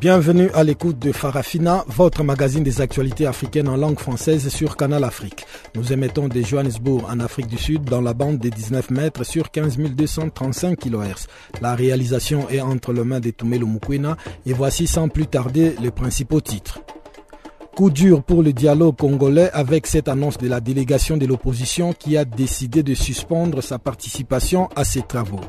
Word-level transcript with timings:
Bienvenue 0.00 0.48
à 0.54 0.64
l'écoute 0.64 0.98
de 0.98 1.12
Farafina, 1.12 1.84
votre 1.86 2.24
magazine 2.24 2.62
des 2.64 2.80
actualités 2.80 3.26
africaines 3.26 3.68
en 3.68 3.76
langue 3.76 3.98
française 3.98 4.48
sur 4.48 4.78
Canal 4.78 5.04
Afrique. 5.04 5.44
Nous 5.74 5.92
émettons 5.92 6.26
de 6.26 6.40
Johannesburg 6.40 7.04
en 7.06 7.20
Afrique 7.20 7.48
du 7.48 7.58
Sud 7.58 7.84
dans 7.84 8.00
la 8.00 8.14
bande 8.14 8.38
des 8.38 8.48
19 8.48 8.88
mètres 8.92 9.24
sur 9.24 9.50
15 9.50 9.76
235 9.76 10.78
kHz. 10.78 11.26
La 11.60 11.74
réalisation 11.74 12.48
est 12.48 12.62
entre 12.62 12.94
les 12.94 13.04
mains 13.04 13.20
de 13.20 13.28
Tumelo 13.28 13.66
Mukwena 13.66 14.16
et 14.46 14.54
voici 14.54 14.86
sans 14.86 15.10
plus 15.10 15.26
tarder 15.26 15.74
les 15.82 15.90
principaux 15.90 16.40
titres. 16.40 16.80
Coup 17.80 17.88
dur 17.88 18.22
pour 18.22 18.42
le 18.42 18.52
dialogue 18.52 18.94
congolais 18.94 19.48
avec 19.54 19.86
cette 19.86 20.08
annonce 20.08 20.36
de 20.36 20.46
la 20.48 20.60
délégation 20.60 21.16
de 21.16 21.24
l'opposition 21.24 21.94
qui 21.94 22.18
a 22.18 22.26
décidé 22.26 22.82
de 22.82 22.92
suspendre 22.92 23.62
sa 23.62 23.78
participation 23.78 24.68
à 24.76 24.84
ces 24.84 25.00
travaux. 25.00 25.40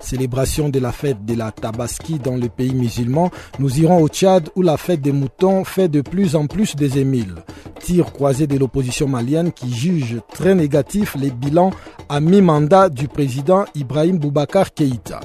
Célébration 0.00 0.68
de 0.68 0.80
la 0.80 0.90
fête 0.90 1.24
de 1.24 1.34
la 1.34 1.52
Tabaski 1.52 2.18
dans 2.18 2.34
le 2.34 2.48
pays 2.48 2.74
musulman, 2.74 3.30
nous 3.60 3.78
irons 3.78 4.02
au 4.02 4.08
Tchad 4.08 4.48
où 4.56 4.62
la 4.62 4.76
fête 4.76 5.00
des 5.00 5.12
moutons 5.12 5.62
fait 5.62 5.86
de 5.86 6.00
plus 6.00 6.34
en 6.34 6.48
plus 6.48 6.74
des 6.74 6.98
émiles. 6.98 7.36
Tir 7.78 8.12
croisé 8.12 8.48
de 8.48 8.58
l'opposition 8.58 9.06
malienne 9.06 9.52
qui 9.52 9.72
juge 9.72 10.20
très 10.34 10.56
négatif 10.56 11.14
les 11.14 11.30
bilans 11.30 11.70
à 12.08 12.18
mi-mandat 12.18 12.88
du 12.88 13.06
président 13.06 13.64
Ibrahim 13.76 14.18
Boubacar 14.18 14.74
Keïta. 14.74 15.20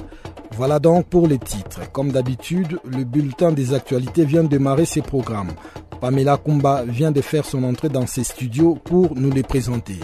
Voilà 0.54 0.78
donc 0.78 1.06
pour 1.06 1.26
les 1.26 1.38
titres. 1.38 1.90
Comme 1.92 2.12
d'habitude, 2.12 2.78
le 2.84 3.04
bulletin 3.04 3.52
des 3.52 3.72
actualités 3.72 4.24
vient 4.24 4.42
de 4.42 4.48
démarrer 4.48 4.84
ses 4.84 5.00
programmes. 5.00 5.52
Pamela 6.00 6.36
Kumba 6.36 6.84
vient 6.84 7.10
de 7.10 7.20
faire 7.20 7.44
son 7.44 7.64
entrée 7.64 7.88
dans 7.88 8.06
ses 8.06 8.24
studios 8.24 8.74
pour 8.74 9.14
nous 9.16 9.30
les 9.30 9.42
présenter. 9.42 9.96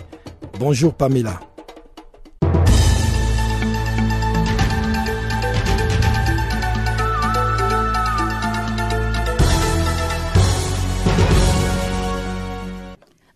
Bonjour 0.59 0.95
Pamela. 0.95 1.41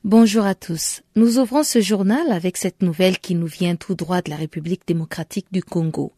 Bonjour 0.04 0.44
à 0.44 0.54
tous. 0.54 1.00
Nous 1.16 1.38
ouvrons 1.38 1.62
ce 1.62 1.80
journal 1.80 2.32
avec 2.32 2.58
cette 2.58 2.82
nouvelle 2.82 3.18
qui 3.18 3.34
nous 3.34 3.46
vient 3.46 3.76
tout 3.76 3.94
droit 3.94 4.20
de 4.20 4.28
la 4.30 4.36
République 4.36 4.82
démocratique 4.86 5.46
du 5.52 5.62
Congo. 5.62 6.12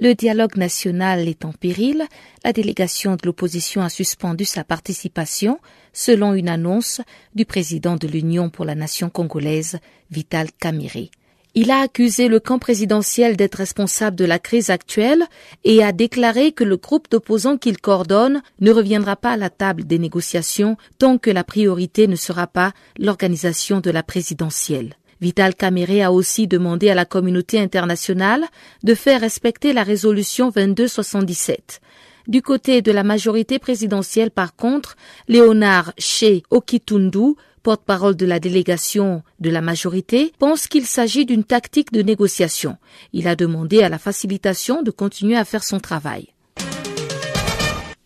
Le 0.00 0.14
dialogue 0.14 0.56
national 0.56 1.26
est 1.26 1.44
en 1.44 1.50
péril. 1.52 2.04
La 2.44 2.52
délégation 2.52 3.16
de 3.16 3.26
l'opposition 3.26 3.82
a 3.82 3.88
suspendu 3.88 4.44
sa 4.44 4.62
participation, 4.62 5.58
selon 5.92 6.34
une 6.34 6.48
annonce 6.48 7.00
du 7.34 7.44
président 7.44 7.96
de 7.96 8.06
l'Union 8.06 8.48
pour 8.48 8.64
la 8.64 8.76
nation 8.76 9.10
congolaise, 9.10 9.80
Vital 10.12 10.50
Kamiré. 10.60 11.10
Il 11.56 11.72
a 11.72 11.80
accusé 11.80 12.28
le 12.28 12.38
camp 12.38 12.60
présidentiel 12.60 13.36
d'être 13.36 13.56
responsable 13.56 14.14
de 14.14 14.24
la 14.24 14.38
crise 14.38 14.70
actuelle 14.70 15.24
et 15.64 15.82
a 15.82 15.90
déclaré 15.90 16.52
que 16.52 16.62
le 16.62 16.76
groupe 16.76 17.10
d'opposants 17.10 17.56
qu'il 17.56 17.80
coordonne 17.80 18.42
ne 18.60 18.70
reviendra 18.70 19.16
pas 19.16 19.32
à 19.32 19.36
la 19.36 19.50
table 19.50 19.84
des 19.84 19.98
négociations 19.98 20.76
tant 20.98 21.18
que 21.18 21.30
la 21.30 21.42
priorité 21.42 22.06
ne 22.06 22.14
sera 22.14 22.46
pas 22.46 22.72
l'organisation 23.00 23.80
de 23.80 23.90
la 23.90 24.04
présidentielle. 24.04 24.94
Vital 25.20 25.54
Kamere 25.54 26.02
a 26.02 26.12
aussi 26.12 26.46
demandé 26.46 26.90
à 26.90 26.94
la 26.94 27.04
communauté 27.04 27.58
internationale 27.60 28.44
de 28.82 28.94
faire 28.94 29.20
respecter 29.20 29.72
la 29.72 29.82
résolution 29.82 30.50
2277. 30.50 31.80
Du 32.28 32.42
côté 32.42 32.82
de 32.82 32.92
la 32.92 33.04
majorité 33.04 33.58
présidentielle, 33.58 34.30
par 34.30 34.54
contre, 34.54 34.96
Léonard 35.28 35.92
Che 35.98 36.42
Okitundu, 36.50 37.34
porte-parole 37.62 38.16
de 38.16 38.26
la 38.26 38.38
délégation 38.38 39.22
de 39.40 39.50
la 39.50 39.60
majorité, 39.60 40.32
pense 40.38 40.68
qu'il 40.68 40.86
s'agit 40.86 41.26
d'une 41.26 41.44
tactique 41.44 41.92
de 41.92 42.02
négociation. 42.02 42.76
Il 43.12 43.28
a 43.28 43.34
demandé 43.34 43.82
à 43.82 43.88
la 43.88 43.98
facilitation 43.98 44.82
de 44.82 44.90
continuer 44.90 45.36
à 45.36 45.44
faire 45.44 45.64
son 45.64 45.80
travail. 45.80 46.28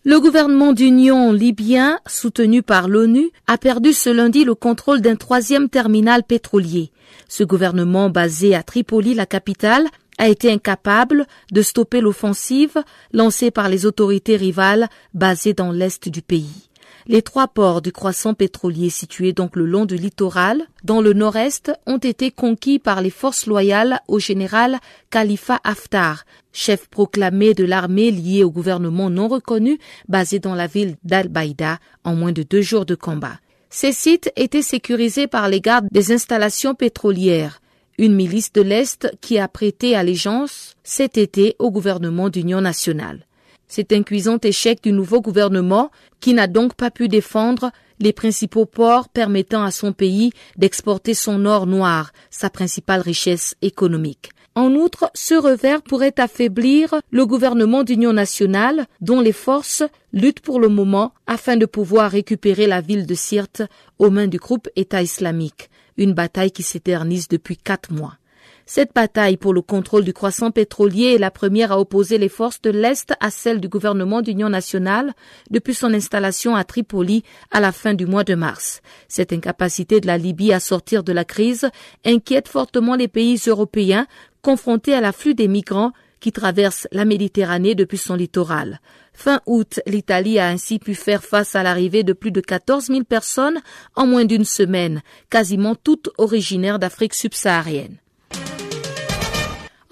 Le 0.05 0.19
gouvernement 0.19 0.73
d'union 0.73 1.31
libyen, 1.31 1.97
soutenu 2.05 2.61
par 2.61 2.89
l'ONU, 2.89 3.31
a 3.47 3.57
perdu 3.57 3.93
ce 3.93 4.09
lundi 4.09 4.43
le 4.43 4.53
contrôle 4.53 4.99
d'un 4.99 5.15
troisième 5.15 5.69
terminal 5.69 6.23
pétrolier. 6.23 6.91
Ce 7.29 7.45
gouvernement 7.45 8.09
basé 8.09 8.53
à 8.53 8.63
Tripoli, 8.63 9.13
la 9.13 9.25
capitale, 9.25 9.87
a 10.17 10.27
été 10.27 10.51
incapable 10.51 11.25
de 11.53 11.61
stopper 11.61 12.01
l'offensive 12.01 12.83
lancée 13.13 13.49
par 13.49 13.69
les 13.69 13.85
autorités 13.85 14.35
rivales 14.35 14.89
basées 15.13 15.53
dans 15.53 15.71
l'est 15.71 16.09
du 16.09 16.21
pays. 16.21 16.69
Les 17.05 17.21
trois 17.21 17.49
ports 17.49 17.81
du 17.81 17.91
croissant 17.91 18.33
pétrolier 18.33 18.89
situés 18.89 19.33
donc 19.33 19.57
le 19.57 19.65
long 19.65 19.85
du 19.85 19.95
littoral, 19.95 20.63
dans 20.85 21.01
le 21.01 21.11
nord-est, 21.11 21.71
ont 21.85 21.97
été 21.97 22.31
conquis 22.31 22.79
par 22.79 23.01
les 23.01 23.09
forces 23.09 23.45
loyales 23.45 23.99
au 24.07 24.19
général 24.19 24.79
Khalifa 25.09 25.59
Haftar, 25.65 26.23
chef 26.53 26.87
proclamé 26.87 27.53
de 27.53 27.65
l'armée 27.65 28.09
liée 28.09 28.45
au 28.45 28.51
gouvernement 28.51 29.09
non 29.09 29.27
reconnu 29.27 29.79
basé 30.07 30.39
dans 30.39 30.55
la 30.55 30.67
ville 30.67 30.95
d'Al-Baïda 31.03 31.79
en 32.05 32.15
moins 32.15 32.31
de 32.31 32.43
deux 32.43 32.61
jours 32.61 32.85
de 32.85 32.95
combat. 32.95 33.39
Ces 33.69 33.91
sites 33.91 34.31
étaient 34.37 34.61
sécurisés 34.61 35.27
par 35.27 35.49
les 35.49 35.59
gardes 35.59 35.87
des 35.91 36.13
installations 36.13 36.75
pétrolières, 36.75 37.59
une 37.97 38.15
milice 38.15 38.53
de 38.53 38.61
l'Est 38.61 39.11
qui 39.19 39.39
a 39.39 39.47
prêté 39.49 39.95
allégeance 39.95 40.75
cet 40.83 41.17
été 41.17 41.55
au 41.59 41.69
gouvernement 41.69 42.29
d'union 42.29 42.61
nationale. 42.61 43.25
C'est 43.67 43.91
un 43.93 44.03
cuisant 44.03 44.37
échec 44.43 44.83
du 44.83 44.91
nouveau 44.91 45.21
gouvernement 45.21 45.91
qui 46.19 46.33
n'a 46.33 46.47
donc 46.47 46.75
pas 46.75 46.91
pu 46.91 47.07
défendre 47.07 47.71
les 47.99 48.13
principaux 48.13 48.65
ports 48.65 49.09
permettant 49.09 49.63
à 49.63 49.71
son 49.71 49.93
pays 49.93 50.31
d'exporter 50.57 51.13
son 51.13 51.45
or 51.45 51.65
noir, 51.67 52.11
sa 52.29 52.49
principale 52.49 53.01
richesse 53.01 53.55
économique. 53.61 54.31
En 54.55 54.75
outre, 54.75 55.09
ce 55.15 55.33
revers 55.33 55.81
pourrait 55.81 56.13
affaiblir 56.19 56.93
le 57.09 57.25
gouvernement 57.25 57.83
d'union 57.83 58.13
nationale 58.13 58.85
dont 59.01 59.19
les 59.19 59.31
forces 59.31 59.83
luttent 60.11 60.41
pour 60.41 60.59
le 60.59 60.67
moment 60.67 61.13
afin 61.25 61.57
de 61.57 61.65
pouvoir 61.65 62.11
récupérer 62.11 62.67
la 62.67 62.81
ville 62.81 63.07
de 63.07 63.15
Sirte 63.15 63.63
aux 63.97 64.11
mains 64.11 64.27
du 64.27 64.37
groupe 64.37 64.69
État 64.75 65.01
islamique, 65.01 65.71
une 65.97 66.13
bataille 66.13 66.51
qui 66.51 66.61
s'éternise 66.61 67.27
depuis 67.27 67.57
quatre 67.57 67.91
mois. 67.91 68.17
Cette 68.65 68.93
bataille 68.93 69.35
pour 69.35 69.53
le 69.53 69.61
contrôle 69.61 70.05
du 70.05 70.13
croissant 70.13 70.49
pétrolier 70.49 71.15
est 71.15 71.17
la 71.17 71.31
première 71.31 71.73
à 71.73 71.79
opposer 71.79 72.17
les 72.17 72.29
forces 72.29 72.61
de 72.61 72.69
l'Est 72.69 73.13
à 73.19 73.29
celles 73.29 73.59
du 73.59 73.67
gouvernement 73.67 74.21
d'union 74.21 74.47
nationale 74.47 75.13
depuis 75.49 75.73
son 75.73 75.93
installation 75.93 76.55
à 76.55 76.63
Tripoli 76.63 77.23
à 77.51 77.59
la 77.59 77.73
fin 77.73 77.93
du 77.93 78.05
mois 78.05 78.23
de 78.23 78.35
mars. 78.35 78.81
Cette 79.09 79.33
incapacité 79.33 79.99
de 79.99 80.07
la 80.07 80.17
Libye 80.17 80.53
à 80.53 80.61
sortir 80.61 81.03
de 81.03 81.11
la 81.11 81.25
crise 81.25 81.69
inquiète 82.05 82.47
fortement 82.47 82.95
les 82.95 83.09
pays 83.09 83.39
européens 83.47 84.07
confrontés 84.41 84.93
à 84.93 85.01
l'afflux 85.01 85.35
des 85.35 85.49
migrants 85.49 85.91
qui 86.21 86.31
traversent 86.31 86.87
la 86.93 87.03
Méditerranée 87.03 87.75
depuis 87.75 87.97
son 87.97 88.15
littoral. 88.15 88.79
Fin 89.13 89.41
août, 89.45 89.81
l'Italie 89.85 90.39
a 90.39 90.47
ainsi 90.47 90.79
pu 90.79 90.95
faire 90.95 91.21
face 91.21 91.53
à 91.53 91.63
l'arrivée 91.63 92.03
de 92.03 92.13
plus 92.13 92.31
de 92.31 92.39
14 92.39 92.85
000 92.85 93.03
personnes 93.03 93.59
en 93.95 94.07
moins 94.07 94.23
d'une 94.23 94.45
semaine, 94.45 95.01
quasiment 95.29 95.75
toutes 95.75 96.09
originaires 96.17 96.79
d'Afrique 96.79 97.13
subsaharienne. 97.13 97.97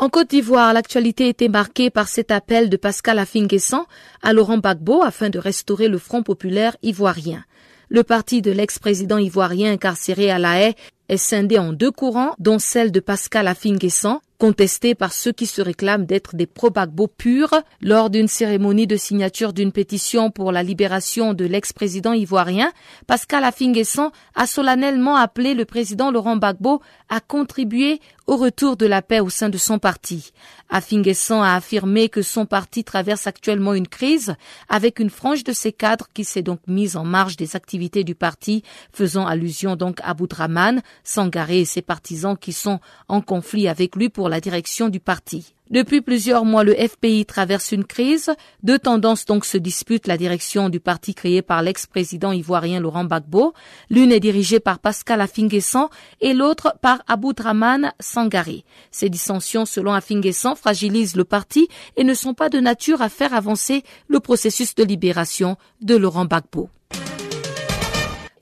En 0.01 0.09
Côte 0.09 0.31
d'Ivoire, 0.31 0.73
l'actualité 0.73 1.29
était 1.29 1.47
marquée 1.47 1.91
par 1.91 2.07
cet 2.07 2.31
appel 2.31 2.72
de 2.72 2.75
Pascal 2.75 3.19
Afinguessan 3.19 3.85
à 4.23 4.34
Laurent 4.34 4.57
Gbagbo 4.57 5.03
afin 5.03 5.29
de 5.29 5.38
restaurer 5.38 5.90
le 5.90 5.99
Front 5.99 6.23
populaire 6.23 6.75
ivoirien. 6.81 7.46
Le 7.87 8.03
parti 8.03 8.41
de 8.41 8.49
l'ex-président 8.49 9.20
ivoirien 9.20 9.72
incarcéré 9.72 10.31
à 10.31 10.40
La 10.40 10.59
Haye 10.59 10.73
est 11.08 11.17
scindé 11.17 11.59
en 11.59 11.72
deux 11.72 11.91
courants, 11.91 12.34
dont 12.40 12.58
celle 12.58 12.91
de 12.91 12.99
Pascal 12.99 13.47
Afinguessan, 13.47 14.22
contesté 14.41 14.96
par 14.96 15.14
ceux 15.14 15.32
qui 15.32 15.46
se 15.46 15.61
réclament 15.61 16.08
d'être 16.08 16.35
des 16.35 16.47
pro-Bagbo 16.47 17.05
purs 17.05 17.61
lors 17.79 18.09
d'une 18.09 18.28
cérémonie 18.28 18.88
de 18.88 18.96
signature 18.96 19.53
d'une 19.53 19.72
pétition 19.72 20.32
pour 20.32 20.52
la 20.52 20.64
libération 20.64 21.35
de 21.35 21.46
l'ex-président 21.46 22.14
ivoirien, 22.14 22.72
Pascal 23.05 23.43
Afinguessan 23.43 24.09
a 24.34 24.47
solennellement 24.47 25.16
appelé 25.16 25.53
le 25.53 25.66
président 25.66 26.09
Laurent 26.09 26.38
Gbagbo 26.38 26.82
à 27.08 27.20
contribuer 27.20 27.99
au 28.26 28.38
retour 28.38 28.78
de 28.78 28.85
la 28.88 29.03
paix 29.03 29.20
au 29.20 29.29
sein 29.29 29.49
de 29.49 29.58
son 29.59 29.78
parti. 29.78 30.32
Afinguessan 30.70 31.44
a 31.44 31.55
affirmé 31.55 32.08
que 32.08 32.22
son 32.22 32.46
parti 32.46 32.84
traverse 32.84 33.28
actuellement 33.28 33.73
une 33.73 33.87
crise 33.87 34.35
avec 34.70 34.99
une 34.99 35.09
frange 35.09 35.44
de 35.44 35.52
ses 35.52 35.73
cadres 35.73 36.08
qui 36.14 36.23
s'est 36.23 36.41
donc 36.41 36.61
mise 36.66 36.96
en 36.96 37.03
marge 37.03 37.35
des 37.35 37.55
activités 37.55 38.03
du 38.03 38.16
parti, 38.16 38.64
faisant 38.94 39.28
allusion 39.28 39.76
donc 39.76 39.99
à 40.02 40.14
Boudraman, 40.14 40.82
Sangaré 41.03 41.59
et 41.59 41.66
ses 41.66 41.82
partisans 41.82 42.37
qui 42.37 42.53
sont 42.53 42.79
en 43.08 43.22
conflit 43.22 43.67
avec 43.67 43.96
lui 43.96 44.09
pour 44.09 44.29
la 44.31 44.41
direction 44.41 44.89
du 44.89 44.99
parti. 44.99 45.53
Depuis 45.69 46.01
plusieurs 46.01 46.43
mois, 46.43 46.66
le 46.66 46.73
FPI 46.73 47.25
traverse 47.25 47.72
une 47.72 47.85
crise. 47.85 48.31
Deux 48.61 48.79
tendances 48.79 49.25
donc 49.25 49.45
se 49.45 49.57
disputent 49.57 50.07
la 50.07 50.17
direction 50.17 50.67
du 50.67 50.79
parti 50.79 51.13
créé 51.13 51.41
par 51.41 51.61
l'ex-président 51.61 52.31
ivoirien 52.31 52.79
Laurent 52.79 53.05
Gbagbo. 53.05 53.53
L'une 53.89 54.11
est 54.11 54.19
dirigée 54.19 54.59
par 54.59 54.79
Pascal 54.79 55.22
Afinguessan 55.22 55.89
et 56.19 56.33
l'autre 56.33 56.75
par 56.81 57.03
Aboudraman 57.07 57.93
Sangaré. 58.01 58.66
Ces 58.91 59.09
dissensions, 59.09 59.66
selon 59.66 59.93
Afinguessan, 59.93 60.55
fragilisent 60.55 61.16
le 61.16 61.23
parti 61.23 61.69
et 61.95 62.03
ne 62.03 62.13
sont 62.13 62.34
pas 62.34 62.49
de 62.49 62.59
nature 62.59 63.01
à 63.01 63.07
faire 63.07 63.34
avancer 63.34 63.84
le 64.07 64.19
processus 64.19 64.75
de 64.75 64.84
libération 64.84 65.55
de 65.81 65.95
Laurent 65.95 66.25
Gbagbo. 66.25 66.69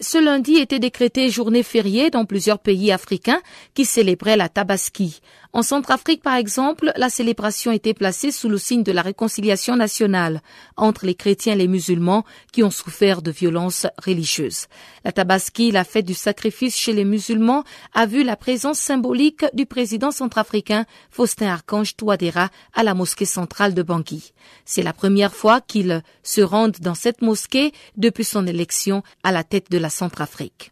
Ce 0.02 0.18
lundi 0.18 0.56
était 0.56 0.80
décrété 0.80 1.30
journée 1.30 1.62
fériée 1.62 2.10
dans 2.10 2.24
plusieurs 2.24 2.60
pays 2.60 2.90
africains 2.90 3.42
qui 3.74 3.84
célébraient 3.84 4.38
la 4.38 4.48
Tabaski. 4.48 5.20
En 5.52 5.64
Centrafrique, 5.64 6.22
par 6.22 6.36
exemple, 6.36 6.92
la 6.96 7.10
célébration 7.10 7.72
était 7.72 7.96
placée 7.96 8.32
sous 8.32 8.50
le 8.50 8.60
signe 8.60 8.84
de 8.84 8.92
la 8.92 9.02
réconciliation 9.02 9.76
nationale 9.76 10.44
entre 10.78 11.08
les 11.08 11.16
chrétiens 11.16 11.54
et 11.54 11.58
les 11.58 11.68
musulmans 11.68 12.24
qui 12.52 12.62
ont 12.62 12.70
souffert 12.70 13.24
de 13.24 13.32
violences 13.32 13.88
religieuses. 13.98 14.68
La 15.04 15.12
Tabaski, 15.12 15.72
la 15.72 15.86
fête 15.86 16.06
du 16.06 16.14
sacrifice 16.14 16.78
chez 16.78 16.94
les 16.94 17.04
musulmans, 17.04 17.64
a 17.96 18.06
vu 18.06 18.24
la 18.24 18.36
présence 18.36 18.78
symbolique 18.78 19.44
du 19.54 19.66
président 19.66 20.12
centrafricain 20.12 20.86
Faustin 21.10 21.48
Archange 21.48 21.96
Touadéra 21.96 22.50
à 22.76 22.84
la 22.84 22.94
mosquée 22.94 23.26
centrale 23.26 23.74
de 23.74 23.82
Bangui. 23.82 24.34
C'est 24.66 24.84
la 24.84 24.94
première 24.94 25.34
fois 25.34 25.62
qu'il 25.62 26.04
se 26.22 26.42
rende 26.42 26.78
dans 26.80 26.96
cette 26.96 27.24
mosquée 27.24 27.74
depuis 27.98 28.24
son 28.24 28.46
élection 28.46 29.02
à 29.24 29.32
la 29.32 29.44
tête 29.44 29.72
de 29.72 29.80
la 29.80 29.90
Centrafrique. 29.90 30.72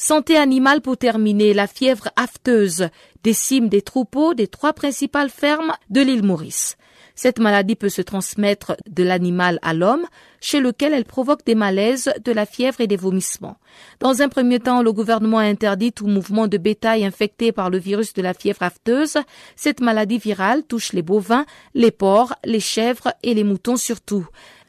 Santé 0.00 0.36
animale 0.36 0.80
pour 0.80 0.96
terminer, 0.96 1.52
la 1.52 1.66
fièvre 1.66 2.10
afteuse 2.14 2.88
décime 3.24 3.68
des 3.68 3.82
troupeaux 3.82 4.32
des 4.32 4.46
trois 4.46 4.72
principales 4.72 5.28
fermes 5.28 5.72
de 5.90 6.00
l'île 6.00 6.22
Maurice. 6.22 6.76
Cette 7.16 7.40
maladie 7.40 7.74
peut 7.74 7.88
se 7.88 8.00
transmettre 8.00 8.76
de 8.88 9.02
l'animal 9.02 9.58
à 9.60 9.74
l'homme, 9.74 10.06
chez 10.40 10.60
lequel 10.60 10.94
elle 10.94 11.04
provoque 11.04 11.44
des 11.44 11.56
malaises, 11.56 12.12
de 12.24 12.30
la 12.30 12.46
fièvre 12.46 12.80
et 12.80 12.86
des 12.86 12.96
vomissements. 12.96 13.56
Dans 13.98 14.22
un 14.22 14.28
premier 14.28 14.60
temps, 14.60 14.82
le 14.82 14.92
gouvernement 14.92 15.38
a 15.38 15.42
interdit 15.42 15.90
tout 15.90 16.06
mouvement 16.06 16.46
de 16.46 16.58
bétail 16.58 17.04
infecté 17.04 17.50
par 17.50 17.68
le 17.68 17.78
virus 17.78 18.14
de 18.14 18.22
la 18.22 18.34
fièvre 18.34 18.62
afteuse. 18.62 19.18
Cette 19.56 19.80
maladie 19.80 20.18
virale 20.18 20.62
touche 20.62 20.92
les 20.92 21.02
bovins, 21.02 21.44
les 21.74 21.90
porcs, 21.90 22.36
les 22.44 22.60
chèvres 22.60 23.12
et 23.24 23.34
les 23.34 23.42
moutons 23.42 23.76
surtout. 23.76 24.28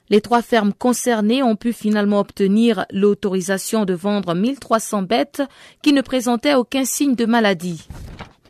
Les 0.09 0.21
trois 0.21 0.41
fermes 0.41 0.73
concernées 0.73 1.43
ont 1.43 1.55
pu 1.55 1.71
finalement 1.71 2.19
obtenir 2.19 2.85
l'autorisation 2.91 3.85
de 3.85 3.93
vendre 3.93 4.33
1300 4.33 5.03
bêtes 5.03 5.43
qui 5.81 5.93
ne 5.93 6.01
présentaient 6.01 6.55
aucun 6.55 6.85
signe 6.85 7.15
de 7.15 7.25
maladie. 7.25 7.87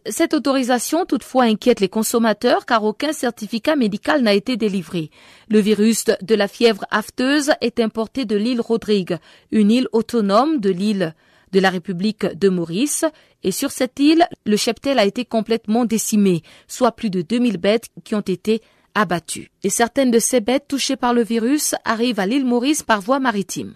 Cette 0.05 0.33
autorisation 0.33 1.05
toutefois 1.05 1.43
inquiète 1.43 1.81
les 1.81 1.89
consommateurs 1.89 2.65
car 2.65 2.83
aucun 2.83 3.11
certificat 3.11 3.75
médical 3.75 4.21
n'a 4.21 4.33
été 4.33 4.55
délivré. 4.55 5.11
Le 5.49 5.59
virus 5.59 6.05
de 6.05 6.35
la 6.35 6.47
fièvre 6.47 6.85
afteuse 6.89 7.51
est 7.59 7.79
importé 7.79 8.25
de 8.25 8.37
l'île 8.37 8.61
Rodrigue, 8.61 9.17
une 9.51 9.71
île 9.71 9.87
autonome 9.91 10.59
de 10.59 10.69
l'île 10.69 11.13
de 11.51 11.59
la 11.59 11.69
République 11.69 12.25
de 12.25 12.47
Maurice, 12.47 13.05
et 13.43 13.51
sur 13.51 13.71
cette 13.71 13.99
île, 13.99 14.27
le 14.45 14.55
cheptel 14.55 14.99
a 14.99 15.05
été 15.05 15.25
complètement 15.25 15.85
décimé, 15.85 16.43
soit 16.67 16.91
plus 16.91 17.09
de 17.09 17.21
2000 17.21 17.57
bêtes 17.57 17.89
qui 18.03 18.15
ont 18.15 18.21
été 18.21 18.61
abattues. 18.99 19.49
Et 19.63 19.69
certaines 19.69 20.11
de 20.11 20.19
ces 20.19 20.41
bêtes 20.41 20.67
touchées 20.67 20.97
par 20.97 21.13
le 21.13 21.23
virus 21.23 21.73
arrivent 21.85 22.19
à 22.19 22.25
l'île 22.25 22.45
Maurice 22.45 22.83
par 22.83 23.01
voie 23.01 23.19
maritime. 23.19 23.75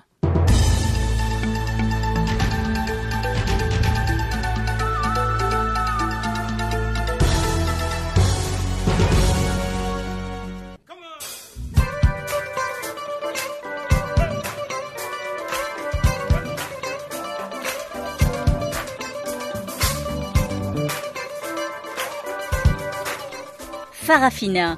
Farafina, 24.04 24.78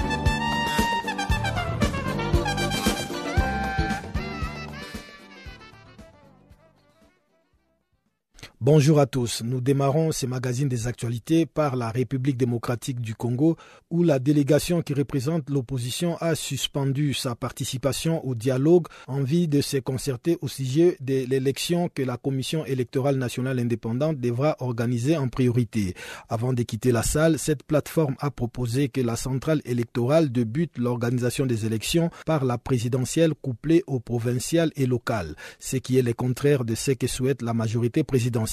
Bonjour 8.63 8.99
à 8.99 9.07
tous. 9.07 9.41
Nous 9.43 9.59
démarrons 9.59 10.11
ce 10.11 10.27
magazine 10.27 10.69
des 10.69 10.85
actualités 10.85 11.47
par 11.47 11.75
la 11.75 11.89
République 11.89 12.37
démocratique 12.37 13.01
du 13.01 13.15
Congo 13.15 13.57
où 13.89 14.03
la 14.03 14.19
délégation 14.19 14.83
qui 14.83 14.93
représente 14.93 15.49
l'opposition 15.49 16.15
a 16.17 16.35
suspendu 16.35 17.15
sa 17.15 17.33
participation 17.33 18.23
au 18.23 18.35
dialogue 18.35 18.85
en 19.07 19.23
vue 19.23 19.47
de 19.47 19.61
se 19.61 19.77
concerter 19.77 20.37
au 20.41 20.47
sujet 20.47 20.95
de 20.99 21.25
l'élection 21.27 21.89
que 21.89 22.03
la 22.03 22.17
Commission 22.17 22.63
électorale 22.63 23.15
nationale 23.15 23.57
indépendante 23.57 24.19
devra 24.19 24.55
organiser 24.59 25.17
en 25.17 25.27
priorité. 25.27 25.95
Avant 26.29 26.53
de 26.53 26.61
quitter 26.61 26.91
la 26.91 27.01
salle, 27.01 27.39
cette 27.39 27.63
plateforme 27.63 28.15
a 28.19 28.29
proposé 28.29 28.89
que 28.89 29.01
la 29.01 29.15
centrale 29.15 29.63
électorale 29.65 30.31
débute 30.31 30.77
l'organisation 30.77 31.47
des 31.47 31.65
élections 31.65 32.11
par 32.27 32.45
la 32.45 32.59
présidentielle 32.59 33.33
couplée 33.33 33.83
au 33.87 33.99
provincial 33.99 34.71
et 34.75 34.85
local, 34.85 35.35
ce 35.57 35.77
qui 35.77 35.97
est 35.97 36.03
le 36.03 36.13
contraire 36.13 36.63
de 36.63 36.75
ce 36.75 36.91
que 36.91 37.07
souhaite 37.07 37.41
la 37.41 37.55
majorité 37.55 38.03
présidentielle. 38.03 38.50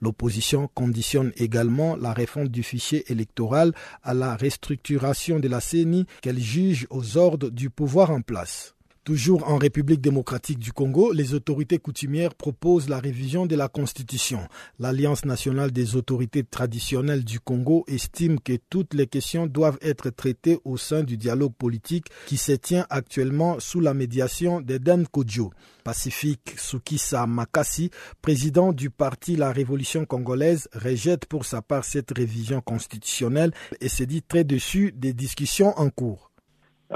L'opposition 0.00 0.68
conditionne 0.74 1.32
également 1.36 1.96
la 1.96 2.12
réforme 2.12 2.48
du 2.48 2.62
fichier 2.62 3.10
électoral 3.10 3.72
à 4.02 4.14
la 4.14 4.36
restructuration 4.36 5.40
de 5.40 5.48
la 5.48 5.60
CENI 5.60 6.06
qu'elle 6.22 6.40
juge 6.40 6.86
aux 6.90 7.16
ordres 7.16 7.50
du 7.50 7.70
pouvoir 7.70 8.10
en 8.10 8.20
place. 8.20 8.74
Toujours 9.02 9.48
en 9.48 9.56
République 9.56 10.02
démocratique 10.02 10.58
du 10.58 10.74
Congo, 10.74 11.10
les 11.10 11.32
autorités 11.32 11.78
coutumières 11.78 12.34
proposent 12.34 12.90
la 12.90 13.00
révision 13.00 13.46
de 13.46 13.56
la 13.56 13.68
Constitution. 13.68 14.40
L'Alliance 14.78 15.24
nationale 15.24 15.70
des 15.70 15.96
autorités 15.96 16.44
traditionnelles 16.44 17.24
du 17.24 17.40
Congo 17.40 17.84
estime 17.88 18.38
que 18.38 18.58
toutes 18.68 18.92
les 18.92 19.06
questions 19.06 19.46
doivent 19.46 19.78
être 19.80 20.10
traitées 20.10 20.58
au 20.66 20.76
sein 20.76 21.02
du 21.02 21.16
dialogue 21.16 21.54
politique 21.54 22.08
qui 22.26 22.36
se 22.36 22.52
tient 22.52 22.86
actuellement 22.90 23.58
sous 23.58 23.80
la 23.80 23.94
médiation 23.94 24.60
d'Eden 24.60 25.06
Kodjo. 25.06 25.50
Pacifique 25.82 26.56
Sukisa 26.58 27.26
Makasi, 27.26 27.90
président 28.20 28.74
du 28.74 28.90
parti 28.90 29.34
La 29.34 29.50
Révolution 29.50 30.04
congolaise, 30.04 30.68
rejette 30.74 31.24
pour 31.24 31.46
sa 31.46 31.62
part 31.62 31.86
cette 31.86 32.10
révision 32.14 32.60
constitutionnelle 32.60 33.54
et 33.80 33.88
se 33.88 34.04
dit 34.04 34.22
très 34.22 34.44
dessus 34.44 34.92
des 34.94 35.14
discussions 35.14 35.72
en 35.78 35.88
cours. 35.88 36.29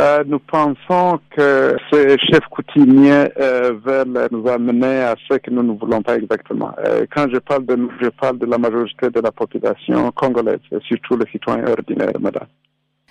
Euh, 0.00 0.24
nous 0.26 0.40
pensons 0.40 1.20
que 1.30 1.76
ces 1.92 2.18
chefs 2.18 2.46
coutumiers 2.50 3.28
euh, 3.38 3.74
veulent 3.84 4.28
nous 4.32 4.48
amener 4.48 5.02
à 5.02 5.14
ce 5.28 5.36
que 5.36 5.50
nous 5.50 5.62
ne 5.62 5.78
voulons 5.78 6.02
pas 6.02 6.16
exactement. 6.16 6.72
Euh, 6.84 7.06
quand 7.14 7.26
je 7.32 7.38
parle 7.38 7.64
de 7.64 7.76
nous, 7.76 7.92
je 8.00 8.08
parle 8.08 8.38
de 8.38 8.46
la 8.46 8.58
majorité 8.58 9.08
de 9.10 9.20
la 9.20 9.30
population 9.30 10.10
congolaise, 10.10 10.58
et 10.72 10.78
surtout 10.80 11.16
les 11.16 11.30
citoyens 11.30 11.68
ordinaires, 11.68 12.10
madame. 12.20 12.48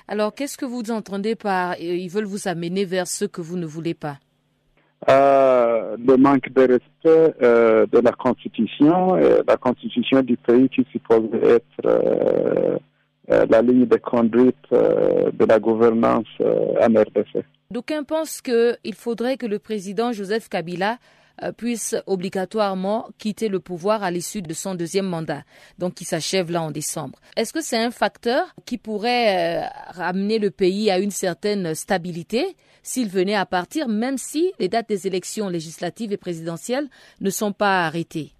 Alors, 0.09 0.35
qu'est-ce 0.35 0.57
que 0.57 0.65
vous 0.65 0.91
entendez 0.91 1.35
par 1.35 1.79
ils 1.79 2.09
veulent 2.09 2.25
vous 2.25 2.49
amener 2.49 2.83
vers 2.83 3.07
ce 3.07 3.23
que 3.23 3.39
vous 3.39 3.55
ne 3.55 3.65
voulez 3.65 3.93
pas? 3.93 4.17
Le 5.07 6.15
manque 6.17 6.49
de 6.49 6.61
respect 6.61 7.35
de 7.39 7.99
la 7.99 8.11
Constitution, 8.11 9.15
la 9.15 9.57
Constitution 9.57 10.21
du 10.21 10.35
pays 10.35 10.67
qui 10.69 10.85
suppose 10.91 11.29
être 11.43 12.79
la 13.27 13.61
ligne 13.61 13.85
de 13.85 13.97
conduite 13.97 14.55
euh, 14.71 15.31
de 15.31 15.45
la 15.45 15.59
gouvernance 15.59 16.27
euh, 16.41 16.75
en 16.81 16.93
RDC. 16.93 17.45
D'aucuns 17.71 18.03
pensent 18.03 18.41
qu'il 18.41 18.95
faudrait 18.95 19.37
que 19.37 19.45
le 19.45 19.59
président 19.59 20.11
Joseph 20.11 20.49
Kabila 20.49 20.97
puisse 21.57 21.95
obligatoirement 22.05 23.09
quitter 23.17 23.49
le 23.49 23.59
pouvoir 23.59 24.03
à 24.03 24.11
l'issue 24.11 24.43
de 24.43 24.53
son 24.53 24.75
deuxième 24.75 25.07
mandat, 25.07 25.41
donc 25.79 25.95
qui 25.95 26.05
s'achève 26.05 26.51
là 26.51 26.61
en 26.61 26.69
décembre. 26.69 27.17
Est-ce 27.35 27.51
que 27.51 27.61
c'est 27.61 27.77
un 27.77 27.89
facteur 27.89 28.53
qui 28.65 28.77
pourrait 28.77 29.67
ramener 29.87 30.37
le 30.37 30.51
pays 30.51 30.91
à 30.91 30.99
une 30.99 31.09
certaine 31.09 31.73
stabilité 31.73 32.55
s'il 32.83 33.09
venait 33.09 33.33
à 33.33 33.47
partir, 33.47 33.87
même 33.87 34.19
si 34.19 34.53
les 34.59 34.69
dates 34.69 34.89
des 34.89 35.07
élections 35.07 35.49
législatives 35.49 36.13
et 36.13 36.17
présidentielles 36.17 36.87
ne 37.19 37.31
sont 37.31 37.51
pas 37.51 37.87
arrêtées? 37.87 38.33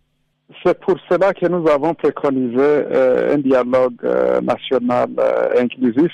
C'est 0.64 0.80
pour 0.80 0.98
cela 1.10 1.34
que 1.34 1.48
nous 1.48 1.68
avons 1.68 1.94
préconisé 1.94 2.58
euh, 2.60 3.36
un 3.36 3.38
dialogue 3.38 4.00
euh, 4.04 4.42
national 4.42 5.10
euh, 5.20 5.62
inclusif 5.62 6.12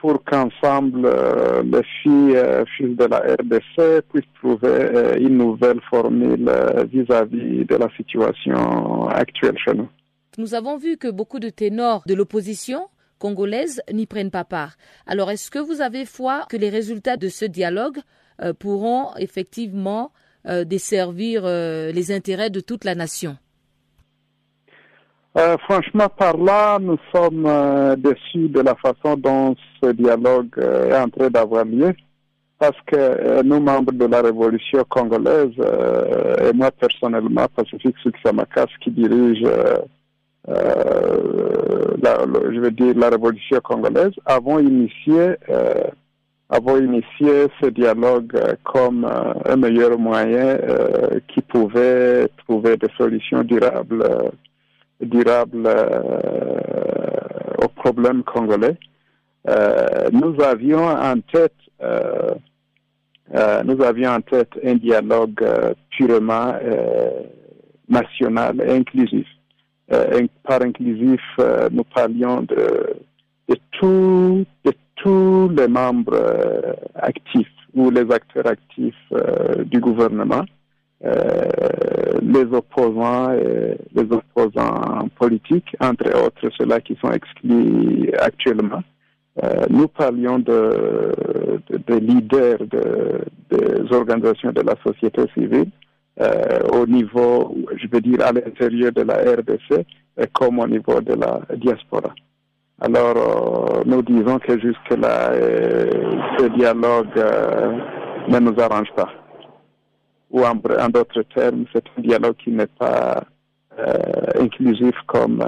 pour 0.00 0.24
qu'ensemble 0.24 1.08
les 1.62 1.82
filles, 2.02 2.36
filles 2.76 2.96
de 2.96 3.04
la 3.04 3.18
RDC 3.18 4.02
puissent 4.12 4.24
trouver 4.40 5.20
une 5.20 5.38
nouvelle 5.38 5.80
formule 5.88 6.50
vis-à-vis 6.92 7.64
de 7.64 7.76
la 7.76 7.88
situation 7.96 9.06
actuelle 9.06 9.56
chez 9.64 9.72
nous. 9.72 9.88
Nous 10.36 10.54
avons 10.56 10.76
vu 10.78 10.96
que 10.96 11.06
beaucoup 11.06 11.38
de 11.38 11.48
ténors 11.48 12.02
de 12.08 12.14
l'opposition 12.14 12.88
congolaises 13.20 13.80
n'y 13.92 14.06
prennent 14.06 14.32
pas 14.32 14.42
part. 14.42 14.74
Alors, 15.06 15.30
est-ce 15.30 15.48
que 15.48 15.60
vous 15.60 15.80
avez 15.80 16.06
foi 16.06 16.44
que 16.50 16.56
les 16.56 16.68
résultats 16.68 17.16
de 17.16 17.28
ce 17.28 17.44
dialogue 17.44 17.98
pourront 18.58 19.14
effectivement 19.16 20.10
euh, 20.48 20.64
desservir 20.64 21.42
euh, 21.44 21.90
les 21.92 22.12
intérêts 22.12 22.50
de 22.50 22.60
toute 22.60 22.84
la 22.84 22.94
nation. 22.94 23.36
Franchement, 25.68 26.08
par 26.08 26.38
là, 26.38 26.78
nous 26.80 26.96
sommes 27.14 27.46
déçus 27.98 28.48
de 28.48 28.60
la 28.60 28.74
façon 28.74 29.18
dont 29.18 29.54
ce 29.82 29.90
dialogue 29.90 30.48
est 30.56 30.96
en 30.96 31.10
train 31.10 31.28
d'avoir 31.28 31.66
lieu. 31.66 31.92
Parce 32.58 32.78
que 32.86 33.42
nous, 33.42 33.60
membres 33.60 33.92
de 33.92 34.06
la 34.06 34.22
révolution 34.22 34.82
congolaise, 34.88 35.52
et 36.42 36.54
moi 36.54 36.70
personnellement, 36.70 37.48
Pacifique 37.54 37.96
Suksamakas, 38.02 38.68
qui 38.80 38.90
dirige, 38.90 39.42
la, 40.46 40.54
je 42.50 42.58
veux 42.58 42.70
dire, 42.70 42.94
la 42.96 43.10
révolution 43.10 43.60
congolaise, 43.62 44.12
avons 44.24 44.58
initié 44.58 45.36
avons 46.48 46.78
initié 46.78 47.48
ce 47.60 47.66
dialogue 47.66 48.32
euh, 48.36 48.54
comme 48.64 49.04
euh, 49.04 49.34
un 49.46 49.56
meilleur 49.56 49.98
moyen 49.98 50.58
euh, 50.62 51.20
qui 51.28 51.40
pouvait 51.40 52.28
trouver 52.46 52.76
des 52.76 52.88
solutions 52.96 53.42
durables, 53.42 54.04
durables 55.00 55.68
aux 57.62 57.68
problèmes 57.68 58.22
congolais. 58.22 58.76
nous 60.12 60.34
avions 60.42 60.86
en 60.86 61.20
tête 61.32 61.52
nous 63.64 63.82
avions 63.82 64.10
en 64.10 64.20
tête 64.20 64.52
un 64.64 64.76
dialogue 64.76 65.44
purement 65.90 66.54
national 67.88 68.62
et 68.66 68.72
inclusif. 68.72 69.26
par 70.44 70.62
inclusif, 70.62 71.20
nous 71.70 71.84
parlions 71.84 72.42
de, 72.42 72.96
de 73.48 73.56
tout, 73.72 74.46
tous 74.96 75.48
les 75.56 75.68
membres 75.68 76.14
euh, 76.14 76.72
actifs 76.94 77.46
ou 77.74 77.90
les 77.90 78.10
acteurs 78.10 78.46
actifs 78.46 78.94
euh, 79.12 79.64
du 79.64 79.78
gouvernement, 79.80 80.44
euh, 81.04 81.44
les 82.22 82.44
opposants 82.52 83.32
et 83.32 83.76
les 83.94 84.06
opposants 84.10 85.08
politiques, 85.18 85.76
entre 85.80 86.08
autres 86.24 86.48
ceux-là 86.58 86.80
qui 86.80 86.96
sont 87.00 87.12
exclus 87.12 88.10
actuellement. 88.18 88.82
nous 89.68 89.88
parlions 89.88 90.38
de, 90.38 91.12
leaders 91.88 92.62
des 93.50 93.92
organisations 93.92 94.52
de 94.52 94.62
la 94.62 94.74
société 94.86 95.22
civile 95.34 95.70
au 96.72 96.86
niveau, 96.86 97.54
je 97.76 97.86
veux 97.92 98.00
dire, 98.00 98.20
à 98.24 98.32
l'intérieur 98.32 98.92
de 98.92 99.02
la 99.02 99.16
RDC 99.16 99.84
comme 100.32 100.58
au 100.60 100.66
niveau 100.66 100.98
de 101.02 101.12
la 101.12 101.42
diaspora. 101.54 102.14
Alors, 102.80 103.16
euh, 103.16 103.82
nous 103.86 104.02
disons 104.02 104.38
que 104.38 104.58
jusque-là, 104.60 105.30
euh, 105.32 105.90
ce 106.38 106.44
dialogue 106.56 107.16
euh, 107.16 107.78
ne 108.28 108.38
nous 108.38 108.60
arrange 108.60 108.92
pas. 108.94 109.08
Ou 110.30 110.44
en, 110.44 110.54
d'autres 110.90 111.22
termes, 111.34 111.64
c'est 111.72 111.84
un 111.96 112.02
dialogue 112.02 112.36
qui 112.36 112.50
n'est 112.50 112.66
pas 112.66 113.22
inclusif 114.40 114.94
comme 115.06 115.44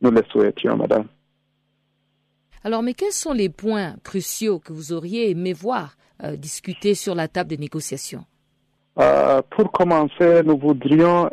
nous 0.00 0.10
le 0.10 0.22
souhaitions, 0.30 0.76
madame. 0.76 1.06
Alors, 2.62 2.82
mais 2.82 2.94
quels 2.94 3.12
sont 3.12 3.32
les 3.32 3.48
points 3.48 3.96
cruciaux 4.04 4.60
que 4.60 4.72
vous 4.72 4.92
auriez 4.92 5.30
aimé 5.30 5.52
voir 5.52 5.96
discuter 6.34 6.94
sur 6.94 7.16
la 7.16 7.26
table 7.26 7.50
des 7.50 7.56
négociations? 7.56 8.24
Pour 8.94 9.72
commencer, 9.72 10.42
nous 10.44 10.56
voudrions 10.56 11.28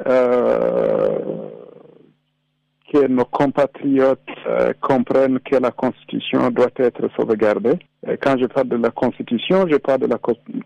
que 2.95 3.07
nos 3.07 3.25
compatriotes 3.25 4.19
euh, 4.47 4.71
comprennent 4.79 5.39
que 5.39 5.57
la 5.57 5.71
Constitution 5.71 6.49
doit 6.49 6.71
être 6.77 7.09
sauvegardée. 7.17 7.77
Quand 8.21 8.37
je 8.39 8.45
parle 8.45 8.69
de 8.69 8.77
la 8.77 8.91
Constitution, 8.91 9.67
je 9.69 9.77
parle 9.77 10.01
de 10.01 10.07
la 10.07 10.19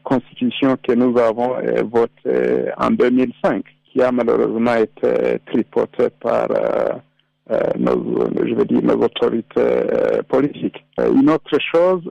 Constitution 0.04 0.78
que 0.84 0.94
nous 0.94 1.18
avons 1.18 1.56
euh, 1.56 1.82
votée 1.84 2.72
en 2.78 2.92
2005, 2.92 3.64
qui 3.86 4.02
a 4.02 4.12
malheureusement 4.12 4.76
été 4.76 5.40
tripotée 5.48 6.10
par 6.20 6.48
euh, 6.52 7.58
nos, 7.80 8.28
je 8.46 8.54
veux 8.54 8.66
dire, 8.66 8.84
nos 8.84 9.02
autorités 9.04 9.88
politiques. 10.28 10.86
Une 11.00 11.32
autre 11.32 11.58
chose 11.60 12.04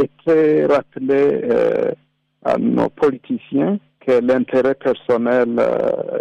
était 0.00 0.66
rappelée 0.66 1.40
à 2.44 2.56
nos 2.56 2.88
politiciens 2.88 3.78
que 4.06 4.20
l'intérêt 4.20 4.74
personnel 4.74 5.56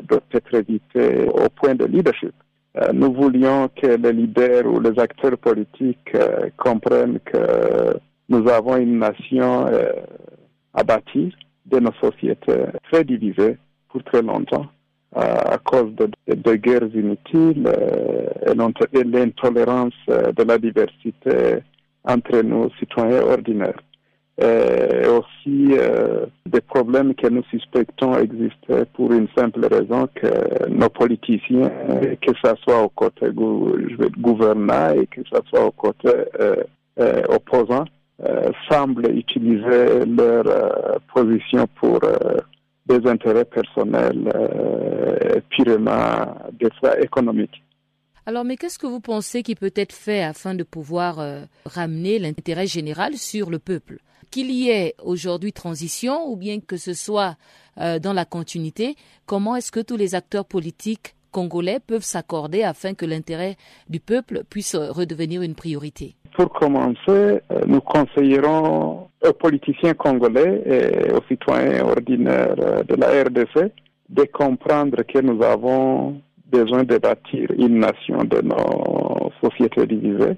doit 0.09 0.23
être 0.33 0.53
évité 0.55 1.27
au 1.27 1.47
point 1.49 1.75
de 1.75 1.85
leadership. 1.85 2.33
Euh, 2.77 2.91
nous 2.93 3.12
voulions 3.12 3.69
que 3.69 3.88
les 3.88 4.13
leaders 4.13 4.67
ou 4.67 4.79
les 4.79 5.00
acteurs 5.00 5.38
politiques 5.38 6.13
euh, 6.13 6.50
comprennent 6.57 7.19
que 7.19 7.98
nous 8.29 8.48
avons 8.50 8.77
une 8.77 9.00
nation 9.00 9.65
euh, 9.67 9.93
à 10.74 10.84
bâtir 10.84 11.34
de 11.65 11.79
nos 11.79 11.93
sociétés 11.93 12.65
très 12.91 13.03
divisées 13.03 13.57
pour 13.89 14.03
très 14.03 14.22
longtemps 14.22 14.67
à 15.15 15.57
cause 15.63 15.96
de, 15.96 16.55
guerres 16.55 16.93
inutiles 16.93 17.67
et 18.46 18.53
l'intolérance 18.53 19.93
de 20.07 20.43
la 20.43 20.57
diversité 20.60 21.63
entre 22.03 22.41
nos 22.41 22.69
citoyens 22.77 23.22
ordinaires 23.24 23.79
et 24.39 24.44
euh, 24.44 25.20
aussi 25.20 25.70
euh, 25.72 26.27
des 26.46 26.62
problèmes 26.62 27.15
que 27.15 27.27
nous 27.27 27.44
suspectons 27.50 28.15
existent 28.20 28.86
pour 28.94 29.12
une 29.12 29.27
simple 29.36 29.65
raison 29.65 30.08
que 30.13 30.70
nos 30.70 30.89
politiciens, 30.89 31.72
que 32.22 32.32
ce 32.44 32.53
soit 32.62 32.84
au 32.84 32.89
côté 32.89 33.32
gouvernant 33.32 34.91
et 34.94 35.08
que 35.08 35.22
ce 35.24 35.39
soit 35.50 35.65
au 35.65 35.72
côté 35.72 36.10
euh, 36.39 37.22
opposant, 37.29 37.86
semblent 38.70 39.10
utiliser 39.10 40.06
leur 40.06 41.00
position 41.13 41.67
pour 41.79 42.00
des 42.86 43.08
intérêts 43.08 43.46
personnels 43.46 44.32
purement 45.50 46.36
des 46.60 46.70
fois 46.79 47.00
économiques. 47.00 47.63
Alors, 48.25 48.44
mais 48.44 48.58
qu'est-ce 48.58 48.79
que 48.79 48.88
vous 48.88 49.00
pensez 49.00 49.41
qui 49.41 49.56
peut 49.56 49.74
être 49.75 49.94
fait 49.94 50.24
afin 50.24 50.56
de 50.56 50.63
pouvoir 50.63 51.20
ramener 51.65 52.17
l'intérêt 52.17 52.65
général 52.65 53.13
sur 53.15 53.51
le 53.51 53.60
peuple? 53.60 54.00
Qu'il 54.29 54.51
y 54.51 54.69
ait 54.69 54.96
aujourd'hui 55.03 55.53
transition 55.53 56.29
ou 56.29 56.36
bien 56.36 56.60
que 56.60 56.77
ce 56.77 56.93
soit 56.93 57.36
euh, 57.79 58.00
dans 58.00 58.13
la 58.13 58.25
continuité, 58.25 58.96
comment 59.25 59.55
est-ce 59.55 59.72
que 59.72 59.79
tous 59.79 59.98
les 59.98 60.15
acteurs 60.15 60.46
politiques 60.46 61.15
congolais 61.31 61.79
peuvent 61.86 62.03
s'accorder 62.03 62.63
afin 62.63 62.93
que 62.93 63.05
l'intérêt 63.05 63.55
du 63.89 64.00
peuple 64.00 64.43
puisse 64.50 64.75
redevenir 64.75 65.41
une 65.41 65.55
priorité? 65.55 66.15
Pour 66.36 66.50
commencer, 66.51 66.98
euh, 67.07 67.39
nous 67.67 67.81
conseillerons 67.81 69.07
aux 69.24 69.34
politiciens 69.34 69.93
congolais 69.93 70.62
et 70.65 71.12
aux 71.12 71.24
citoyens 71.27 71.86
ordinaires 71.86 72.55
euh, 72.60 72.84
de 72.84 72.96
la 72.96 73.24
RDC 73.24 73.72
de 74.10 74.24
comprendre 74.24 75.03
que 75.03 75.19
nous 75.19 75.43
avons 75.43 76.22
besoin 76.46 76.84
de 76.84 76.98
bâtir 76.98 77.51
une 77.57 77.79
nation 77.79 78.24
de 78.24 78.41
nos 78.41 79.31
sociétés 79.43 79.86
divisées 79.86 80.38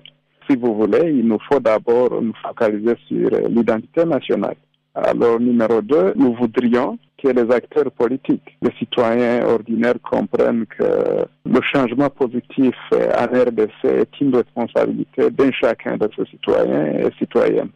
si 0.50 0.56
vous 0.58 0.76
voulez, 0.76 1.12
il 1.12 1.28
nous 1.28 1.40
faut 1.50 1.60
d'abord 1.60 2.22
nous 2.22 2.34
focaliser 2.44 2.96
sur 3.08 3.30
l'identité 3.50 4.04
nationale. 4.06 4.56
Alors, 4.96 5.40
numéro 5.40 5.82
deux, 5.82 6.14
nous 6.16 6.34
voudrions 6.34 6.98
que 7.22 7.28
les 7.28 7.52
acteurs 7.54 7.92
politiques, 7.92 8.58
les 8.62 8.72
citoyens 8.80 9.46
ordinaires 9.46 10.02
comprennent 10.02 10.66
que 10.66 11.26
le 11.46 11.62
changement 11.62 12.10
positif 12.10 12.76
en 12.92 13.26
RDC 13.26 13.84
est 13.84 14.22
une 14.22 14.36
responsabilité 14.36 15.30
d'un 15.30 15.52
chacun 15.52 15.98
de 15.98 16.10
ces 16.16 16.26
citoyens 16.26 16.86
et 16.86 17.10
citoyennes. 17.20 17.70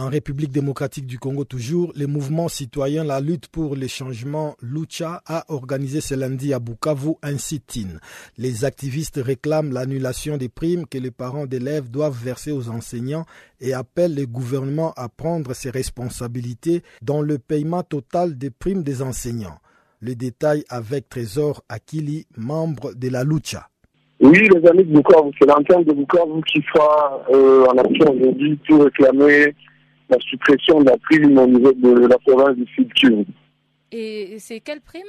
En 0.00 0.10
République 0.10 0.52
démocratique 0.52 1.06
du 1.08 1.18
Congo 1.18 1.42
toujours, 1.42 1.92
le 1.96 2.06
mouvement 2.06 2.46
citoyen 2.46 3.02
La 3.02 3.18
lutte 3.20 3.48
pour 3.48 3.74
les 3.74 3.88
changements 3.88 4.54
Lucha 4.62 5.22
a 5.26 5.44
organisé 5.48 6.00
ce 6.00 6.14
lundi 6.14 6.54
à 6.54 6.60
Bukavu 6.60 7.14
un 7.20 7.36
sit-in. 7.36 7.98
Les 8.36 8.64
activistes 8.64 9.20
réclament 9.20 9.72
l'annulation 9.72 10.36
des 10.36 10.48
primes 10.48 10.86
que 10.86 10.98
les 10.98 11.10
parents 11.10 11.46
d'élèves 11.46 11.90
doivent 11.90 12.16
verser 12.16 12.52
aux 12.52 12.68
enseignants 12.68 13.24
et 13.60 13.74
appellent 13.74 14.14
le 14.14 14.26
gouvernement 14.26 14.92
à 14.96 15.08
prendre 15.08 15.52
ses 15.52 15.70
responsabilités 15.70 16.84
dans 17.02 17.20
le 17.20 17.40
paiement 17.40 17.82
total 17.82 18.38
des 18.38 18.50
primes 18.50 18.84
des 18.84 19.02
enseignants. 19.02 19.58
Le 19.98 20.14
détail 20.14 20.62
avec 20.68 21.08
Trésor 21.08 21.64
Akili, 21.68 22.28
membre 22.36 22.94
de 22.94 23.08
la 23.08 23.24
Lucha. 23.24 23.66
Oui, 24.20 24.48
les 24.48 24.68
amis 24.68 24.84
de 24.84 24.92
Bukavu, 24.94 25.32
c'est 25.40 25.48
l'antenne 25.48 25.82
de 25.82 25.92
Bukavu 25.92 26.40
qui 26.46 26.62
sera 26.72 27.20
euh, 27.32 27.66
en 27.66 27.78
action 27.78 28.12
aujourd'hui 28.12 28.56
pour 28.68 28.84
réclamer 28.84 29.54
la 30.08 30.18
suppression 30.20 30.80
de 30.80 30.86
la 30.86 30.96
prime 30.98 31.38
au 31.38 31.46
niveau 31.46 31.72
de 31.72 32.06
la 32.06 32.18
province 32.18 32.56
du 32.56 32.66
Sud 32.74 33.26
Et 33.92 34.36
c'est 34.38 34.60
quelle 34.60 34.80
prime? 34.80 35.02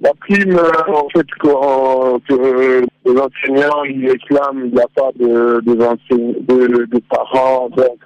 La 0.00 0.12
prime, 0.14 0.56
euh, 0.56 0.92
en 0.94 1.08
fait, 1.10 1.26
que, 1.40 2.86
les 3.04 3.20
enseignants 3.20 3.84
ils 3.84 4.08
réclament, 4.08 4.64
il 4.66 4.74
n'y 4.74 4.80
a 4.80 4.88
pas 4.94 5.10
de, 5.16 5.60
de, 5.60 6.86
de, 6.86 6.98
parents. 7.10 7.68
Donc, 7.68 7.98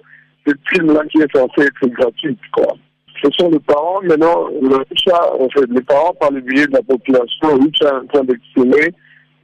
cette 0.45 0.61
prime-là 0.65 1.05
qui 1.07 1.19
est 1.19 1.37
censée 1.37 1.69
être 1.69 1.87
gratuite, 1.91 2.41
quoi. 2.53 2.75
Ce 3.23 3.31
sont 3.39 3.49
les 3.49 3.61
parents, 3.61 4.01
maintenant, 4.03 4.49
le 4.61 4.77
en 4.77 5.49
fait, 5.51 5.67
les 5.71 5.83
parents, 5.83 6.15
par 6.15 6.33
le 6.33 6.41
biais 6.41 6.67
de 6.67 6.73
la 6.73 6.83
population, 6.83 7.61
ils 7.61 7.71
sont 7.77 7.87
en 7.87 8.07
train 8.07 8.25
d'exprimer 8.25 8.93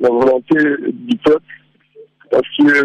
la 0.00 0.08
volonté 0.08 0.56
du 0.90 1.16
peuple. 1.18 1.44
Parce 2.30 2.42
que 2.58 2.84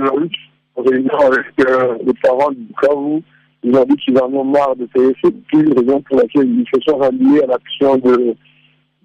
réunion 0.77 1.17
avec 1.17 1.45
euh, 1.67 1.97
les 2.05 2.13
parents 2.21 2.51
du 2.51 2.61
Bukavu, 2.61 3.23
ils 3.65 3.75
ont 3.75 3.83
dit 3.85 3.95
qu'ils 3.97 4.17
en 4.19 4.31
ont 4.31 4.43
marre 4.43 4.75
de 4.75 4.85
payer 4.85 5.15
cette 5.23 5.43
pile, 5.47 5.73
raison 5.73 5.99
pour 6.01 6.17
laquelle 6.17 6.47
ils 6.47 6.65
se 6.73 6.79
sont 6.81 6.97
ralliés 6.97 7.41
à 7.43 7.47
l'action 7.47 7.97
de, 7.97 8.35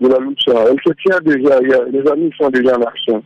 de 0.00 0.08
la 0.08 0.18
lucha. 0.18 0.52
Elle 0.70 0.78
se 0.86 0.92
tient 1.02 1.18
déjà, 1.24 1.58
les 1.60 2.06
amis 2.10 2.30
sont 2.38 2.50
déjà 2.50 2.76
en 2.76 2.82
action. 2.82 3.24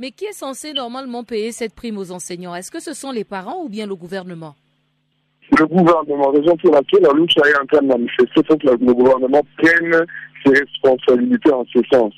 Mais 0.00 0.10
qui 0.10 0.24
est 0.24 0.32
censé 0.32 0.72
normalement 0.72 1.22
payer 1.22 1.52
cette 1.52 1.74
prime 1.74 1.96
aux 1.96 2.10
enseignants? 2.10 2.56
Est-ce 2.56 2.72
que 2.72 2.80
ce 2.80 2.92
sont 2.92 3.12
les 3.12 3.24
parents 3.24 3.62
ou 3.62 3.68
bien 3.68 3.86
le 3.86 3.94
gouvernement? 3.94 4.56
Le 5.58 5.66
gouvernement, 5.66 6.30
raison 6.30 6.56
pour 6.56 6.74
laquelle 6.74 7.02
la 7.02 7.12
lucha 7.12 7.40
est 7.48 7.60
en 7.62 7.66
train 7.66 7.82
de 7.82 7.86
manifester, 7.86 8.42
faut 8.46 8.56
que 8.56 8.66
le 8.66 8.94
gouvernement 8.94 9.42
prenne 9.58 10.06
ses 10.44 10.52
responsabilités 10.52 11.52
en 11.52 11.64
ce 11.72 11.78
sens. 11.92 12.12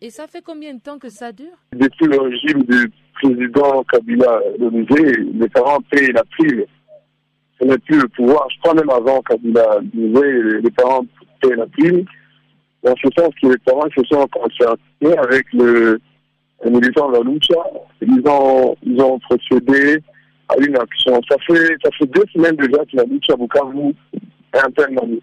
Et 0.00 0.10
ça 0.10 0.28
fait 0.28 0.42
combien 0.42 0.74
de 0.74 0.80
temps 0.80 0.98
que 0.98 1.08
ça 1.08 1.32
dure? 1.32 1.58
Depuis 1.72 2.06
le 2.06 2.20
régime 2.20 2.62
du 2.62 2.90
président 3.14 3.82
Kabila 3.92 4.40
les 4.60 5.48
parents 5.48 5.80
payent 5.90 6.12
la 6.12 6.22
prime. 6.24 6.64
N'est 7.60 7.78
plus 7.78 8.00
le 8.00 8.08
pouvoir. 8.08 8.46
Je 8.50 8.60
crois 8.60 8.74
même 8.74 8.90
avant 8.90 9.20
Kabila 9.22 9.80
les 9.92 10.70
parents 10.76 11.04
payent 11.40 11.56
la 11.56 11.66
prime. 11.66 12.04
Dans 12.84 12.94
ce 12.96 13.08
sens 13.18 13.34
que 13.42 13.48
les 13.48 13.58
parents 13.58 13.88
se 13.96 14.04
sont 14.04 14.26
concertés 14.28 15.18
avec 15.18 15.52
le, 15.52 16.00
militant 16.64 17.10
de 17.10 17.16
la 17.16 17.20
lucha. 17.20 17.60
Ils 18.00 18.22
ont, 18.28 18.76
ils 18.84 19.00
ont 19.00 19.18
procédé 19.18 19.98
à 20.48 20.56
une 20.58 20.76
action. 20.76 21.20
Ça 21.28 21.36
fait, 21.46 21.76
ça 21.82 21.90
fait 21.98 22.06
deux 22.06 22.24
semaines 22.32 22.56
déjà 22.56 22.84
que 22.84 22.96
la 22.96 23.04
lucha 23.04 23.34
Bukavu 23.36 23.92
est 24.54 24.64
en 24.64 24.70
train 24.70 24.90
de 24.92 25.20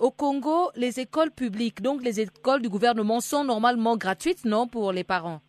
au 0.00 0.10
Congo, 0.10 0.70
les 0.74 1.00
écoles 1.00 1.30
publiques, 1.30 1.80
donc 1.80 2.02
les 2.02 2.20
écoles 2.20 2.60
du 2.60 2.68
gouvernement, 2.68 3.20
sont 3.20 3.44
normalement 3.44 3.96
gratuites, 3.96 4.44
non, 4.44 4.66
pour 4.66 4.92
les 4.92 5.04
parents? 5.04 5.40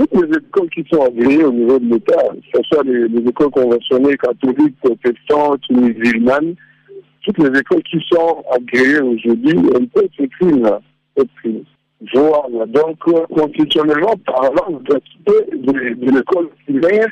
Toutes 0.00 0.14
les 0.14 0.38
écoles 0.38 0.70
qui 0.70 0.82
sont 0.90 1.02
agréées 1.02 1.44
au 1.44 1.52
niveau 1.52 1.78
de 1.78 1.92
l'État, 1.92 2.22
que 2.32 2.58
ce 2.58 2.62
soit 2.72 2.82
les, 2.84 3.04
écoles 3.28 3.50
conventionnées, 3.50 4.16
catholiques, 4.16 4.74
protestantes, 4.82 5.60
musulmanes, 5.70 6.54
toutes 7.22 7.36
les 7.36 7.58
écoles 7.58 7.82
qui 7.82 7.98
sont 8.10 8.42
agréées 8.50 9.00
aujourd'hui, 9.00 9.58
elles 9.74 9.88
peuvent 9.88 10.08
s'écrire 10.18 10.78
Voilà. 12.14 12.66
Donc, 12.68 12.98
constitutionnellement 13.28 14.14
parlant, 14.24 14.70
la 14.70 14.78
gratuité 14.78 15.56
de, 15.58 16.10
l'école 16.16 16.48
primaire 16.64 17.08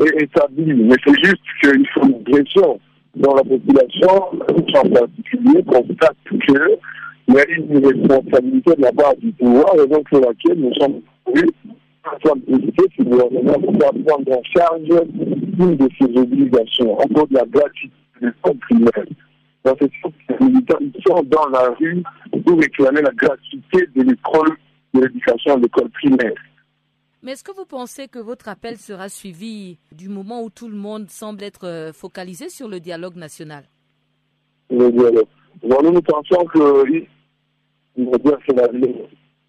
est 0.00 0.22
établie. 0.24 0.74
Mais 0.74 0.96
c'est 1.06 1.24
juste 1.24 1.42
qu'il 1.62 1.86
faut 1.94 2.08
une 2.08 2.24
pression 2.24 2.80
dans 3.14 3.34
la 3.36 3.44
population, 3.44 4.10
en 4.48 4.90
particulier, 4.90 5.62
constate 5.62 6.16
qu'il 6.28 6.54
y 7.28 7.38
a 7.38 7.44
une 7.50 7.86
responsabilité 7.86 8.74
de 8.74 8.82
la 8.82 8.90
part 8.90 9.14
du 9.14 9.30
pouvoir, 9.30 9.74
raison 9.74 10.02
pour 10.10 10.20
laquelle 10.22 10.58
nous 10.58 10.74
sommes 10.74 11.02
venus 12.06 12.16
afin 12.24 12.36
d'éviter 12.46 12.82
ce 12.96 13.02
gouvernement 13.02 13.60
pour 13.60 13.78
prendre 13.78 14.32
en 14.32 14.42
charge 14.54 15.06
une 15.58 15.76
de 15.76 15.88
ses 15.98 16.18
obligations, 16.18 16.98
en 16.98 17.06
gros 17.06 17.26
de 17.26 17.34
la 17.34 17.44
gratuité 17.46 17.94
des 18.20 18.28
fonds 18.44 18.56
primaires. 18.56 19.06
Dans 19.64 19.76
cette 19.80 19.90
les 20.40 20.46
militants, 20.46 20.78
sont 21.06 21.22
dans 21.24 21.48
la 21.48 21.70
rue 21.70 22.02
pour 22.44 22.58
réclamer 22.58 23.02
la 23.02 23.10
gratuité 23.12 23.86
de 23.94 24.02
l'école, 24.02 24.56
de 24.94 25.00
l'éducation 25.00 25.54
à 25.54 25.56
l'école 25.56 25.90
primaire. 25.90 26.34
Mais 27.22 27.32
est-ce 27.32 27.42
que 27.42 27.52
vous 27.52 27.64
pensez 27.64 28.06
que 28.06 28.20
votre 28.20 28.48
appel 28.48 28.76
sera 28.76 29.08
suivi 29.08 29.78
du 29.90 30.08
moment 30.08 30.42
où 30.42 30.50
tout 30.50 30.68
le 30.68 30.76
monde 30.76 31.10
semble 31.10 31.42
être 31.42 31.66
euh, 31.66 31.92
focalisé 31.92 32.48
sur 32.48 32.68
le 32.68 32.78
dialogue 32.78 33.16
national? 33.16 33.64
Le 34.70 34.90
dialogue. 34.92 35.26
nous, 35.64 36.02
pensons 36.02 36.44
que 36.44 36.84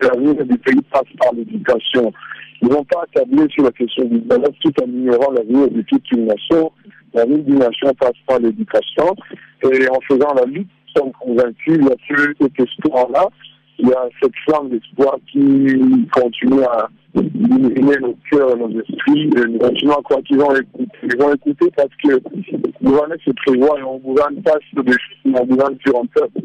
l'avenir 0.01 0.45
du 0.45 0.57
pays 0.57 0.81
passe 0.91 1.03
par 1.19 1.33
l'éducation. 1.33 2.13
Ils 2.61 2.69
ne 2.69 2.73
vont 2.73 2.83
pas 2.85 3.05
tabler 3.13 3.45
sur 3.49 3.63
la 3.63 3.71
question 3.71 4.05
du 4.05 4.19
dialogue 4.19 4.55
tout 4.61 4.73
en 4.81 4.87
ignorant 4.87 5.31
l'avenir 5.31 5.69
de 5.69 5.81
toute 5.81 6.11
une 6.11 6.25
nation. 6.25 6.71
L'avenir 7.13 7.43
d'une 7.43 7.59
nation 7.59 7.93
passe 7.99 8.17
par 8.25 8.39
l'éducation. 8.39 9.15
Et 9.63 9.89
en 9.89 9.99
faisant 10.07 10.33
la 10.33 10.45
lutte, 10.45 10.67
nous 10.67 11.01
sommes 11.01 11.11
convaincus, 11.13 11.77
il 11.79 11.83
y 11.83 11.87
a 11.87 11.95
ce, 12.07 12.33
cet 12.41 12.59
espoir-là, 12.59 13.27
il 13.79 13.89
y 13.89 13.93
a 13.93 14.09
cette 14.21 14.35
flamme 14.45 14.69
d'espoir 14.69 15.17
qui 15.31 16.07
continue 16.11 16.63
à 16.63 16.89
illuminer 17.15 17.97
nos 18.01 18.15
cœurs, 18.31 18.57
nos 18.57 18.69
esprits. 18.69 19.29
Et 19.37 19.47
nous 19.47 19.59
continuons 19.59 19.93
à 19.93 20.01
croire 20.01 20.23
qu'ils 20.23 20.37
vont 20.37 20.55
écouter. 20.55 20.89
Ils 21.03 21.17
vont 21.17 21.33
écouter 21.33 21.71
parce 21.75 21.89
que 22.03 22.09
le 22.09 22.21
gouvernement 22.81 23.21
se 23.23 23.31
prévoit 23.31 23.79
et 23.79 23.83
on 23.83 23.95
ne 23.95 23.99
gouverne 23.99 24.41
pas 24.41 24.57
sur 24.73 24.83
des 24.83 24.93
choses, 24.93 25.33
on 25.33 25.45
gouverne 25.45 25.77
sur 25.85 25.99
un 25.99 26.05
peuple. 26.07 26.41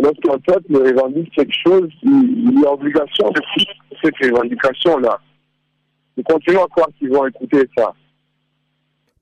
Lorsqu'un 0.00 0.38
peuple 0.38 0.76
revendique 0.76 1.32
quelque 1.34 1.54
chose, 1.66 1.90
il, 2.02 2.60
y 2.60 2.64
a 2.64 2.72
obligation 2.72 3.30
de 3.30 3.40
cette 4.02 4.14
revendication-là. 4.20 5.18
Nous 6.16 6.22
continuons 6.22 6.64
à 6.64 6.68
croire 6.68 6.88
qu'ils 6.98 7.10
vont 7.10 7.26
écouter 7.26 7.68
ça. 7.76 7.92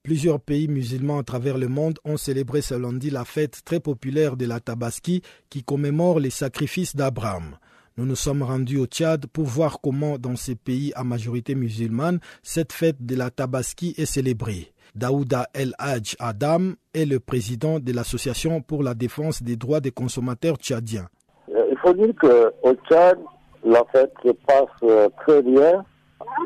Plusieurs 0.03 0.39
pays 0.41 0.69
musulmans 0.69 1.19
à 1.19 1.25
travers 1.25 1.59
le 1.59 1.69
monde 1.69 1.99
ont 2.05 2.17
célébré 2.17 2.61
ce 2.61 2.75
lundi 2.75 3.11
la 3.11 3.25
fête 3.25 3.63
très 3.65 3.81
populaire 3.81 4.37
de 4.37 4.47
la 4.47 4.61
Tabaski 4.61 5.23
qui 5.51 5.65
commémore 5.65 6.21
les 6.21 6.31
sacrifices 6.31 6.95
d'Abraham. 6.95 7.57
Nous 7.99 8.05
nous 8.05 8.15
sommes 8.15 8.43
rendus 8.43 8.77
au 8.77 8.85
Tchad 8.85 9.27
pour 9.27 9.47
voir 9.47 9.81
comment 9.81 10.19
dans 10.19 10.37
ces 10.37 10.55
pays 10.55 10.93
à 10.97 11.03
majorité 11.03 11.55
musulmane 11.55 12.19
cette 12.43 12.75
fête 12.75 12.97
de 13.01 13.17
la 13.17 13.31
Tabaski 13.31 13.95
est 13.97 14.05
célébrée. 14.05 14.71
Daouda 14.95 15.47
El 15.55 15.73
Hadj 15.79 16.15
Adam 16.19 16.73
est 16.93 17.07
le 17.07 17.21
président 17.21 17.79
de 17.79 17.93
l'Association 17.95 18.61
pour 18.61 18.83
la 18.83 18.93
défense 18.93 19.43
des 19.43 19.57
droits 19.57 19.81
des 19.81 19.93
consommateurs 19.93 20.57
tchadiens. 20.57 21.09
Euh, 21.49 21.69
il 21.71 21.79
faut 21.79 21.95
dire 21.95 22.13
qu'au 22.21 22.75
Tchad, 22.87 23.19
la 23.65 23.83
fête 23.91 24.13
se 24.23 24.33
passe 24.47 24.69
euh, 24.83 25.09
très 25.27 25.41
bien. 25.41 25.83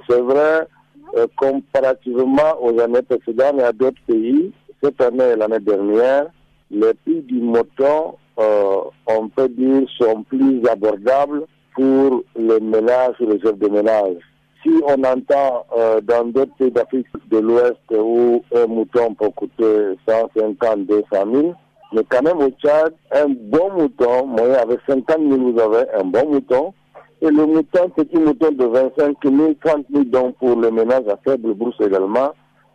C'est 0.09 0.21
vrai, 0.21 0.69
euh, 1.17 1.27
comparativement 1.37 2.63
aux 2.63 2.79
années 2.79 3.03
précédentes 3.03 3.59
et 3.59 3.65
à 3.65 3.73
d'autres 3.73 4.01
pays, 4.07 4.53
cette 4.81 5.01
année 5.01 5.31
et 5.33 5.37
l'année 5.37 5.59
dernière, 5.59 6.27
les 6.71 6.95
prix 6.95 7.23
du 7.23 7.41
mouton 7.41 8.15
euh, 8.41 8.77
on 9.07 9.29
peut 9.29 9.49
dire, 9.49 9.83
sont 9.99 10.23
plus 10.23 10.63
abordables 10.67 11.45
pour 11.75 12.23
les 12.37 12.61
ménages 12.61 13.15
et 13.21 13.27
les 13.27 13.41
chefs 13.41 13.59
de 13.59 13.69
ménage. 13.69 14.17
Si 14.63 14.71
on 14.87 15.03
entend 15.05 15.65
euh, 15.77 16.01
dans 16.03 16.25
d'autres 16.25 16.55
pays 16.59 16.71
d'Afrique 16.71 17.07
de 17.31 17.39
l'Ouest 17.39 17.79
où 17.91 18.43
un 18.55 18.67
mouton 18.67 19.15
peut 19.15 19.31
coûter 19.31 19.97
150, 20.07 20.87
200 20.87 21.05
000, 21.33 21.55
mais 21.93 22.03
quand 22.09 22.23
même 22.23 22.39
au 22.39 22.51
Tchad, 22.51 22.95
un 23.13 23.29
bon 23.29 23.71
mouton, 23.73 24.27
moyen 24.27 24.55
avec 24.55 24.81
50 24.89 25.05
000, 25.19 25.53
vous 25.53 25.61
avez 25.61 25.85
un 25.95 26.05
bon 26.05 26.31
mouton. 26.31 26.75
Et 27.23 27.29
le 27.29 27.47
mouton, 27.47 27.91
un 27.99 28.21
mouton 28.21 28.53
de 28.53 28.65
25 28.65 29.17
000, 29.25 29.55
30 29.65 29.87
000, 29.93 30.05
donc 30.05 30.37
pour 30.37 30.57
le 30.57 30.71
ménage 30.71 31.07
à 31.09 31.19
faible 31.25 31.53
bourse 31.55 31.77
également, 31.81 32.31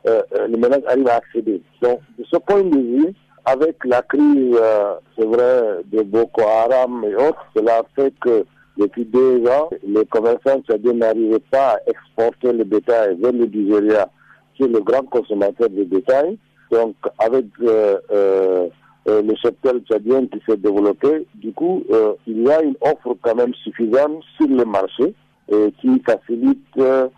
euh, 0.07 0.21
le 0.33 0.57
ménage 0.57 0.81
arrive 0.87 1.07
à 1.07 1.15
accéder. 1.15 1.61
Donc, 1.81 1.99
de 2.19 2.23
ce 2.31 2.37
point 2.37 2.61
de 2.61 2.77
vue, 2.77 3.13
avec 3.45 3.85
la 3.85 4.01
crise, 4.01 4.57
euh, 4.59 4.95
c'est 5.17 5.25
vrai, 5.25 5.81
de 5.91 6.01
Boko 6.01 6.41
Haram 6.41 7.05
et 7.07 7.15
autres, 7.15 7.45
cela 7.55 7.83
fait 7.95 8.13
que 8.19 8.43
depuis 8.77 9.05
deux 9.05 9.45
ans, 9.47 9.69
les 9.87 10.05
commerçants 10.05 10.61
tchadiens 10.67 10.93
n'arrivaient 10.93 11.39
pas 11.51 11.75
à 11.75 11.79
exporter 11.87 12.51
le 12.51 12.63
bétail 12.63 13.15
vers 13.19 13.31
le 13.31 13.45
Nigeria, 13.45 14.09
qui 14.55 14.63
est 14.63 14.67
le 14.67 14.81
grand 14.81 15.03
consommateur 15.03 15.69
de 15.69 15.83
bétail. 15.83 16.37
Donc, 16.71 16.95
avec 17.19 17.45
euh, 17.61 17.97
euh, 18.11 18.67
le 19.07 19.35
secteur 19.37 19.75
tchadien 19.87 20.25
qui 20.25 20.41
s'est 20.47 20.57
développé, 20.57 21.27
du 21.35 21.53
coup, 21.53 21.83
il 22.25 22.41
y 22.41 22.49
a 22.49 22.61
une 22.63 22.75
offre 22.81 23.15
quand 23.21 23.35
même 23.35 23.53
suffisante 23.63 24.23
sur 24.35 24.47
le 24.47 24.65
marché 24.65 25.13
et 25.47 25.71
qui 25.79 26.01
facilite 26.03 26.65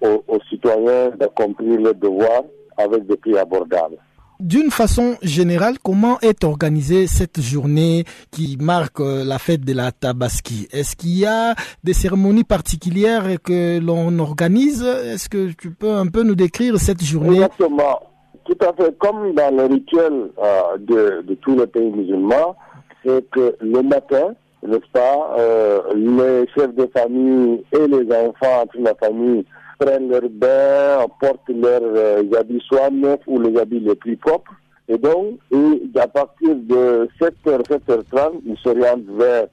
aux, 0.02 0.24
aux 0.28 0.40
citoyens 0.50 1.12
d'accomplir 1.18 1.80
leurs 1.80 1.96
devoirs 1.96 2.44
avec 2.78 3.08
des 3.08 3.16
prix 3.16 3.38
abordables. 3.38 3.98
D'une 4.40 4.70
façon 4.70 5.16
générale, 5.24 5.78
comment 5.84 6.20
est 6.22 6.44
organisée 6.44 7.08
cette 7.08 7.42
journée 7.42 8.04
qui 8.32 8.56
marque 8.62 9.00
euh, 9.00 9.24
la 9.26 9.40
fête 9.40 9.62
de 9.62 9.74
la 9.74 9.92
Tabaski? 9.92 10.68
Est-ce 10.72 10.96
qu'il 10.96 11.18
y 11.18 11.26
a 11.26 11.56
des 11.84 11.94
cérémonies 11.94 12.44
particulières 12.44 13.26
que 13.44 13.80
l'on 13.80 14.20
organise? 14.20 14.84
Est-ce 14.84 15.28
que 15.28 15.54
tu 15.54 15.72
peux 15.72 15.92
un 15.92 16.06
peu 16.06 16.22
nous 16.22 16.36
décrire 16.36 16.78
cette 16.78 17.04
journée? 17.04 17.38
Exactement. 17.38 18.00
Tout 18.46 18.58
à 18.62 18.74
fait. 18.74 18.96
Comme 19.00 19.34
dans 19.34 19.58
le 19.58 19.66
rituel 19.66 20.30
euh, 20.38 20.78
de, 21.26 21.34
tous 21.42 21.56
les 21.56 21.66
pays 21.66 21.90
musulmans, 21.90 22.56
c'est 23.04 23.28
que 23.32 23.56
le 23.60 23.82
matin, 23.82 24.36
n'est-ce 24.62 24.92
pas, 24.94 25.36
euh, 25.40 25.82
les 25.96 26.48
chefs 26.54 26.76
de 26.76 26.88
famille 26.96 27.64
et 27.72 27.88
les 27.88 28.16
enfants 28.16 28.66
de 28.76 28.84
la 28.84 28.94
famille 28.94 29.46
prennent 29.78 30.10
leur 30.10 30.30
bain, 30.30 31.06
portent 31.20 31.50
leurs 31.50 31.82
euh, 31.84 32.24
habits 32.38 32.64
soit 32.68 32.90
neufs 32.90 33.20
ou 33.28 33.40
les 33.40 33.58
habits 33.60 33.80
les 33.80 33.96
plus 33.96 34.18
propres. 34.18 34.52
Et 34.90 34.98
donc, 34.98 35.40
et 35.52 36.00
à 36.00 36.08
partir 36.08 36.56
de 36.56 37.10
7h, 37.20 37.62
7h30, 37.64 38.42
ils 38.46 38.58
s'orientent 38.58 39.10
vers 39.18 39.48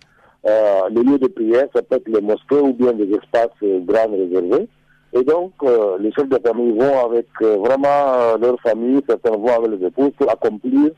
euh, 0.47 0.81
les 0.91 1.03
lieux 1.03 1.19
de 1.19 1.27
prière, 1.27 1.67
ça 1.75 1.83
peut 1.83 1.97
être 1.97 2.09
les 2.09 2.21
mosquées 2.21 2.61
ou 2.61 2.73
bien 2.73 2.93
des 2.93 3.11
espaces 3.13 3.49
euh, 3.63 3.81
grands 3.81 4.11
réservés. 4.11 4.69
Et 5.13 5.23
donc, 5.23 5.53
les 6.01 6.11
chefs 6.11 6.29
de 6.29 6.41
famille 6.45 6.77
vont 6.77 7.07
avec 7.07 7.29
vraiment 7.41 8.37
leur 8.37 8.61
famille, 8.63 9.01
certains 9.09 9.31
vont 9.31 9.65
avec 9.65 9.79
les 9.79 9.87
épouses 9.87 10.11
pour 10.19 10.29
accomplir 10.29 10.91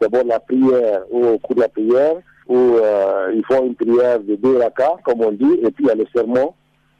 d'abord 0.00 0.22
la 0.24 0.38
prière 0.38 1.02
au 1.10 1.36
cours 1.38 1.56
de 1.56 1.60
la 1.62 1.68
prière, 1.68 2.14
où 2.46 2.76
ils 3.34 3.44
font 3.50 3.66
une 3.66 3.74
prière 3.74 4.20
de 4.20 4.36
deux 4.36 4.58
rakas, 4.58 4.94
comme 5.02 5.22
on 5.22 5.32
dit, 5.32 5.58
et 5.60 5.72
puis 5.72 5.86
il 5.86 5.86
y 5.88 5.90
a 5.90 5.96
le 5.96 6.06
sermon 6.14 6.54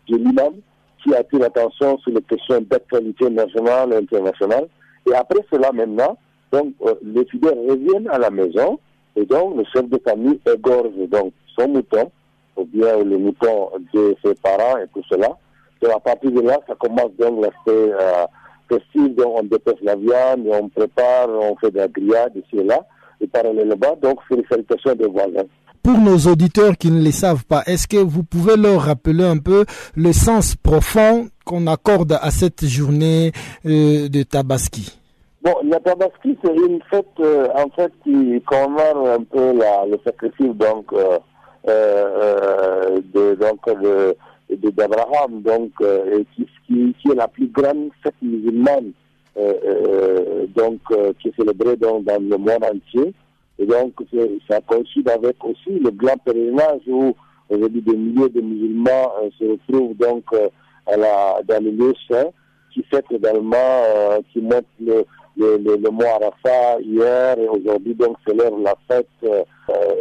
de 0.09 0.17
l'imam 0.17 0.55
qui 1.05 1.15
attire 1.15 1.41
l'attention 1.41 1.99
sur 1.99 2.13
les 2.13 2.23
questions 2.23 2.61
d'actualité 2.63 3.29
nationale 3.31 3.93
et 3.93 3.97
internationale. 3.97 4.67
Et 5.07 5.15
après 5.15 5.41
cela, 5.53 5.71
maintenant, 5.73 6.17
donc, 6.51 6.73
euh, 6.87 6.95
les 7.03 7.25
fidèles 7.27 7.59
reviennent 7.69 8.09
à 8.11 8.19
la 8.19 8.31
maison 8.31 8.79
et 9.17 9.25
donc 9.27 9.57
le 9.57 9.65
chef 9.73 9.89
de 9.89 10.01
famille 10.05 10.41
égorge 10.47 10.95
donc 11.09 11.33
son 11.57 11.69
mouton 11.69 12.11
ou 12.57 12.65
bien 12.65 12.97
le 13.03 13.19
mouton 13.19 13.71
de 13.93 14.17
ses 14.25 14.35
parents 14.37 14.79
et 14.79 14.87
tout 14.95 15.03
cela. 15.11 15.37
Et 15.83 15.91
à 15.91 15.99
partir 16.01 16.31
de 16.31 16.41
là, 16.41 16.59
ça 16.67 16.75
commence 16.77 17.11
donc 17.19 17.43
l'aspect 17.43 17.93
euh, 17.93 18.27
festif, 18.69 19.15
donc 19.17 19.39
on 19.39 19.43
dépêche 19.43 19.81
la 19.83 19.97
viande, 19.97 20.47
on 20.47 20.69
prépare, 20.69 21.29
on 21.29 21.57
fait 21.57 21.71
de 21.71 21.79
la 21.79 21.89
grillade 21.89 22.33
ici 22.37 22.61
et 22.61 22.65
là. 22.65 22.81
Et 23.21 23.27
parallèlement, 23.27 23.99
donc 24.01 24.21
salutations 24.49 24.95
des 24.95 25.07
voisins. 25.07 25.47
Pour 25.85 25.99
nos 25.99 26.17
auditeurs 26.33 26.79
qui 26.79 26.91
ne 26.91 26.99
les 26.99 27.13
savent 27.13 27.45
pas, 27.45 27.63
est-ce 27.67 27.87
que 27.87 27.99
vous 27.99 28.25
pouvez 28.25 28.57
leur 28.57 28.81
rappeler 28.85 29.23
un 29.23 29.37
peu 29.37 29.67
le 29.95 30.15
sens 30.15 30.57
profond 30.57 31.29
qu'on 31.45 31.67
accorde 31.67 32.19
à 32.23 32.31
cette 32.31 32.65
journée 32.65 33.33
euh, 33.67 34.09
de 34.09 34.23
Tabaski? 34.23 34.99
Bon, 35.43 35.53
la 35.63 35.79
Tabaski, 35.81 36.39
c'est 36.43 36.57
une 36.57 36.81
fête 36.91 37.05
euh, 37.21 37.49
en 37.55 37.69
fait 37.77 37.93
qui 38.03 38.43
commémore 38.47 39.11
un 39.11 39.25
peu 39.25 39.53
le 39.53 39.99
sacrifice 40.07 40.57
donc 40.57 40.87
euh, 40.95 41.19
de 43.15 43.35
donc 43.35 43.61
de 43.69 44.17
d'Abraham 44.71 45.43
donc 45.43 45.71
qui, 46.35 46.95
est 47.11 47.15
la 47.15 47.29
plus 47.29 47.49
grande 47.49 47.91
fête 48.03 48.15
musulmane 48.23 48.93
donc 50.57 50.81
qui 51.21 51.29
est 51.29 51.37
célébrée 51.37 51.77
dans 51.77 51.99
le 51.99 52.39
monde 52.39 52.65
entier 52.65 53.13
et 53.59 53.67
donc 53.67 53.93
ça 54.49 54.61
coïncide 54.63 55.09
avec 55.09 55.43
aussi 55.45 55.79
le 55.79 55.91
grand 55.91 56.17
pèlerinage 56.25 56.83
où 56.87 57.15
aujourd'hui 57.49 57.83
des 57.83 57.97
milliers 57.97 58.29
de 58.29 58.41
musulmans 58.41 59.13
se 59.39 59.45
retrouvent 59.45 59.97
donc 59.97 60.25
à 60.87 60.97
la, 60.97 61.41
dans 61.47 61.63
le 61.63 61.71
lieu 61.71 61.93
saint 62.11 62.31
qui 62.73 62.83
fait 62.91 63.05
également 63.11 64.21
qui 64.33 64.41
montre 64.41 64.67
le 64.81 65.05
le, 65.37 65.57
le, 65.59 65.91
mois 65.91 66.19
Arafat 66.21 66.81
hier 66.81 67.39
et 67.39 67.49
aujourd'hui 67.49 67.95
donc 67.95 68.17
célèbre 68.27 68.59
la 68.59 68.75
fête 68.89 69.09
euh, 69.25 69.43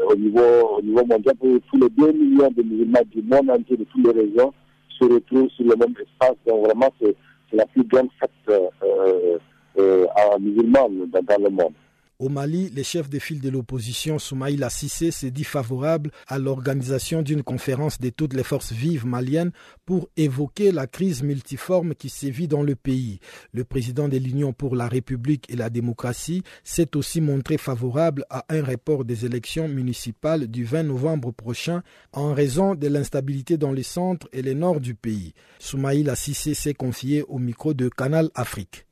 au 0.10 0.16
niveau 0.16 0.78
au 0.78 0.82
niveau 0.82 1.04
mondial 1.06 1.36
pour 1.36 1.58
tous 1.72 1.78
les 1.80 1.90
2 1.90 2.12
millions 2.12 2.52
de 2.52 2.62
musulmans 2.62 3.00
du 3.12 3.22
monde 3.24 3.50
entier 3.50 3.78
de 3.78 3.84
toutes 3.86 4.06
les 4.06 4.22
régions 4.22 4.54
se 5.00 5.06
retrouvent 5.06 5.50
sur 5.50 5.66
le 5.66 5.76
même 5.76 5.94
espace. 6.00 6.36
Donc 6.46 6.66
vraiment 6.66 6.90
c'est 7.02 7.16
la 7.52 7.66
plus 7.66 7.84
grande 7.84 8.10
fête 8.20 8.32
euh, 8.50 9.38
euh, 9.80 10.06
musulmane 10.40 11.10
dans, 11.12 11.22
dans 11.24 11.44
le 11.44 11.50
monde. 11.50 11.74
Au 12.20 12.30
Mali, 12.30 12.70
le 12.70 12.84
chef 12.84 13.10
de 13.10 13.18
file 13.18 13.42
de 13.42 13.50
l'opposition, 13.50 14.20
Soumaïla 14.20 14.70
Sissé, 14.70 15.10
s'est 15.10 15.32
dit 15.32 15.44
favorable 15.44 16.12
à 16.28 16.38
l'organisation 16.38 17.24
d'une 17.24 17.42
conférence 17.42 18.00
de 18.00 18.10
toutes 18.10 18.34
les 18.34 18.44
forces 18.44 18.72
vives 18.72 19.06
maliennes 19.06 19.52
pour 19.86 20.10
évoquer 20.16 20.72
la 20.72 20.86
crise 20.86 21.24
multiforme 21.24 21.96
qui 21.96 22.10
sévit 22.10 22.48
dans 22.48 22.62
le 22.62 22.76
pays. 22.76 23.20
Le 23.52 23.64
président 23.64 24.08
de 24.08 24.18
l'Union 24.18 24.54
pour 24.54 24.76
la 24.76 24.88
République 24.88 25.50
et 25.50 25.56
la 25.56 25.72
démocratie 25.72 26.44
s'est 26.64 26.96
aussi 26.96 27.20
montré 27.20 27.58
favorable 27.58 28.26
à 28.30 28.46
un 28.50 28.64
report 28.64 29.06
des 29.06 29.26
élections 29.26 29.68
municipales 29.68 30.48
du 30.48 30.66
20 30.66 30.84
novembre 30.84 31.32
prochain 31.32 31.82
en 32.12 32.34
raison 32.34 32.76
de 32.76 32.88
l'instabilité 32.88 33.58
dans 33.58 33.72
le 33.72 33.84
centre 33.84 34.30
et 34.34 34.44
le 34.44 34.54
nord 34.54 34.80
du 34.80 34.94
pays. 34.94 35.34
Soumaïla 35.58 36.16
Sissé 36.16 36.54
s'est 36.54 36.76
confié 36.76 37.24
au 37.24 37.40
micro 37.40 37.74
de 37.74 37.90
Canal 37.90 38.30
Afrique. 38.36 38.86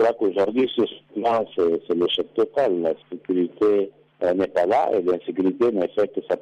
Crois 0.00 0.14
qu'aujourd'hui, 0.14 0.66
ce 0.74 0.82
c'est 1.14 1.94
l'échec 1.94 2.32
total. 2.32 2.80
La 2.80 2.94
sécurité 3.12 3.90
euh, 4.22 4.32
n'est 4.32 4.46
pas 4.46 4.64
là 4.64 4.88
et 4.94 5.02
l'insécurité 5.02 5.70
n'a 5.72 5.88
fait 5.88 6.10
que 6.14 6.22
ça. 6.26 6.38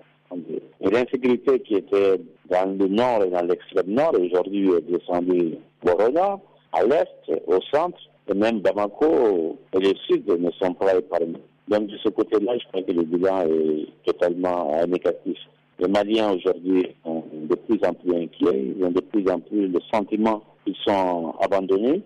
Et 0.80 0.88
l'insécurité 0.88 1.58
qui 1.62 1.74
était 1.74 2.20
dans 2.48 2.78
le 2.78 2.86
nord 2.86 3.24
et 3.24 3.30
dans 3.30 3.44
l'extrême 3.44 3.88
nord, 3.88 4.14
aujourd'hui 4.14 4.70
est 4.70 4.82
descendue 4.82 5.56
au 5.82 6.10
nord, 6.12 6.38
à 6.72 6.84
l'est, 6.84 7.08
au 7.48 7.58
centre, 7.74 7.98
et 8.30 8.34
même 8.34 8.60
Bamako 8.60 9.56
et 9.74 9.80
le 9.80 9.92
sud 10.06 10.28
ne 10.28 10.52
sont 10.52 10.74
pas 10.74 10.96
épargnés. 10.96 11.42
Donc 11.66 11.88
de 11.88 11.96
ce 11.98 12.10
côté-là, 12.10 12.52
je 12.58 12.68
crois 12.68 12.82
que 12.82 12.92
le 12.92 13.02
bilan 13.02 13.40
est 13.42 13.88
totalement 14.04 14.72
euh, 14.72 14.86
négatif. 14.86 15.36
Les 15.80 15.88
Maliens 15.88 16.34
aujourd'hui 16.34 16.94
sont 17.04 17.24
de 17.32 17.56
plus 17.56 17.80
en 17.84 17.92
plus 17.94 18.22
inquiets, 18.22 18.72
ils 18.76 18.84
ont 18.84 18.92
de 18.92 19.00
plus 19.00 19.28
en 19.28 19.40
plus 19.40 19.66
le 19.66 19.80
sentiment 19.92 20.44
qu'ils 20.64 20.76
sont 20.86 21.34
abandonnés 21.40 22.02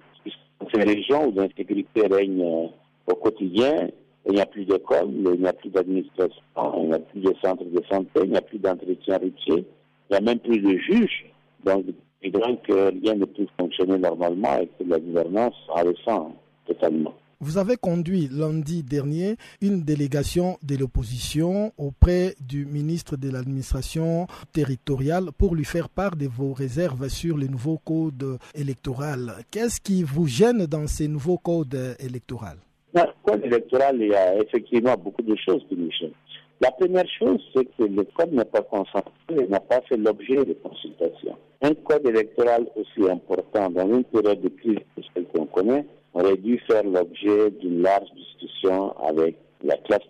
ces 0.73 0.83
régions 0.83 1.29
où 1.29 1.33
l'insécurité 1.35 2.07
règne 2.07 2.43
euh, 2.43 2.67
au 3.07 3.15
quotidien, 3.15 3.89
il 4.27 4.35
n'y 4.35 4.41
a 4.41 4.47
plus 4.47 4.65
d'école, 4.65 5.09
il 5.11 5.41
n'y 5.41 5.47
a 5.47 5.53
plus 5.53 5.71
d'administration, 5.71 6.43
il 6.79 6.89
n'y 6.89 6.95
a 6.95 6.99
plus 6.99 7.21
de 7.21 7.35
centres 7.43 7.65
de 7.65 7.83
santé, 7.91 8.21
il 8.25 8.31
n'y 8.31 8.37
a 8.37 8.43
plus 8.43 8.59
d'entretien 8.59 9.19
routier, 9.19 9.65
il 9.65 10.13
n'y 10.13 10.17
a 10.17 10.21
même 10.21 10.39
plus 10.39 10.59
de 10.59 10.79
juges. 10.79 11.27
Donc, 11.65 11.85
évidemment 12.23 12.57
que 12.57 12.91
rien 13.03 13.15
ne 13.15 13.25
peut 13.25 13.47
fonctionner 13.59 13.99
normalement 13.99 14.59
et 14.61 14.67
que 14.67 14.89
la 14.89 15.01
gouvernance 15.01 15.55
a 15.75 15.83
ressent 15.83 16.35
totalement. 16.67 17.15
Vous 17.45 17.59
avez 17.59 17.77
conduit 17.77 18.29
lundi 18.31 18.85
dernier 18.85 19.35
une 19.61 19.83
délégation 19.83 20.59
de 20.63 20.77
l'opposition 20.77 21.73
auprès 21.77 22.37
du 22.41 22.67
ministre 22.67 23.17
de 23.17 23.33
l'administration 23.33 24.29
territoriale 24.53 25.33
pour 25.37 25.57
lui 25.57 25.65
faire 25.65 25.89
part 25.89 26.15
de 26.15 26.29
vos 26.29 26.53
réserves 26.53 27.09
sur 27.09 27.37
le 27.37 27.49
nouveau 27.49 27.79
code 27.79 28.39
électoral. 28.55 29.33
Qu'est-ce 29.51 29.81
qui 29.81 30.05
vous 30.05 30.29
gêne 30.29 30.67
dans 30.67 30.87
ces 30.87 31.09
nouveaux 31.09 31.37
codes 31.37 31.97
électoraux? 31.99 32.47
Le 32.95 33.01
code 33.25 33.45
électoral, 33.45 33.97
il 34.01 34.11
y 34.11 34.15
a 34.15 34.41
effectivement 34.41 34.95
beaucoup 34.95 35.23
de 35.23 35.35
choses 35.35 35.65
qui 35.69 35.75
nous 35.75 35.91
gênent. 35.91 36.13
La 36.61 36.71
première 36.71 37.09
chose, 37.19 37.41
c'est 37.53 37.65
que 37.77 37.83
le 37.83 38.05
code 38.17 38.33
n'est 38.33 38.45
pas 38.45 38.63
concentré, 38.63 39.49
n'a 39.49 39.59
pas 39.59 39.81
fait 39.89 39.97
l'objet 39.97 40.45
de 40.45 40.57
consultation. 40.63 41.37
Un 41.61 41.75
code 41.75 42.07
électoral 42.07 42.69
aussi 42.77 43.11
important 43.11 43.69
dans 43.69 43.89
une 43.89 44.05
période 44.05 44.41
de 44.41 44.49
crise 44.49 44.79
que 44.95 45.03
celle 45.13 45.25
qu'on 45.25 45.47
connaît, 45.47 45.85
aurait 46.15 46.37
dû 46.37 46.59
faire 46.67 46.85
l'objet 46.85 47.51
d'une 47.61 47.83
large 47.83 48.09
discussion 48.15 48.93
avec 48.99 49.37
la 49.65 49.77
classe 49.79 50.01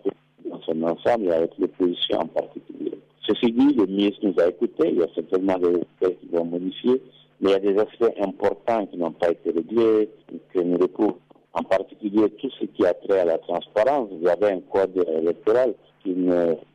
dans 0.45 0.61
son 0.61 0.83
ensemble 0.83 1.27
et 1.27 1.31
avec 1.31 1.51
l'opposition 1.57 2.19
en 2.19 2.27
particulier. 2.27 2.91
Ceci 3.27 3.51
dit, 3.51 3.73
le 3.73 3.85
ministre 3.85 4.19
nous 4.23 4.35
a 4.43 4.49
écoutés, 4.49 4.89
il 4.89 4.99
y 4.99 5.03
a 5.03 5.07
certainement 5.15 5.57
des 5.57 5.75
aspects 5.75 6.19
qui 6.19 6.27
vont 6.31 6.45
modifier, 6.45 7.01
mais 7.39 7.49
il 7.49 7.51
y 7.51 7.53
a 7.53 7.59
des 7.59 7.79
aspects 7.79 8.13
importants 8.21 8.85
qui 8.87 8.97
n'ont 8.97 9.11
pas 9.11 9.31
été 9.31 9.51
réglés, 9.51 10.09
que 10.53 10.59
nous 10.59 10.77
recouvrons. 10.77 11.17
En 11.55 11.61
particulier, 11.61 12.29
tout 12.41 12.49
ce 12.59 12.65
qui 12.65 12.83
a 12.83 12.95
trait 12.95 13.19
à 13.19 13.25
la 13.25 13.37
transparence. 13.37 14.09
Vous 14.19 14.27
avez 14.27 14.53
un 14.53 14.59
code 14.71 15.05
électoral 15.21 15.75
qui 16.03 16.15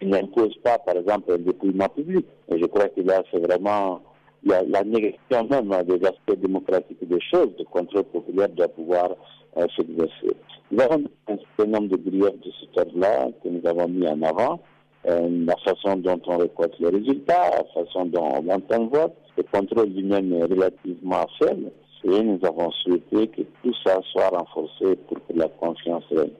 n'impose 0.02 0.54
pas, 0.62 0.78
par 0.78 0.96
exemple, 0.96 1.32
un 1.32 1.38
dépouillement 1.38 1.88
public. 1.88 2.24
Et 2.48 2.60
je 2.60 2.64
crois 2.66 2.88
que 2.88 3.00
là, 3.00 3.24
c'est 3.30 3.40
vraiment 3.40 4.00
il 4.48 4.52
y 4.52 4.54
a 4.54 4.62
la 4.62 4.82
négation 4.82 5.44
même 5.50 5.68
des 5.84 6.06
aspects 6.06 6.40
démocratiques 6.40 7.06
des 7.06 7.20
choses, 7.20 7.50
le 7.58 7.64
contrôle 7.64 8.04
populaire 8.04 8.48
doit 8.48 8.68
pouvoir 8.68 9.10
euh, 9.58 9.66
s'exercer. 9.76 10.34
Nous 10.70 10.80
avons 10.80 11.04
un 11.28 11.36
certain 11.56 11.70
nombre 11.70 11.88
de 11.88 11.96
griefs 11.96 12.40
de 12.40 12.50
ce 12.50 12.80
ordre-là 12.80 13.28
que 13.42 13.48
nous 13.48 13.66
avons 13.66 13.88
mis 13.88 14.08
en 14.08 14.22
avant. 14.22 14.60
Euh, 15.06 15.28
la 15.46 15.54
façon 15.56 15.96
dont 15.96 16.20
on 16.26 16.38
récolte 16.38 16.74
les 16.80 16.88
résultats, 16.88 17.50
la 17.50 17.82
façon 17.84 18.06
dont 18.06 18.28
on 18.40 18.48
entend 18.48 18.84
le 18.84 18.88
vote, 18.88 19.14
le 19.36 19.42
contrôle 19.44 19.88
lui-même 19.88 20.32
est 20.32 20.44
relativement 20.44 21.26
faible. 21.38 21.70
Et 22.04 22.22
nous 22.22 22.38
avons 22.44 22.70
souhaité 22.70 23.28
que 23.28 23.42
tout 23.62 23.74
ça 23.84 24.00
soit 24.12 24.28
renforcé 24.28 24.96
pour 25.08 25.18
que 25.26 25.32
la 25.34 25.48
confiance 25.48 26.04
règne 26.10 26.30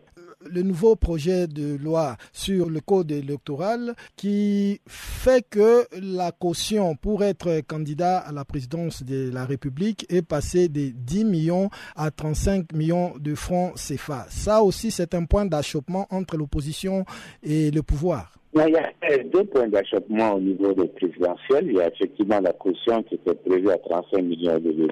le 0.50 0.62
nouveau 0.62 0.96
projet 0.96 1.46
de 1.46 1.76
loi 1.76 2.16
sur 2.32 2.70
le 2.70 2.80
code 2.80 3.11
électoral 3.11 3.94
qui 4.16 4.80
fait 4.87 5.44
que 5.48 5.84
la 6.00 6.32
caution 6.32 6.96
pour 6.96 7.24
être 7.24 7.61
candidat 7.66 8.18
à 8.18 8.32
la 8.32 8.44
présidence 8.44 9.02
de 9.02 9.30
la 9.32 9.44
République 9.44 10.06
est 10.08 10.26
passée 10.26 10.68
de 10.68 10.90
10 10.94 11.24
millions 11.24 11.70
à 11.96 12.11
35 12.11 12.72
millions 12.72 13.12
de 13.18 13.34
francs 13.34 13.74
CFA. 13.74 14.26
Ça 14.28 14.62
aussi, 14.62 14.90
c'est 14.90 15.14
un 15.14 15.24
point 15.24 15.46
d'achoppement 15.46 16.06
entre 16.11 16.37
l'opposition 16.37 17.04
et 17.42 17.70
le 17.70 17.82
pouvoir. 17.82 18.32
Il 18.54 18.72
y 18.72 18.76
a 18.76 19.24
deux 19.24 19.44
points 19.44 19.68
d'achoppement 19.68 20.34
au 20.34 20.40
niveau 20.40 20.72
des 20.72 20.88
présidentielles. 20.88 21.66
Il 21.66 21.76
y 21.76 21.80
a 21.80 21.88
effectivement 21.88 22.40
la 22.40 22.52
caution 22.52 23.02
qui 23.02 23.14
était 23.14 23.34
prévue 23.34 23.70
à 23.70 23.78
35 23.78 24.22
millions 24.22 24.58
de 24.58 24.88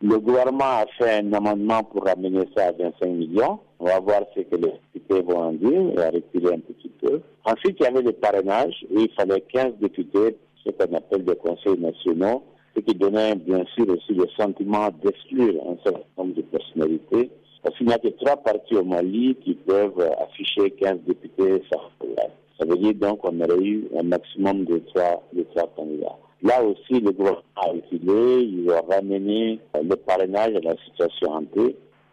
le 0.00 0.18
gouvernement 0.20 0.64
a 0.64 0.86
fait 0.96 1.18
un 1.18 1.32
amendement 1.32 1.82
pour 1.82 2.04
ramener 2.04 2.44
ça 2.56 2.68
à 2.68 2.72
25 2.72 3.08
millions. 3.08 3.58
On 3.80 3.84
va 3.84 4.00
voir 4.00 4.22
ce 4.34 4.40
que 4.40 4.56
les 4.56 4.72
députés 4.94 5.22
vont 5.22 5.38
en 5.38 5.52
dire 5.52 5.92
et 5.96 6.02
à 6.02 6.10
retirer 6.10 6.54
un 6.54 6.58
petit 6.58 6.90
peu. 7.00 7.20
Ensuite, 7.44 7.76
il 7.78 7.84
y 7.84 7.86
avait 7.86 8.02
le 8.02 8.12
parrainage 8.12 8.74
où 8.90 8.98
il 8.98 9.10
fallait 9.12 9.40
15 9.52 9.74
députés, 9.80 10.36
ce 10.64 10.70
qu'on 10.70 10.94
appelle 10.94 11.24
des 11.24 11.36
conseils 11.36 11.78
nationaux, 11.78 12.42
ce 12.74 12.80
qui 12.80 12.94
donnait 12.94 13.36
bien 13.36 13.64
sûr 13.76 13.88
aussi 13.88 14.14
le 14.14 14.26
sentiment 14.36 14.88
d'exclure 15.02 15.62
un 15.68 15.76
certain 15.84 16.00
nombre 16.16 16.34
de 16.34 16.42
personnalités. 16.42 17.30
Parce 17.62 17.76
qu'il 17.76 17.86
n'y 17.86 17.92
a 17.92 17.98
que 17.98 18.08
trois 18.08 18.36
partis 18.36 18.76
au 18.76 18.84
Mali 18.84 19.36
qui 19.44 19.54
peuvent 19.54 20.00
afficher 20.20 20.70
15 20.72 20.98
députés 21.06 21.62
Ça 21.70 22.64
veut 22.66 22.76
dire 22.76 22.94
donc 22.94 23.20
qu'on 23.20 23.40
aurait 23.40 23.62
eu 23.62 23.88
un 23.98 24.02
maximum 24.02 24.64
de 24.64 24.78
trois, 24.92 25.22
de 25.32 25.44
trois 25.54 25.70
candidats. 25.76 26.16
Là 26.42 26.62
aussi, 26.62 27.00
le 27.00 27.10
gouvernement 27.10 27.42
a 27.56 27.68
reculé, 27.70 28.42
il 28.42 28.70
a 28.70 28.80
ramené 28.80 29.58
le 29.82 29.96
parrainage 29.96 30.54
à 30.54 30.60
la 30.60 30.74
situation 30.84 31.30
en 31.32 31.42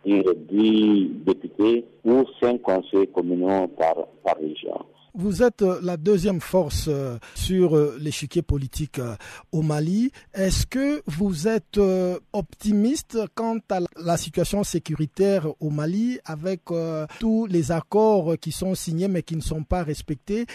paix. 0.06 0.24
Il 0.26 0.46
10 0.50 1.10
députés 1.26 1.86
ou 2.04 2.24
5 2.42 2.62
conseils 2.62 3.08
communaux 3.08 3.68
par, 3.78 3.96
par 4.24 4.38
région. 4.38 4.86
Vous 5.18 5.44
êtes 5.44 5.62
euh, 5.62 5.80
la 5.82 5.96
deuxième 5.96 6.42
force 6.42 6.90
euh, 6.90 7.18
sur 7.36 7.78
euh, 7.78 7.96
l'échiquier 8.02 8.42
politique 8.42 9.00
au 9.54 9.62
Mali. 9.62 10.12
Est-ce 10.34 10.66
que 10.66 11.02
vous 11.08 11.48
êtes 11.48 11.80
optimiste 12.34 13.18
quant 13.34 13.58
à 13.72 13.80
la 13.98 14.18
situation 14.18 14.64
sécuritaire 14.66 15.48
au 15.62 15.70
Mali 15.70 16.20
avec 16.26 16.64
tous 17.20 17.46
les 17.46 17.72
accords 17.72 18.36
qui 18.40 18.52
sont 18.52 18.76
signés 18.76 19.08
mais 19.08 19.24
qui 19.24 19.36
ne 19.36 19.42
sont 19.42 19.64
pas 19.64 19.84
respectés? 19.84 20.46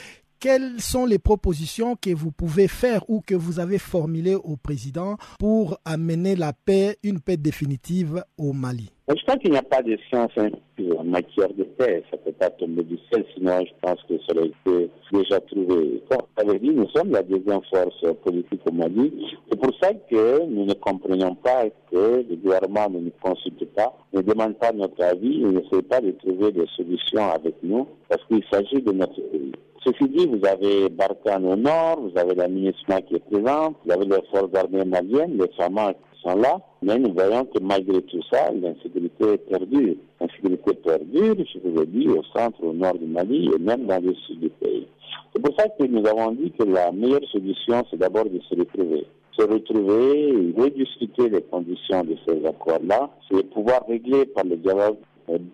Quelles 0.40 0.80
sont 0.80 1.06
les 1.06 1.18
propositions 1.18 1.96
que 1.96 2.14
vous 2.14 2.30
pouvez 2.32 2.68
faire 2.68 3.08
ou 3.08 3.20
que 3.20 3.34
vous 3.34 3.60
avez 3.60 3.78
formulées 3.78 4.34
au 4.34 4.56
président 4.56 5.16
pour 5.38 5.78
amener 5.84 6.36
la 6.36 6.52
paix, 6.52 6.98
une 7.02 7.20
paix 7.20 7.36
définitive 7.36 8.24
au 8.38 8.52
Mali? 8.52 8.90
Je 9.16 9.24
pense 9.24 9.38
qu'il 9.38 9.50
n'y 9.50 9.56
a 9.56 9.62
pas 9.62 9.82
de 9.82 9.98
science 10.08 10.30
en 10.38 11.04
matière 11.04 11.48
de 11.54 11.64
paix. 11.64 12.04
Ça 12.10 12.16
ne 12.16 12.22
peut 12.22 12.38
pas 12.38 12.50
tomber 12.50 12.84
du 12.84 12.96
ciel, 13.10 13.24
sinon 13.34 13.58
je 13.66 13.72
pense 13.82 14.00
que 14.08 14.14
ça 14.18 14.36
aurait 14.36 14.46
été 14.46 14.88
déjà 15.12 15.40
trouvé. 15.40 16.00
Comme 16.08 16.20
vous 16.36 16.48
avez 16.48 16.58
dit, 16.60 16.70
nous 16.70 16.88
sommes 16.90 17.10
la 17.10 17.24
deuxième 17.24 17.60
force 17.72 18.04
politique 18.22 18.60
au 18.66 18.72
Mali. 18.72 19.12
C'est 19.50 19.60
pour 19.60 19.72
ça 19.82 19.92
que 20.08 20.44
nous 20.46 20.64
ne 20.64 20.74
comprenons 20.74 21.34
pas 21.34 21.64
que 21.90 22.24
le 22.28 22.36
gouvernement 22.36 22.88
ne 22.88 23.00
nous 23.00 23.12
consulte 23.20 23.64
pas, 23.74 23.92
ne 24.12 24.22
demande 24.22 24.54
pas 24.58 24.70
notre 24.70 25.02
avis 25.02 25.42
et 25.42 25.46
n'essaie 25.46 25.82
pas 25.82 26.00
de 26.00 26.12
trouver 26.12 26.52
des 26.52 26.66
solutions 26.76 27.30
avec 27.32 27.56
nous, 27.64 27.88
parce 28.08 28.24
qu'il 28.26 28.44
s'agit 28.52 28.80
de 28.80 28.92
notre 28.92 29.20
pays. 29.20 29.52
Ceci 29.84 30.08
dit, 30.08 30.26
vous 30.26 30.46
avez 30.46 30.88
Barkhane 30.88 31.46
au 31.46 31.56
nord, 31.56 32.00
vous 32.00 32.16
avez 32.16 32.34
la 32.36 32.46
MINUSMA 32.46 33.00
qui 33.02 33.16
est 33.16 33.30
présente, 33.30 33.74
vous 33.84 33.92
avez 33.92 34.04
les 34.04 34.22
forces 34.30 34.54
armées 34.54 34.84
maliennes, 34.84 35.36
les 35.38 35.50
FAMA 35.56 35.94
sont 36.22 36.36
là, 36.36 36.58
mais 36.82 36.98
nous 36.98 37.12
voyons 37.12 37.44
que 37.44 37.58
malgré 37.60 38.02
tout 38.02 38.20
ça, 38.30 38.50
l'insécurité 38.52 39.38
perdure. 39.38 39.96
L'insécurité 40.20 40.74
perdure, 40.74 41.36
je 41.38 41.58
vous 41.64 41.82
ai 41.82 41.86
dit, 41.86 42.08
au 42.08 42.22
centre, 42.34 42.62
au 42.62 42.72
nord 42.72 42.94
du 42.94 43.06
Mali 43.06 43.50
et 43.54 43.58
même 43.58 43.86
dans 43.86 44.02
le 44.02 44.14
sud 44.26 44.40
du 44.40 44.50
pays. 44.50 44.86
C'est 45.32 45.42
pour 45.42 45.54
ça 45.58 45.68
que 45.68 45.84
nous 45.84 46.06
avons 46.06 46.32
dit 46.32 46.52
que 46.58 46.64
la 46.64 46.92
meilleure 46.92 47.24
solution, 47.30 47.82
c'est 47.90 47.98
d'abord 47.98 48.24
de 48.24 48.40
se 48.48 48.54
retrouver. 48.54 49.06
Se 49.38 49.42
retrouver, 49.42 50.52
rediscuter 50.56 51.28
les 51.28 51.42
conditions 51.42 52.02
de 52.04 52.16
ces 52.26 52.44
accords-là, 52.44 53.10
c'est 53.30 53.48
pouvoir 53.50 53.86
régler 53.88 54.26
par 54.26 54.44
le 54.44 54.56
dialogue 54.56 54.96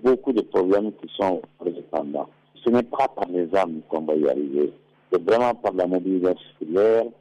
beaucoup 0.02 0.32
de 0.32 0.40
problèmes 0.40 0.90
qui 1.02 1.08
sont 1.18 1.42
indépendants 1.64 2.28
ce 2.66 2.72
n'est 2.72 2.82
pas 2.82 3.08
par 3.08 3.28
les 3.28 3.48
armes 3.54 3.80
qu'on 3.88 4.00
va 4.00 4.14
y 4.14 4.28
arriver. 4.28 4.72
C'est 5.12 5.22
vraiment 5.22 5.54
par 5.54 5.72
la 5.74 5.86
mobilisation 5.86 6.42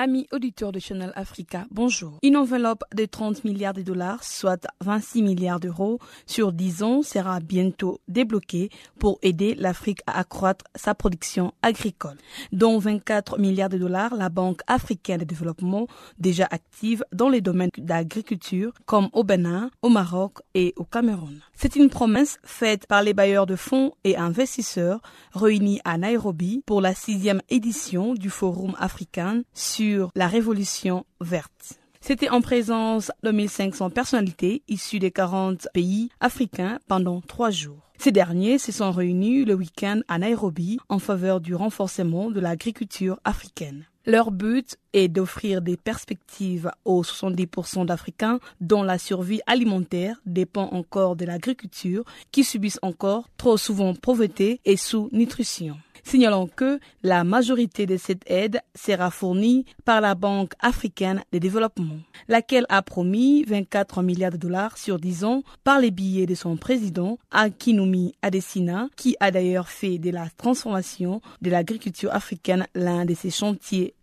Amis 0.05 0.27
auditeurs 0.31 0.71
de 0.71 0.77
Channel 0.77 1.11
Africa, 1.15 1.65
bonjour. 1.71 2.19
Une 2.21 2.37
enveloppe 2.37 2.83
de 2.93 3.05
30 3.05 3.43
milliards 3.43 3.73
de 3.73 3.81
dollars, 3.81 4.23
soit 4.23 4.67
26 4.81 5.23
milliards 5.23 5.59
d'euros, 5.59 5.97
sur 6.27 6.53
10 6.53 6.83
ans 6.83 7.01
sera 7.01 7.39
bientôt 7.39 7.99
débloquée 8.07 8.69
pour 8.99 9.17
aider 9.23 9.55
l'Afrique 9.55 10.01
à 10.05 10.19
accroître 10.19 10.63
sa 10.75 10.93
production 10.93 11.55
agricole. 11.63 12.17
Dont 12.51 12.77
24 12.77 13.39
milliards 13.39 13.69
de 13.69 13.79
dollars, 13.79 14.13
la 14.13 14.29
Banque 14.29 14.61
africaine 14.67 15.21
de 15.21 15.25
développement, 15.25 15.87
déjà 16.19 16.47
active 16.51 17.03
dans 17.11 17.29
les 17.29 17.41
domaines 17.41 17.71
d'agriculture, 17.75 18.73
comme 18.85 19.09
au 19.11 19.23
Bénin, 19.23 19.71
au 19.81 19.89
Maroc 19.89 20.37
et 20.53 20.75
au 20.77 20.83
Cameroun. 20.83 21.41
C'est 21.55 21.77
une 21.77 21.89
promesse 21.89 22.37
faite 22.43 22.85
par 22.85 23.01
les 23.01 23.13
bailleurs 23.13 23.45
de 23.45 23.55
fonds 23.55 23.93
et 24.03 24.17
investisseurs 24.17 25.01
réunis 25.33 25.79
à 25.85 25.97
Nairobi 25.97 26.61
pour 26.65 26.81
la 26.81 26.93
sixième 26.93 27.41
édition 27.49 28.13
du 28.13 28.29
Forum 28.29 28.75
africain 28.77 29.41
sur 29.53 30.11
la 30.15 30.27
révolution 30.27 31.05
verte. 31.21 31.79
C'était 32.01 32.29
en 32.29 32.41
présence 32.41 33.11
de 33.23 33.31
1500 33.31 33.89
personnalités 33.89 34.63
issues 34.67 34.99
des 34.99 35.11
40 35.11 35.69
pays 35.73 36.09
africains 36.19 36.77
pendant 36.87 37.21
trois 37.21 37.49
jours. 37.49 37.89
Ces 37.97 38.11
derniers 38.11 38.59
se 38.59 38.71
sont 38.71 38.91
réunis 38.91 39.45
le 39.45 39.55
week-end 39.55 40.01
à 40.07 40.19
Nairobi 40.19 40.77
en 40.89 40.99
faveur 40.99 41.39
du 41.39 41.55
renforcement 41.55 42.29
de 42.29 42.39
l'agriculture 42.39 43.19
africaine. 43.23 43.85
Leur 44.07 44.29
but 44.31 44.77
est 44.93 45.07
d'offrir 45.07 45.61
des 45.61 45.77
perspectives 45.77 46.71
aux 46.85 47.01
70% 47.01 47.85
d'Africains 47.87 48.39
dont 48.61 48.83
la 48.83 48.99
survie 48.99 49.41
alimentaire 49.47 50.21
dépend 50.27 50.69
encore 50.73 51.15
de 51.15 51.25
l'agriculture 51.25 52.03
qui 52.31 52.43
subissent 52.43 52.79
encore 52.83 53.29
trop 53.37 53.57
souvent 53.57 53.95
pauvreté 53.95 54.61
et 54.63 54.77
sous-nutrition. 54.77 55.77
Signalant 56.05 56.45
que 56.45 56.79
la 57.01 57.23
majorité 57.23 57.87
de 57.87 57.97
cette 57.97 58.29
aide 58.29 58.61
sera 58.75 59.09
fournie 59.09 59.65
par 59.85 60.01
la 60.01 60.13
Banque 60.13 60.53
africaine 60.59 61.23
de 61.31 61.39
développement, 61.39 61.97
laquelle 62.27 62.67
a 62.69 62.83
promis 62.83 63.43
24 63.45 64.03
milliards 64.03 64.31
de 64.31 64.37
dollars 64.37 64.77
sur 64.77 64.99
10 64.99 65.23
ans 65.23 65.41
par 65.63 65.79
les 65.79 65.89
billets 65.89 66.27
de 66.27 66.35
son 66.35 66.57
président, 66.57 67.17
Akinumi 67.31 68.13
Adesina, 68.21 68.87
qui 68.95 69.17
a 69.19 69.31
d'ailleurs 69.31 69.67
fait 69.67 69.97
de 69.97 70.11
la 70.11 70.29
transformation 70.37 71.21
de 71.41 71.49
l'agriculture 71.49 72.13
africaine 72.13 72.67
l'un 72.75 73.05
de 73.05 73.15
ses 73.15 73.31
chantiers 73.31 73.94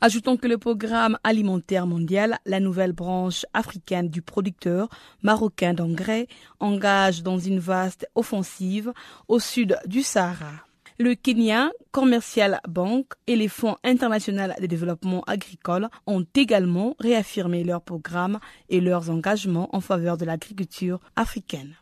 Ajoutons 0.00 0.36
que 0.36 0.48
le 0.48 0.58
programme 0.58 1.18
alimentaire 1.24 1.86
mondial, 1.86 2.38
la 2.46 2.60
nouvelle 2.60 2.92
branche 2.92 3.46
africaine 3.52 4.08
du 4.08 4.22
producteur 4.22 4.88
marocain 5.22 5.74
d'engrais, 5.74 6.26
engage 6.58 7.22
dans 7.22 7.38
une 7.38 7.58
vaste 7.58 8.08
offensive 8.14 8.92
au 9.28 9.38
sud 9.38 9.78
du 9.86 10.02
Sahara 10.02 10.64
le 11.00 11.14
Kenya 11.14 11.70
Commercial 11.92 12.60
Bank 12.68 13.06
et 13.26 13.34
les 13.34 13.48
Fonds 13.48 13.78
internationaux 13.84 14.52
de 14.60 14.66
développement 14.66 15.22
agricole 15.26 15.88
ont 16.06 16.26
également 16.34 16.94
réaffirmé 17.00 17.64
leurs 17.64 17.80
programmes 17.80 18.38
et 18.68 18.82
leurs 18.82 19.08
engagements 19.08 19.74
en 19.74 19.80
faveur 19.80 20.18
de 20.18 20.26
l'agriculture 20.26 21.00
africaine. 21.16 21.74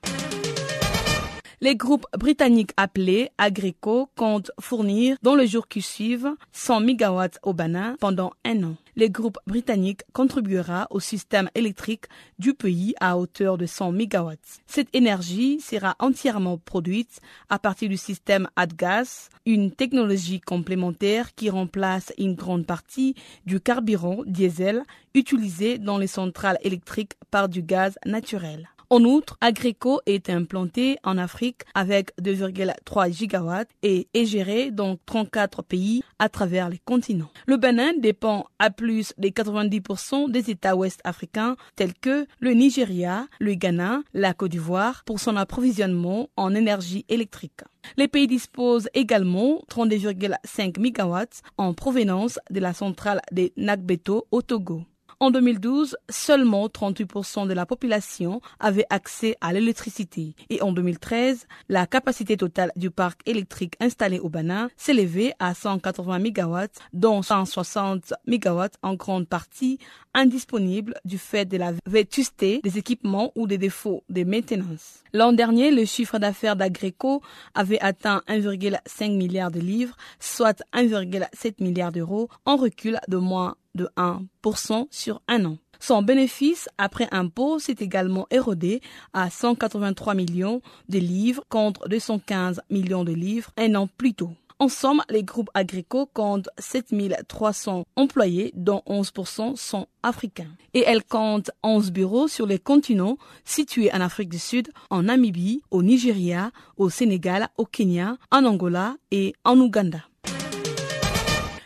Les 1.60 1.74
groupes 1.74 2.06
britanniques 2.16 2.70
appelés 2.76 3.30
Agrico 3.36 4.08
comptent 4.14 4.52
fournir 4.60 5.16
dans 5.22 5.34
le 5.34 5.44
jour 5.44 5.66
qui 5.66 5.82
suivent 5.82 6.36
100 6.52 6.82
MW 6.82 7.24
au 7.42 7.52
Bénin 7.52 7.96
pendant 7.98 8.32
un 8.44 8.62
an. 8.62 8.76
Le 8.94 9.08
groupe 9.08 9.38
britannique 9.44 10.02
contribuera 10.12 10.86
au 10.90 11.00
système 11.00 11.50
électrique 11.56 12.04
du 12.38 12.54
pays 12.54 12.94
à 13.00 13.18
hauteur 13.18 13.58
de 13.58 13.66
100 13.66 13.90
MW. 13.90 14.34
Cette 14.68 14.94
énergie 14.94 15.60
sera 15.60 15.96
entièrement 15.98 16.58
produite 16.58 17.18
à 17.48 17.58
partir 17.58 17.88
du 17.88 17.96
système 17.96 18.48
AdGas, 18.54 19.28
une 19.44 19.72
technologie 19.72 20.40
complémentaire 20.40 21.34
qui 21.34 21.50
remplace 21.50 22.12
une 22.18 22.36
grande 22.36 22.66
partie 22.66 23.16
du 23.46 23.58
carburant 23.58 24.22
diesel 24.26 24.84
utilisé 25.12 25.78
dans 25.78 25.98
les 25.98 26.06
centrales 26.06 26.58
électriques 26.62 27.16
par 27.32 27.48
du 27.48 27.62
gaz 27.62 27.98
naturel. 28.06 28.68
En 28.90 29.04
outre, 29.04 29.36
Agrico 29.42 30.00
est 30.06 30.30
implanté 30.30 30.96
en 31.04 31.18
Afrique 31.18 31.60
avec 31.74 32.16
2,3 32.22 33.12
gigawatts 33.12 33.68
et 33.82 34.08
est 34.14 34.24
géré 34.24 34.70
dans 34.70 34.96
34 35.04 35.62
pays 35.62 36.02
à 36.18 36.30
travers 36.30 36.70
les 36.70 36.78
continents. 36.78 37.30
Le 37.46 37.58
Bénin 37.58 37.92
dépend 37.98 38.46
à 38.58 38.70
plus 38.70 39.12
de 39.18 39.28
90% 39.28 40.30
des 40.30 40.50
États 40.50 40.74
ouest 40.74 41.00
africains 41.04 41.56
tels 41.76 41.92
que 41.92 42.26
le 42.40 42.52
Nigeria, 42.52 43.26
le 43.40 43.52
Ghana, 43.54 44.00
la 44.14 44.32
Côte 44.32 44.52
d'Ivoire 44.52 45.02
pour 45.04 45.20
son 45.20 45.36
approvisionnement 45.36 46.30
en 46.38 46.54
énergie 46.54 47.04
électrique. 47.10 47.60
Les 47.98 48.08
pays 48.08 48.26
disposent 48.26 48.88
également 48.94 49.60
32,5 49.70 50.78
MW 50.80 51.26
en 51.58 51.74
provenance 51.74 52.38
de 52.50 52.60
la 52.60 52.72
centrale 52.72 53.20
de 53.32 53.50
Nagbeto 53.58 54.26
au 54.30 54.40
Togo. 54.40 54.82
En 55.20 55.32
2012, 55.32 55.96
seulement 56.08 56.68
38% 56.68 57.48
de 57.48 57.52
la 57.52 57.66
population 57.66 58.40
avait 58.60 58.86
accès 58.88 59.36
à 59.40 59.52
l'électricité 59.52 60.36
et 60.48 60.62
en 60.62 60.70
2013, 60.70 61.48
la 61.68 61.88
capacité 61.88 62.36
totale 62.36 62.70
du 62.76 62.92
parc 62.92 63.20
électrique 63.26 63.74
installé 63.80 64.20
au 64.20 64.28
Bénin 64.28 64.70
s'élevait 64.76 65.34
à 65.40 65.54
180 65.54 66.20
MW, 66.20 66.66
dont 66.92 67.22
160 67.22 68.14
MW 68.28 68.66
en 68.82 68.94
grande 68.94 69.26
partie 69.26 69.80
indisponibles 70.14 70.94
du 71.04 71.18
fait 71.18 71.46
de 71.46 71.56
la 71.56 71.72
vétusté 71.84 72.60
des 72.62 72.78
équipements 72.78 73.32
ou 73.34 73.48
des 73.48 73.58
défauts 73.58 74.04
de 74.08 74.22
maintenance. 74.22 75.02
L'an 75.12 75.32
dernier, 75.32 75.72
le 75.72 75.84
chiffre 75.84 76.20
d'affaires 76.20 76.54
d'Agreco 76.54 77.22
avait 77.54 77.80
atteint 77.80 78.22
1,5 78.28 79.16
milliard 79.16 79.50
de 79.50 79.58
livres, 79.58 79.96
soit 80.20 80.62
1,7 80.74 81.60
milliard 81.60 81.90
d'euros, 81.90 82.28
en 82.44 82.56
recul 82.56 83.00
de 83.08 83.16
moins 83.16 83.56
de 83.74 83.88
1% 83.96 84.86
sur 84.90 85.22
un 85.28 85.44
an. 85.44 85.58
Son 85.80 86.02
bénéfice 86.02 86.68
après 86.76 87.08
impôt 87.12 87.58
s'est 87.58 87.76
également 87.78 88.26
érodé 88.30 88.80
à 89.12 89.30
183 89.30 90.14
millions 90.14 90.60
de 90.88 90.98
livres 90.98 91.44
contre 91.48 91.88
215 91.88 92.60
millions 92.70 93.04
de 93.04 93.12
livres 93.12 93.50
un 93.56 93.74
an 93.76 93.88
plus 93.96 94.14
tôt. 94.14 94.32
En 94.60 94.68
somme, 94.68 95.02
les 95.08 95.22
groupes 95.22 95.50
agricoles 95.54 96.06
comptent 96.12 96.48
7300 96.58 97.84
employés, 97.94 98.50
dont 98.56 98.82
11% 98.88 99.54
sont 99.54 99.86
africains. 100.02 100.50
Et 100.74 100.82
elles 100.84 101.04
comptent 101.04 101.52
11 101.62 101.92
bureaux 101.92 102.26
sur 102.26 102.44
les 102.44 102.58
continents 102.58 103.18
situés 103.44 103.92
en 103.92 104.00
Afrique 104.00 104.30
du 104.30 104.40
Sud, 104.40 104.70
en 104.90 105.04
Namibie, 105.04 105.62
au 105.70 105.84
Nigeria, 105.84 106.50
au 106.76 106.90
Sénégal, 106.90 107.48
au 107.56 107.66
Kenya, 107.66 108.16
en 108.32 108.44
Angola 108.44 108.96
et 109.12 109.32
en 109.44 109.60
Ouganda. 109.60 110.07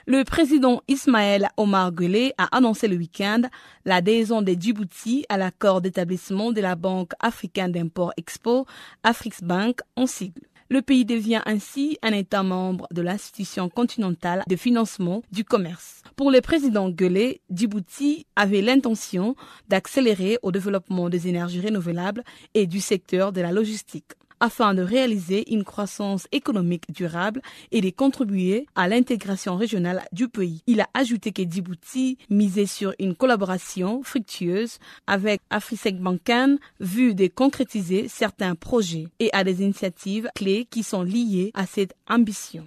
Le 0.07 0.25
président 0.25 0.83
Ismaël 0.89 1.49
Omar 1.57 1.93
Guelleh 1.93 2.35
a 2.37 2.57
annoncé 2.57 2.89
le 2.89 2.97
week-end 2.97 3.43
l'adhésion 3.85 4.43
de 4.43 4.53
Djibouti 4.53 5.25
à 5.29 5.37
l'accord 5.37 5.81
d'établissement 5.81 6.51
de 6.51 6.61
la 6.61 6.75
Banque 6.75 7.13
africaine 7.21 7.71
d'import-export, 7.71 8.67
Bank 9.43 9.79
en 9.95 10.07
sigle. 10.09 10.43
Le 10.71 10.83
pays 10.83 11.05
devient 11.05 11.43
ainsi 11.47 11.99
un 12.03 12.13
État 12.13 12.43
membre 12.43 12.89
de 12.93 13.03
l'institution 13.03 13.69
continentale 13.69 14.43
de 14.49 14.57
financement 14.57 15.23
du 15.31 15.45
commerce. 15.45 16.03
Pour 16.17 16.31
le 16.31 16.41
président 16.41 16.89
Guelleh, 16.89 17.41
Djibouti 17.51 18.27
avait 18.35 18.63
l'intention 18.63 19.37
d'accélérer 19.69 20.39
au 20.43 20.51
développement 20.51 21.11
des 21.11 21.29
énergies 21.29 21.61
renouvelables 21.61 22.25
et 22.55 22.67
du 22.67 22.81
secteur 22.81 23.33
de 23.33 23.41
la 23.41 23.53
logistique 23.53 24.13
afin 24.43 24.75
de 24.75 24.83
réaliser 24.83 25.51
une 25.55 25.63
croissance 25.63 26.27
économique 26.33 26.93
durable 26.93 27.41
et 27.71 27.81
de 27.81 27.91
contribuer 27.91 28.67
à 28.75 28.89
l'intégration 28.89 29.57
régionale 29.57 30.03
du 30.11 30.29
pays. 30.29 30.63
Il 30.67 30.81
a 30.81 30.89
ajouté 30.95 31.31
que 31.31 31.43
Djibouti 31.49 32.19
misait 32.29 32.67
sur 32.67 32.93
une 32.99 33.15
collaboration 33.15 34.03
fructueuse 34.03 34.79
avec 35.07 35.41
Afrisec 35.49 35.97
Bankan 36.01 36.57
vu 36.81 37.15
de 37.15 37.29
concrétiser 37.29 38.09
certains 38.09 38.57
projets 38.57 39.07
et 39.21 39.31
à 39.33 39.45
des 39.45 39.63
initiatives 39.63 40.29
clés 40.35 40.67
qui 40.69 40.83
sont 40.83 41.05
liées 41.05 41.53
à 41.55 41.65
cette 41.65 41.95
ambition. 42.09 42.67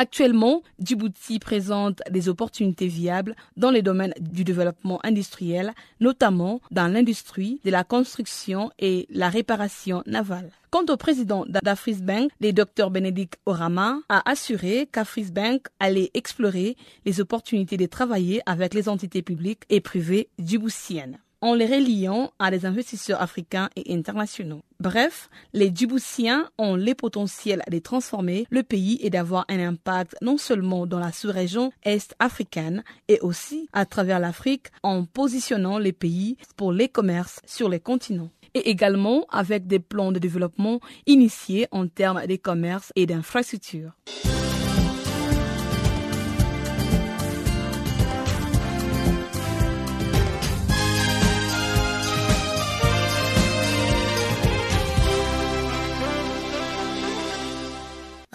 Actuellement, 0.00 0.62
Djibouti 0.78 1.40
présente 1.40 2.02
des 2.08 2.28
opportunités 2.28 2.86
viables 2.86 3.34
dans 3.56 3.72
les 3.72 3.82
domaines 3.82 4.14
du 4.20 4.44
développement 4.44 5.00
industriel, 5.02 5.72
notamment 5.98 6.60
dans 6.70 6.86
l'industrie 6.86 7.60
de 7.64 7.72
la 7.72 7.82
construction 7.82 8.70
et 8.78 9.08
la 9.10 9.28
réparation 9.28 10.04
navale. 10.06 10.52
Quant 10.70 10.84
au 10.88 10.96
président 10.96 11.44
d'Afrisbank, 11.48 12.30
le 12.40 12.52
Dr 12.52 12.90
Bénédicte 12.90 13.40
Orama 13.44 13.98
a 14.08 14.22
assuré 14.30 14.88
qu'Afrisbank 14.92 15.66
allait 15.80 16.12
explorer 16.14 16.76
les 17.04 17.20
opportunités 17.20 17.76
de 17.76 17.86
travailler 17.86 18.40
avec 18.46 18.74
les 18.74 18.88
entités 18.88 19.22
publiques 19.22 19.64
et 19.68 19.80
privées 19.80 20.28
djiboutiennes 20.38 21.18
en 21.40 21.54
les 21.54 21.66
reliant 21.66 22.32
à 22.38 22.50
des 22.50 22.66
investisseurs 22.66 23.20
africains 23.22 23.70
et 23.76 23.94
internationaux. 23.94 24.62
Bref, 24.80 25.28
les 25.52 25.70
Djiboutiens 25.74 26.48
ont 26.58 26.76
le 26.76 26.94
potentiel 26.94 27.62
de 27.70 27.78
transformer 27.78 28.46
le 28.50 28.62
pays 28.62 28.98
et 29.02 29.10
d'avoir 29.10 29.44
un 29.48 29.58
impact 29.58 30.16
non 30.22 30.38
seulement 30.38 30.86
dans 30.86 30.98
la 30.98 31.12
sous-région 31.12 31.72
est-africaine 31.84 32.84
et 33.08 33.20
aussi 33.20 33.68
à 33.72 33.86
travers 33.86 34.20
l'Afrique 34.20 34.68
en 34.82 35.04
positionnant 35.04 35.78
les 35.78 35.92
pays 35.92 36.36
pour 36.56 36.72
les 36.72 36.88
commerces 36.88 37.40
sur 37.46 37.68
les 37.68 37.80
continents 37.80 38.30
et 38.54 38.70
également 38.70 39.26
avec 39.30 39.66
des 39.66 39.78
plans 39.78 40.12
de 40.12 40.18
développement 40.18 40.80
initiés 41.06 41.66
en 41.70 41.86
termes 41.86 42.26
de 42.26 42.36
commerce 42.36 42.92
et 42.96 43.06
d'infrastructures. 43.06 43.92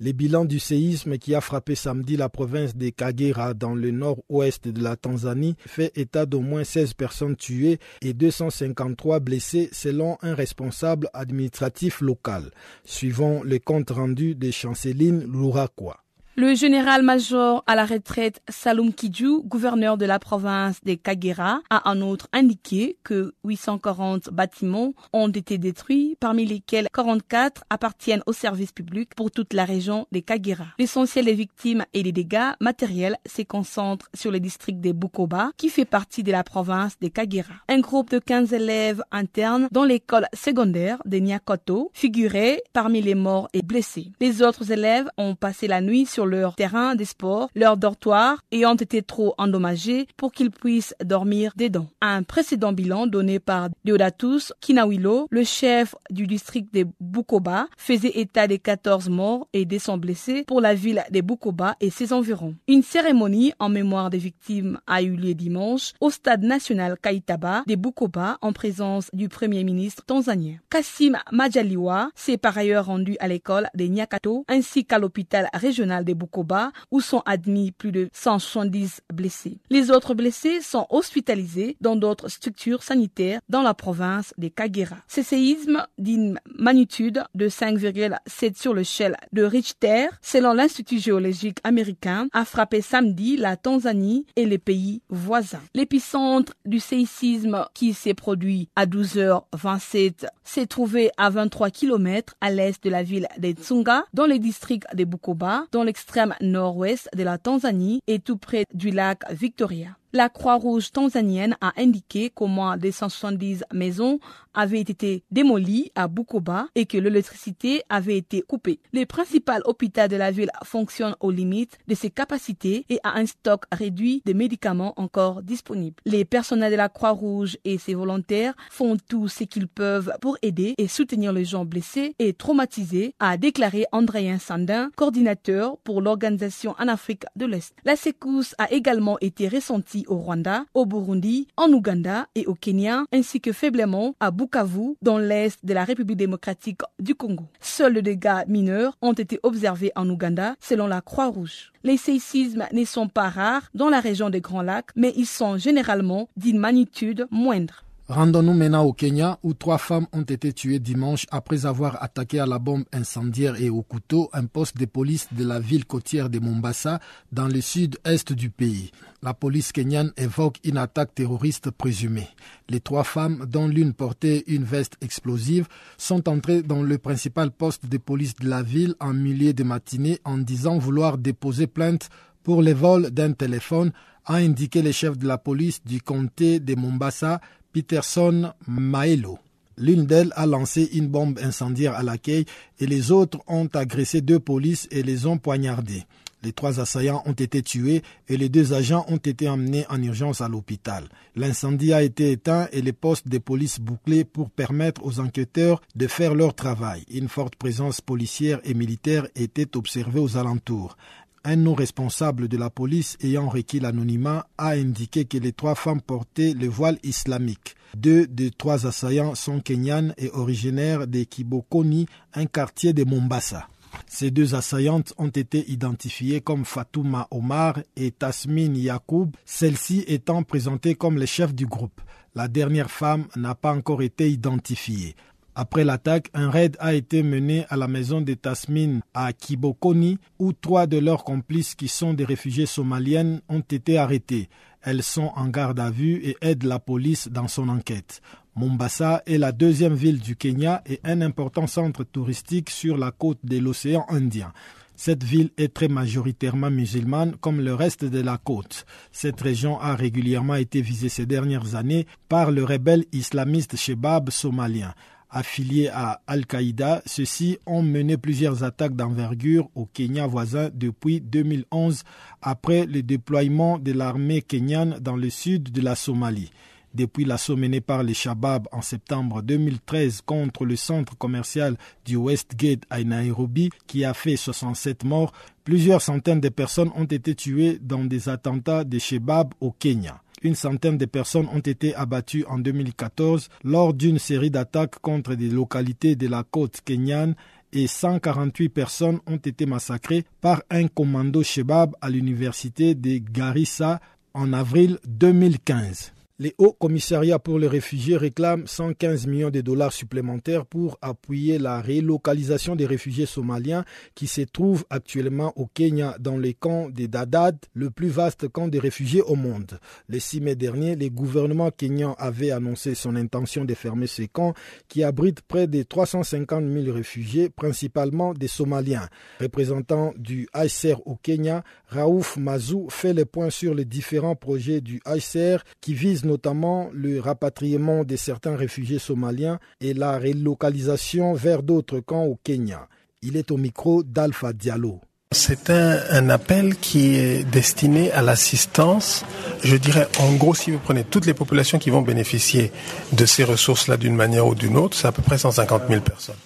Les 0.00 0.12
bilans 0.12 0.44
du 0.44 0.60
séisme 0.60 1.18
qui 1.18 1.34
a 1.34 1.40
frappé 1.40 1.74
samedi 1.74 2.16
la 2.16 2.28
province 2.28 2.76
de 2.76 2.88
Kagera 2.90 3.52
dans 3.52 3.74
le 3.74 3.90
nord-ouest 3.90 4.68
de 4.68 4.80
la 4.80 4.94
Tanzanie 4.94 5.56
fait 5.66 5.90
état 5.98 6.24
d'au 6.24 6.38
moins 6.38 6.62
16 6.62 6.94
personnes 6.94 7.34
tuées 7.34 7.80
et 8.00 8.12
253 8.12 9.18
blessées 9.18 9.68
selon 9.72 10.16
un 10.22 10.36
responsable 10.36 11.10
administratif 11.14 12.00
local, 12.00 12.52
suivant 12.84 13.42
le 13.42 13.58
compte 13.58 13.90
rendu 13.90 14.36
de 14.36 14.52
Chanceline 14.52 15.24
Lourakwa. 15.24 16.04
Le 16.40 16.54
général-major 16.54 17.64
à 17.66 17.74
la 17.74 17.84
retraite 17.84 18.40
Saloum 18.48 18.94
Kidjou, 18.94 19.42
gouverneur 19.42 19.98
de 19.98 20.06
la 20.06 20.20
province 20.20 20.78
des 20.84 20.96
Kagera, 20.96 21.62
a 21.68 21.90
en 21.90 22.00
outre 22.00 22.28
indiqué 22.32 22.96
que 23.02 23.34
840 23.42 24.28
bâtiments 24.30 24.92
ont 25.12 25.30
été 25.30 25.58
détruits, 25.58 26.16
parmi 26.20 26.46
lesquels 26.46 26.86
44 26.94 27.64
appartiennent 27.70 28.22
au 28.26 28.32
service 28.32 28.70
public 28.70 29.16
pour 29.16 29.32
toute 29.32 29.52
la 29.52 29.64
région 29.64 30.06
des 30.12 30.22
Kagera. 30.22 30.66
L'essentiel 30.78 31.24
des 31.24 31.34
victimes 31.34 31.84
et 31.92 32.04
des 32.04 32.12
dégâts 32.12 32.52
matériels 32.60 33.16
se 33.26 33.42
concentrent 33.42 34.08
sur 34.14 34.30
le 34.30 34.38
district 34.38 34.80
de 34.80 34.92
Bukoba, 34.92 35.50
qui 35.56 35.70
fait 35.70 35.84
partie 35.84 36.22
de 36.22 36.30
la 36.30 36.44
province 36.44 36.96
des 37.00 37.10
Kagera. 37.10 37.54
Un 37.68 37.80
groupe 37.80 38.12
de 38.12 38.20
15 38.20 38.52
élèves 38.52 39.02
internes 39.10 39.66
dans 39.72 39.82
l'école 39.82 40.28
secondaire 40.34 41.02
de 41.04 41.18
Nyakoto 41.18 41.90
figurait 41.94 42.62
parmi 42.72 43.02
les 43.02 43.16
morts 43.16 43.48
et 43.54 43.62
blessés. 43.62 44.12
Les 44.20 44.40
autres 44.40 44.70
élèves 44.70 45.08
ont 45.16 45.34
passé 45.34 45.66
la 45.66 45.80
nuit 45.80 46.06
sur 46.06 46.27
leur 46.28 46.54
terrain 46.54 46.94
de 46.94 47.04
sport, 47.04 47.48
leur 47.54 47.76
dortoir 47.76 48.42
et 48.50 48.64
ont 48.66 48.74
été 48.74 49.02
trop 49.02 49.34
endommagés 49.38 50.06
pour 50.16 50.32
qu'ils 50.32 50.50
puissent 50.50 50.94
dormir 51.04 51.52
dedans. 51.56 51.88
Un 52.00 52.22
précédent 52.22 52.72
bilan 52.72 53.06
donné 53.06 53.38
par 53.38 53.68
Deodatus 53.84 54.52
Kinawilo, 54.60 55.26
le 55.30 55.44
chef 55.44 55.94
du 56.10 56.26
district 56.26 56.72
de 56.72 56.86
Bukoba, 57.00 57.66
faisait 57.76 58.12
état 58.20 58.46
des 58.46 58.58
14 58.58 59.08
morts 59.08 59.48
et 59.52 59.64
des 59.64 59.78
100 59.78 59.98
blessés 59.98 60.44
pour 60.46 60.60
la 60.60 60.74
ville 60.74 61.02
de 61.10 61.20
Bukoba 61.20 61.76
et 61.80 61.90
ses 61.90 62.12
environs. 62.12 62.54
Une 62.68 62.82
cérémonie 62.82 63.52
en 63.58 63.68
mémoire 63.68 64.10
des 64.10 64.18
victimes 64.18 64.78
a 64.86 65.02
eu 65.02 65.16
lieu 65.16 65.34
dimanche 65.34 65.92
au 66.00 66.10
stade 66.10 66.42
national 66.42 66.96
Kaitaba 67.00 67.62
de 67.66 67.74
Bukoba 67.74 68.38
en 68.42 68.52
présence 68.52 69.08
du 69.12 69.28
premier 69.28 69.64
ministre 69.64 70.04
tanzanien. 70.04 70.56
Kassim 70.70 71.16
Majaliwa 71.32 72.10
s'est 72.14 72.36
par 72.38 72.56
ailleurs 72.58 72.86
rendu 72.86 73.16
à 73.20 73.28
l'école 73.28 73.68
de 73.74 73.84
Nyakato 73.84 74.44
ainsi 74.48 74.84
qu'à 74.84 74.98
l'hôpital 74.98 75.48
régional 75.52 76.04
de 76.04 76.12
Bukoba 76.18 76.72
où 76.90 77.00
sont 77.00 77.22
admis 77.24 77.72
plus 77.72 77.92
de 77.92 78.08
170 78.12 79.00
blessés. 79.12 79.58
Les 79.70 79.90
autres 79.90 80.14
blessés 80.14 80.60
sont 80.60 80.86
hospitalisés 80.90 81.76
dans 81.80 81.96
d'autres 81.96 82.28
structures 82.28 82.82
sanitaires 82.82 83.40
dans 83.48 83.62
la 83.62 83.74
province 83.74 84.34
des 84.36 84.50
Kagera. 84.50 84.96
Ces 85.06 85.22
séismes 85.22 85.86
d'une 85.96 86.38
magnitude 86.58 87.24
de 87.34 87.48
5,7 87.48 88.60
sur 88.60 88.74
l'échelle 88.74 89.16
de 89.32 89.42
Richter, 89.42 90.08
selon 90.20 90.52
l'Institut 90.52 90.98
géologique 90.98 91.58
américain, 91.64 92.28
a 92.32 92.44
frappé 92.44 92.80
samedi 92.82 93.36
la 93.36 93.56
Tanzanie 93.56 94.26
et 94.36 94.44
les 94.44 94.58
pays 94.58 95.02
voisins. 95.08 95.62
L'épicentre 95.74 96.52
du 96.64 96.80
séisme 96.80 97.64
qui 97.74 97.94
s'est 97.94 98.14
produit 98.14 98.68
à 98.76 98.86
12h27 98.86 100.26
s'est 100.44 100.66
trouvé 100.66 101.10
à 101.16 101.30
23 101.30 101.70
km 101.70 102.34
à 102.40 102.50
l'est 102.50 102.82
de 102.82 102.90
la 102.90 103.02
ville 103.02 103.28
de 103.38 103.50
Tsunga, 103.52 104.04
dans 104.14 104.26
le 104.26 104.38
district 104.38 104.86
de 104.94 105.04
Bukoba, 105.04 105.66
dans 105.72 105.84
l'extrême 105.98 106.36
nord-ouest 106.40 107.08
de 107.16 107.24
la 107.24 107.38
Tanzanie 107.38 107.98
et 108.06 108.20
tout 108.20 108.36
près 108.36 108.66
du 108.72 108.92
lac 108.92 109.20
Victoria. 109.32 109.96
La 110.14 110.30
Croix-Rouge 110.30 110.90
tanzanienne 110.90 111.56
a 111.60 111.72
indiqué 111.76 112.30
qu'au 112.30 112.46
moins 112.46 112.78
270 112.78 113.64
maisons 113.74 114.20
avaient 114.54 114.80
été 114.80 115.22
démolies 115.30 115.92
à 115.94 116.08
Bukoba 116.08 116.66
et 116.74 116.86
que 116.86 116.96
l'électricité 116.96 117.82
avait 117.90 118.16
été 118.16 118.40
coupée. 118.40 118.80
Le 118.94 119.04
principal 119.04 119.60
hôpital 119.66 120.08
de 120.08 120.16
la 120.16 120.30
ville 120.30 120.50
fonctionne 120.64 121.14
aux 121.20 121.30
limites 121.30 121.78
de 121.86 121.94
ses 121.94 122.10
capacités 122.10 122.86
et 122.88 122.98
a 123.04 123.18
un 123.18 123.26
stock 123.26 123.64
réduit 123.70 124.22
de 124.24 124.32
médicaments 124.32 124.94
encore 124.96 125.42
disponibles. 125.42 126.02
Les 126.06 126.24
personnels 126.24 126.72
de 126.72 126.76
la 126.76 126.88
Croix-Rouge 126.88 127.58
et 127.64 127.76
ses 127.76 127.94
volontaires 127.94 128.54
font 128.70 128.96
tout 129.08 129.28
ce 129.28 129.44
qu'ils 129.44 129.68
peuvent 129.68 130.12
pour 130.22 130.38
aider 130.40 130.74
et 130.78 130.88
soutenir 130.88 131.34
les 131.34 131.44
gens 131.44 131.66
blessés 131.66 132.14
et 132.18 132.32
traumatisés, 132.32 133.14
a 133.20 133.36
déclaré 133.36 133.84
Andréen 133.92 134.38
Sandin, 134.38 134.90
coordinateur 134.96 135.76
pour 135.78 136.00
l'organisation 136.00 136.74
en 136.78 136.88
Afrique 136.88 137.24
de 137.36 137.44
l'Est. 137.44 137.74
La 137.84 137.94
secousse 137.96 138.54
a 138.58 138.72
également 138.72 139.18
été 139.20 139.48
ressentie 139.48 139.97
au 140.06 140.16
Rwanda, 140.16 140.64
au 140.74 140.86
Burundi, 140.86 141.48
en 141.56 141.72
Ouganda 141.72 142.26
et 142.34 142.46
au 142.46 142.54
Kenya, 142.54 143.04
ainsi 143.12 143.40
que 143.40 143.52
faiblement 143.52 144.14
à 144.20 144.30
Bukavu, 144.30 144.94
dans 145.02 145.18
l'est 145.18 145.64
de 145.64 145.74
la 145.74 145.84
République 145.84 146.16
démocratique 146.16 146.80
du 146.98 147.14
Congo. 147.14 147.44
Seuls 147.60 147.94
les 147.94 148.02
dégâts 148.02 148.46
mineurs 148.46 148.96
ont 149.02 149.12
été 149.12 149.40
observés 149.42 149.92
en 149.96 150.08
Ouganda, 150.08 150.54
selon 150.60 150.86
la 150.86 151.00
Croix-Rouge. 151.00 151.72
Les 151.84 151.96
séismes 151.96 152.66
ne 152.72 152.84
sont 152.84 153.08
pas 153.08 153.28
rares 153.28 153.70
dans 153.74 153.88
la 153.88 154.00
région 154.00 154.30
des 154.30 154.40
Grands 154.40 154.62
Lacs, 154.62 154.90
mais 154.96 155.12
ils 155.16 155.26
sont 155.26 155.56
généralement 155.56 156.28
d'une 156.36 156.58
magnitude 156.58 157.26
moindre. 157.30 157.84
Rendons-nous 158.08 158.54
maintenant 158.54 158.84
au 158.84 158.94
Kenya 158.94 159.38
où 159.42 159.52
trois 159.52 159.76
femmes 159.76 160.06
ont 160.12 160.22
été 160.22 160.54
tuées 160.54 160.78
dimanche 160.78 161.26
après 161.30 161.66
avoir 161.66 162.02
attaqué 162.02 162.40
à 162.40 162.46
la 162.46 162.58
bombe 162.58 162.84
incendiaire 162.90 163.60
et 163.60 163.68
au 163.68 163.82
couteau 163.82 164.30
un 164.32 164.46
poste 164.46 164.78
de 164.78 164.86
police 164.86 165.28
de 165.32 165.44
la 165.44 165.60
ville 165.60 165.84
côtière 165.84 166.30
de 166.30 166.38
Mombasa 166.38 167.00
dans 167.32 167.48
le 167.48 167.60
sud-est 167.60 168.32
du 168.32 168.48
pays. 168.48 168.92
La 169.22 169.34
police 169.34 169.72
kenyane 169.72 170.14
évoque 170.16 170.58
une 170.64 170.78
attaque 170.78 171.14
terroriste 171.14 171.70
présumée. 171.70 172.30
Les 172.70 172.80
trois 172.80 173.04
femmes, 173.04 173.44
dont 173.46 173.68
l'une 173.68 173.92
portait 173.92 174.42
une 174.46 174.64
veste 174.64 174.96
explosive, 175.02 175.68
sont 175.98 176.30
entrées 176.30 176.62
dans 176.62 176.82
le 176.82 176.96
principal 176.96 177.50
poste 177.50 177.84
de 177.84 177.98
police 177.98 178.36
de 178.36 178.48
la 178.48 178.62
ville 178.62 178.94
en 179.00 179.12
milieu 179.12 179.52
de 179.52 179.64
matinée 179.64 180.18
en 180.24 180.38
disant 180.38 180.78
vouloir 180.78 181.18
déposer 181.18 181.66
plainte 181.66 182.08
pour 182.42 182.62
le 182.62 182.72
vol 182.72 183.10
d'un 183.10 183.32
téléphone, 183.32 183.92
a 184.24 184.36
indiqué 184.36 184.80
le 184.80 184.92
chef 184.92 185.18
de 185.18 185.26
la 185.26 185.36
police 185.36 185.82
du 185.84 186.00
comté 186.00 186.60
de 186.60 186.74
Mombasa, 186.74 187.40
Peterson 187.78 188.52
Maelo. 188.66 189.38
L'une 189.76 190.04
d'elles 190.04 190.32
a 190.34 190.46
lancé 190.46 190.90
une 190.94 191.06
bombe 191.06 191.38
incendiaire 191.40 191.94
à 191.94 192.02
l'accueil 192.02 192.44
et 192.80 192.86
les 192.86 193.12
autres 193.12 193.38
ont 193.46 193.68
agressé 193.72 194.20
deux 194.20 194.40
polices 194.40 194.88
et 194.90 195.04
les 195.04 195.26
ont 195.26 195.38
poignardés. 195.38 196.02
Les 196.42 196.52
trois 196.52 196.80
assaillants 196.80 197.22
ont 197.24 197.34
été 197.34 197.62
tués 197.62 198.02
et 198.28 198.36
les 198.36 198.48
deux 198.48 198.72
agents 198.72 199.06
ont 199.06 199.18
été 199.18 199.48
emmenés 199.48 199.86
en 199.90 200.02
urgence 200.02 200.40
à 200.40 200.48
l'hôpital. 200.48 201.04
L'incendie 201.36 201.92
a 201.92 202.02
été 202.02 202.32
éteint 202.32 202.66
et 202.72 202.82
les 202.82 202.92
postes 202.92 203.28
de 203.28 203.38
police 203.38 203.78
bouclés 203.78 204.24
pour 204.24 204.50
permettre 204.50 205.04
aux 205.04 205.20
enquêteurs 205.20 205.80
de 205.94 206.08
faire 206.08 206.34
leur 206.34 206.54
travail. 206.54 207.04
Une 207.12 207.28
forte 207.28 207.54
présence 207.54 208.00
policière 208.00 208.58
et 208.64 208.74
militaire 208.74 209.28
était 209.36 209.76
observée 209.76 210.18
aux 210.18 210.36
alentours. 210.36 210.96
Un 211.44 211.56
non 211.56 211.74
responsable 211.74 212.48
de 212.48 212.56
la 212.56 212.70
police 212.70 213.16
ayant 213.22 213.48
requis 213.48 213.80
l'anonymat 213.80 214.46
a 214.58 214.70
indiqué 214.70 215.24
que 215.24 215.38
les 215.38 215.52
trois 215.52 215.74
femmes 215.74 216.00
portaient 216.00 216.54
le 216.54 216.68
voile 216.68 216.98
islamique. 217.02 217.76
Deux 217.96 218.26
des 218.26 218.50
trois 218.50 218.86
assaillants 218.86 219.34
sont 219.34 219.60
kenyanes 219.60 220.14
et 220.18 220.30
originaires 220.30 221.06
de 221.06 221.22
Kibokoni, 221.22 222.06
un 222.34 222.46
quartier 222.46 222.92
de 222.92 223.04
Mombasa. 223.04 223.68
Ces 224.06 224.30
deux 224.30 224.54
assaillantes 224.54 225.14
ont 225.16 225.28
été 225.28 225.70
identifiées 225.70 226.40
comme 226.40 226.64
Fatouma 226.64 227.28
Omar 227.30 227.78
et 227.96 228.10
Tasmin 228.10 228.74
Yacoub, 228.74 229.30
celle-ci 229.44 230.04
étant 230.06 230.42
présentée 230.42 230.94
comme 230.94 231.18
le 231.18 231.26
chef 231.26 231.54
du 231.54 231.66
groupe. 231.66 232.00
La 232.34 232.48
dernière 232.48 232.90
femme 232.90 233.26
n'a 233.36 233.54
pas 233.54 233.72
encore 233.72 234.02
été 234.02 234.30
identifiée. 234.30 235.14
Après 235.60 235.82
l'attaque, 235.82 236.30
un 236.34 236.50
raid 236.50 236.76
a 236.78 236.94
été 236.94 237.24
mené 237.24 237.66
à 237.68 237.76
la 237.76 237.88
maison 237.88 238.20
de 238.20 238.32
Tasmin 238.34 239.00
à 239.12 239.32
Kibokoni 239.32 240.18
où 240.38 240.52
trois 240.52 240.86
de 240.86 240.98
leurs 240.98 241.24
complices 241.24 241.74
qui 241.74 241.88
sont 241.88 242.14
des 242.14 242.24
réfugiés 242.24 242.64
somaliennes 242.64 243.40
ont 243.48 243.64
été 243.68 243.98
arrêtés. 243.98 244.50
Elles 244.82 245.02
sont 245.02 245.32
en 245.34 245.48
garde 245.48 245.80
à 245.80 245.90
vue 245.90 246.20
et 246.22 246.36
aident 246.42 246.62
la 246.62 246.78
police 246.78 247.26
dans 247.26 247.48
son 247.48 247.68
enquête. 247.70 248.22
Mombasa 248.54 249.20
est 249.26 249.36
la 249.36 249.50
deuxième 249.50 249.94
ville 249.94 250.20
du 250.20 250.36
Kenya 250.36 250.80
et 250.86 251.00
un 251.02 251.22
important 251.22 251.66
centre 251.66 252.04
touristique 252.04 252.70
sur 252.70 252.96
la 252.96 253.10
côte 253.10 253.40
de 253.42 253.58
l'océan 253.58 254.06
Indien. 254.10 254.52
Cette 254.94 255.24
ville 255.24 255.50
est 255.56 255.74
très 255.74 255.88
majoritairement 255.88 256.70
musulmane 256.70 257.34
comme 257.40 257.60
le 257.60 257.74
reste 257.74 258.04
de 258.04 258.20
la 258.20 258.38
côte. 258.38 258.86
Cette 259.10 259.40
région 259.40 259.80
a 259.80 259.96
régulièrement 259.96 260.54
été 260.54 260.82
visée 260.82 261.08
ces 261.08 261.26
dernières 261.26 261.74
années 261.74 262.06
par 262.28 262.52
le 262.52 262.62
rebelle 262.62 263.06
islamiste 263.10 263.76
Shebab 263.76 264.30
somalien. 264.30 264.94
Affiliés 265.30 265.88
à 265.88 266.22
Al-Qaïda, 266.26 267.02
ceux-ci 267.04 267.58
ont 267.66 267.82
mené 267.82 268.16
plusieurs 268.16 268.64
attaques 268.64 268.96
d'envergure 268.96 269.68
au 269.74 269.84
Kenya 269.84 270.26
voisin 270.26 270.70
depuis 270.72 271.20
2011 271.20 272.02
après 272.40 272.86
le 272.86 273.02
déploiement 273.02 273.78
de 273.78 273.92
l'armée 273.92 274.40
kenyane 274.40 274.98
dans 275.00 275.16
le 275.16 275.28
sud 275.28 275.70
de 275.70 275.82
la 275.82 275.96
Somalie. 275.96 276.50
Depuis 276.94 277.26
l'assaut 277.26 277.56
mené 277.56 277.82
par 277.82 278.02
les 278.02 278.14
Shabab 278.14 278.66
en 278.72 278.80
septembre 278.80 279.42
2013 279.42 280.22
contre 280.22 280.64
le 280.64 280.76
centre 280.76 281.16
commercial 281.18 281.76
du 282.06 282.16
Westgate 282.16 282.84
à 282.88 283.04
Nairobi, 283.04 283.68
qui 283.86 284.06
a 284.06 284.14
fait 284.14 284.36
67 284.36 285.04
morts, 285.04 285.34
plusieurs 285.64 286.00
centaines 286.00 286.40
de 286.40 286.48
personnes 286.48 286.90
ont 286.96 287.04
été 287.04 287.34
tuées 287.34 287.78
dans 287.82 288.04
des 288.06 288.30
attentats 288.30 288.84
de 288.84 288.98
Shabab 288.98 289.52
au 289.60 289.72
Kenya. 289.72 290.22
Une 290.42 290.54
centaine 290.54 290.98
de 290.98 291.04
personnes 291.06 291.48
ont 291.52 291.58
été 291.60 291.94
abattues 291.94 292.44
en 292.48 292.58
2014 292.58 293.48
lors 293.64 293.94
d'une 293.94 294.18
série 294.18 294.50
d'attaques 294.50 294.98
contre 295.00 295.34
des 295.34 295.48
localités 295.48 296.16
de 296.16 296.28
la 296.28 296.44
côte 296.44 296.80
kenyane 296.84 297.34
et 297.72 297.86
148 297.86 298.68
personnes 298.68 299.20
ont 299.26 299.36
été 299.36 299.66
massacrées 299.66 300.24
par 300.40 300.62
un 300.70 300.88
commando 300.88 301.42
Shebab 301.42 301.94
à 302.00 302.08
l'université 302.08 302.94
de 302.94 303.18
Garissa 303.18 304.00
en 304.34 304.52
avril 304.52 304.98
2015. 305.06 306.12
Les 306.40 306.54
hauts 306.58 306.72
commissariats 306.72 307.40
pour 307.40 307.58
les 307.58 307.66
réfugiés 307.66 308.16
réclament 308.16 308.64
115 308.64 309.26
millions 309.26 309.50
de 309.50 309.60
dollars 309.60 309.92
supplémentaires 309.92 310.66
pour 310.66 310.96
appuyer 311.02 311.58
la 311.58 311.82
relocalisation 311.82 312.76
des 312.76 312.86
réfugiés 312.86 313.26
somaliens 313.26 313.84
qui 314.14 314.28
se 314.28 314.42
trouvent 314.42 314.84
actuellement 314.88 315.52
au 315.56 315.66
Kenya 315.66 316.14
dans 316.20 316.38
les 316.38 316.54
camps 316.54 316.90
des 316.90 317.08
Dadaad, 317.08 317.56
le 317.74 317.90
plus 317.90 318.06
vaste 318.06 318.46
camp 318.46 318.68
des 318.68 318.78
réfugiés 318.78 319.20
au 319.22 319.34
monde. 319.34 319.80
Le 320.06 320.20
6 320.20 320.40
mai 320.40 320.54
dernier, 320.54 320.94
le 320.94 321.08
gouvernement 321.08 321.72
kenyan 321.72 322.14
avait 322.20 322.52
annoncé 322.52 322.94
son 322.94 323.16
intention 323.16 323.64
de 323.64 323.74
fermer 323.74 324.06
ces 324.06 324.28
camps 324.28 324.54
qui 324.86 325.02
abritent 325.02 325.42
près 325.42 325.66
de 325.66 325.82
350 325.82 326.62
000 326.72 326.94
réfugiés, 326.94 327.48
principalement 327.48 328.32
des 328.32 328.46
Somaliens. 328.46 329.08
Représentant 329.40 330.14
du 330.16 330.48
HCR 330.54 331.04
au 331.04 331.16
Kenya, 331.16 331.64
Raouf 331.88 332.36
Mazou 332.36 332.86
fait 332.90 333.12
le 333.12 333.24
point 333.24 333.50
sur 333.50 333.74
les 333.74 333.84
différents 333.84 334.36
projets 334.36 334.80
du 334.80 335.00
HCR 335.04 335.64
qui 335.80 335.94
visent 335.94 336.27
notamment 336.28 336.90
le 336.92 337.18
rapatriement 337.20 338.04
de 338.04 338.14
certains 338.14 338.54
réfugiés 338.54 339.00
somaliens 339.00 339.58
et 339.80 339.94
la 339.94 340.18
relocalisation 340.18 341.34
vers 341.34 341.62
d'autres 341.64 341.98
camps 342.00 342.24
au 342.24 342.38
Kenya. 342.44 342.88
Il 343.22 343.36
est 343.36 343.50
au 343.50 343.56
micro 343.56 344.04
d'Alpha 344.04 344.52
Diallo. 344.52 345.00
C'est 345.32 345.68
un, 345.68 345.98
un, 346.10 346.30
appel 346.30 346.76
qui 346.76 347.16
est 347.16 347.44
destiné 347.44 348.10
à 348.12 348.22
l'assistance. 348.22 349.24
Je 349.62 349.76
dirais, 349.76 350.08
en 350.20 350.32
gros, 350.34 350.54
si 350.54 350.70
vous 350.70 350.78
prenez 350.78 351.04
toutes 351.04 351.26
les 351.26 351.34
populations 351.34 351.78
qui 351.78 351.90
vont 351.90 352.00
bénéficier 352.00 352.72
de 353.12 353.26
ces 353.26 353.44
ressources-là 353.44 353.98
d'une 353.98 354.14
manière 354.14 354.46
ou 354.46 354.54
d'une 354.54 354.78
autre, 354.78 354.96
c'est 354.96 355.08
à 355.08 355.12
peu 355.12 355.20
près 355.20 355.36
150 355.36 355.82
000 355.88 356.00
personnes. 356.00 356.36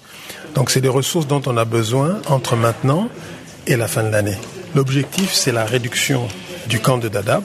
Donc, 0.55 0.71
c'est 0.71 0.81
des 0.81 0.89
ressources 0.89 1.29
dont 1.29 1.43
on 1.47 1.57
a 1.57 1.65
besoin 1.65 2.21
entre 2.29 2.57
maintenant 2.57 3.09
et 3.69 3.77
la 3.77 3.87
fin 3.87 4.03
de 4.03 4.09
l'année. 4.09 4.39
L'objectif, 4.75 5.33
c'est 5.33 5.53
la 5.53 5.65
réduction 5.65 6.27
du 6.69 6.81
camp 6.81 6.99
de 6.99 7.09
Dadaab, 7.09 7.45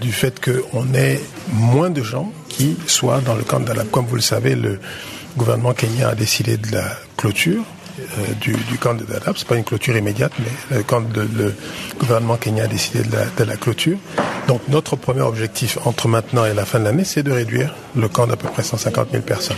du 0.00 0.12
fait 0.12 0.40
qu'on 0.44 0.94
ait 0.94 1.20
moins 1.52 1.90
de 1.90 2.02
gens 2.02 2.32
qui 2.48 2.76
soient 2.86 3.20
dans 3.20 3.34
le 3.34 3.42
camp 3.42 3.60
de 3.60 3.66
Dadaab. 3.66 3.90
Comme 3.90 4.06
vous 4.06 4.16
le 4.16 4.22
savez, 4.22 4.54
le 4.54 4.80
gouvernement 5.36 5.74
kenyan 5.74 6.08
a 6.08 6.14
décidé 6.14 6.56
de 6.56 6.72
la 6.72 6.84
clôture 7.16 7.64
du, 8.40 8.54
camp 8.80 8.94
de 8.94 9.04
Dadaab. 9.04 9.36
C'est 9.36 9.46
pas 9.46 9.56
une 9.56 9.64
clôture 9.64 9.96
immédiate, 9.96 10.32
mais 10.38 10.76
le, 10.76 11.54
gouvernement 11.98 12.36
kenya 12.36 12.64
a 12.64 12.66
décidé 12.66 13.02
de 13.02 13.12
la, 13.12 13.24
de 13.26 13.44
la 13.44 13.56
clôture. 13.56 13.98
Donc 14.46 14.62
notre 14.68 14.96
premier 14.96 15.22
objectif 15.22 15.78
entre 15.84 16.08
maintenant 16.08 16.44
et 16.44 16.54
la 16.54 16.64
fin 16.64 16.78
de 16.78 16.84
l'année, 16.84 17.04
c'est 17.04 17.22
de 17.22 17.32
réduire 17.32 17.74
le 17.96 18.08
camp 18.08 18.26
d'à 18.26 18.36
peu 18.36 18.48
près 18.48 18.62
150 18.62 19.08
000 19.10 19.22
personnes. 19.22 19.56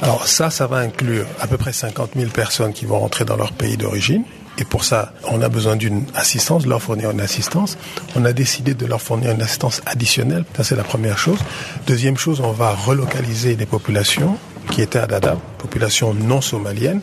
Alors 0.00 0.26
ça, 0.28 0.50
ça 0.50 0.66
va 0.66 0.78
inclure 0.78 1.26
à 1.40 1.46
peu 1.46 1.56
près 1.56 1.72
50 1.72 2.10
000 2.16 2.30
personnes 2.30 2.72
qui 2.72 2.86
vont 2.86 2.98
rentrer 2.98 3.24
dans 3.24 3.36
leur 3.36 3.52
pays 3.52 3.76
d'origine. 3.76 4.24
Et 4.58 4.64
pour 4.64 4.84
ça, 4.84 5.12
on 5.30 5.40
a 5.40 5.48
besoin 5.48 5.76
d'une 5.76 6.04
assistance, 6.14 6.64
de 6.64 6.68
leur 6.68 6.82
fournir 6.82 7.12
une 7.12 7.20
assistance. 7.20 7.78
On 8.16 8.24
a 8.24 8.32
décidé 8.32 8.74
de 8.74 8.86
leur 8.86 9.00
fournir 9.00 9.30
une 9.30 9.40
assistance 9.40 9.80
additionnelle. 9.86 10.44
Ça, 10.56 10.64
c'est 10.64 10.76
la 10.76 10.82
première 10.82 11.16
chose. 11.16 11.38
Deuxième 11.86 12.18
chose, 12.18 12.40
on 12.40 12.50
va 12.50 12.72
relocaliser 12.72 13.54
des 13.54 13.66
populations 13.66 14.36
qui 14.72 14.82
étaient 14.82 14.98
à 14.98 15.06
Dadaab, 15.06 15.38
populations 15.58 16.12
non 16.12 16.40
somaliennes, 16.40 17.00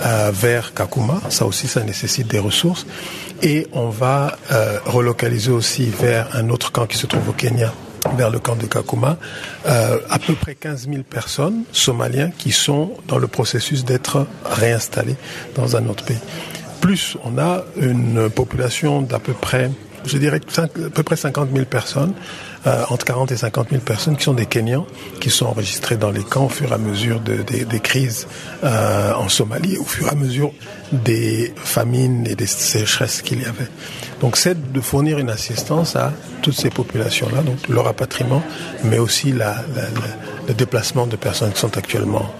euh, 0.00 0.30
vers 0.32 0.72
Kakuma. 0.72 1.20
Ça 1.30 1.46
aussi, 1.46 1.66
ça 1.66 1.82
nécessite 1.82 2.28
des 2.28 2.38
ressources. 2.38 2.86
Et 3.42 3.66
on 3.72 3.88
va 3.88 4.38
euh, 4.52 4.78
relocaliser 4.86 5.50
aussi 5.50 5.86
vers 5.86 6.28
un 6.34 6.48
autre 6.48 6.70
camp 6.70 6.86
qui 6.86 6.96
se 6.96 7.06
trouve 7.06 7.28
au 7.28 7.32
Kenya, 7.32 7.72
vers 8.16 8.30
le 8.30 8.38
camp 8.38 8.54
de 8.54 8.66
Kakuma, 8.66 9.16
euh, 9.66 9.98
à 10.08 10.18
peu 10.20 10.34
près 10.34 10.54
15 10.54 10.88
000 10.88 11.02
personnes 11.02 11.64
somaliens 11.72 12.30
qui 12.36 12.52
sont 12.52 12.92
dans 13.08 13.18
le 13.18 13.26
processus 13.26 13.84
d'être 13.84 14.26
réinstallés 14.44 15.16
dans 15.56 15.76
un 15.76 15.86
autre 15.88 16.04
pays. 16.04 16.20
Plus, 16.84 17.16
on 17.24 17.38
a 17.38 17.64
une 17.78 18.28
population 18.28 19.00
d'à 19.00 19.18
peu 19.18 19.32
près, 19.32 19.70
je 20.04 20.18
dirais, 20.18 20.38
à 20.58 20.66
peu 20.68 21.02
près 21.02 21.16
50 21.16 21.48
000 21.50 21.64
personnes 21.64 22.12
euh, 22.66 22.84
entre 22.90 23.06
40 23.06 23.32
et 23.32 23.38
50 23.38 23.70
000 23.70 23.80
personnes 23.80 24.18
qui 24.18 24.24
sont 24.24 24.34
des 24.34 24.44
Kenyans, 24.44 24.86
qui 25.18 25.30
sont 25.30 25.46
enregistrés 25.46 25.96
dans 25.96 26.10
les 26.10 26.22
camps 26.22 26.44
au 26.44 26.48
fur 26.50 26.72
et 26.72 26.74
à 26.74 26.76
mesure 26.76 27.20
de, 27.20 27.36
des 27.36 27.80
crises 27.80 28.26
euh, 28.64 29.14
en 29.14 29.30
Somalie, 29.30 29.78
au 29.78 29.84
fur 29.84 30.08
et 30.08 30.10
à 30.10 30.14
mesure 30.14 30.52
des 30.92 31.54
famines 31.56 32.26
et 32.26 32.34
des 32.34 32.44
sécheresses 32.44 33.22
qu'il 33.22 33.40
y 33.40 33.46
avait. 33.46 33.70
Donc 34.20 34.36
c'est 34.36 34.70
de 34.70 34.80
fournir 34.82 35.18
une 35.18 35.30
assistance 35.30 35.96
à 35.96 36.12
toutes 36.42 36.52
ces 36.52 36.68
populations-là, 36.68 37.40
donc 37.40 37.66
le 37.66 37.80
rapatriement, 37.80 38.42
mais 38.84 38.98
aussi 38.98 39.32
le 39.32 40.52
déplacement 40.52 41.06
de 41.06 41.16
personnes 41.16 41.52
qui 41.52 41.60
sont 41.60 41.78
actuellement 41.78 42.30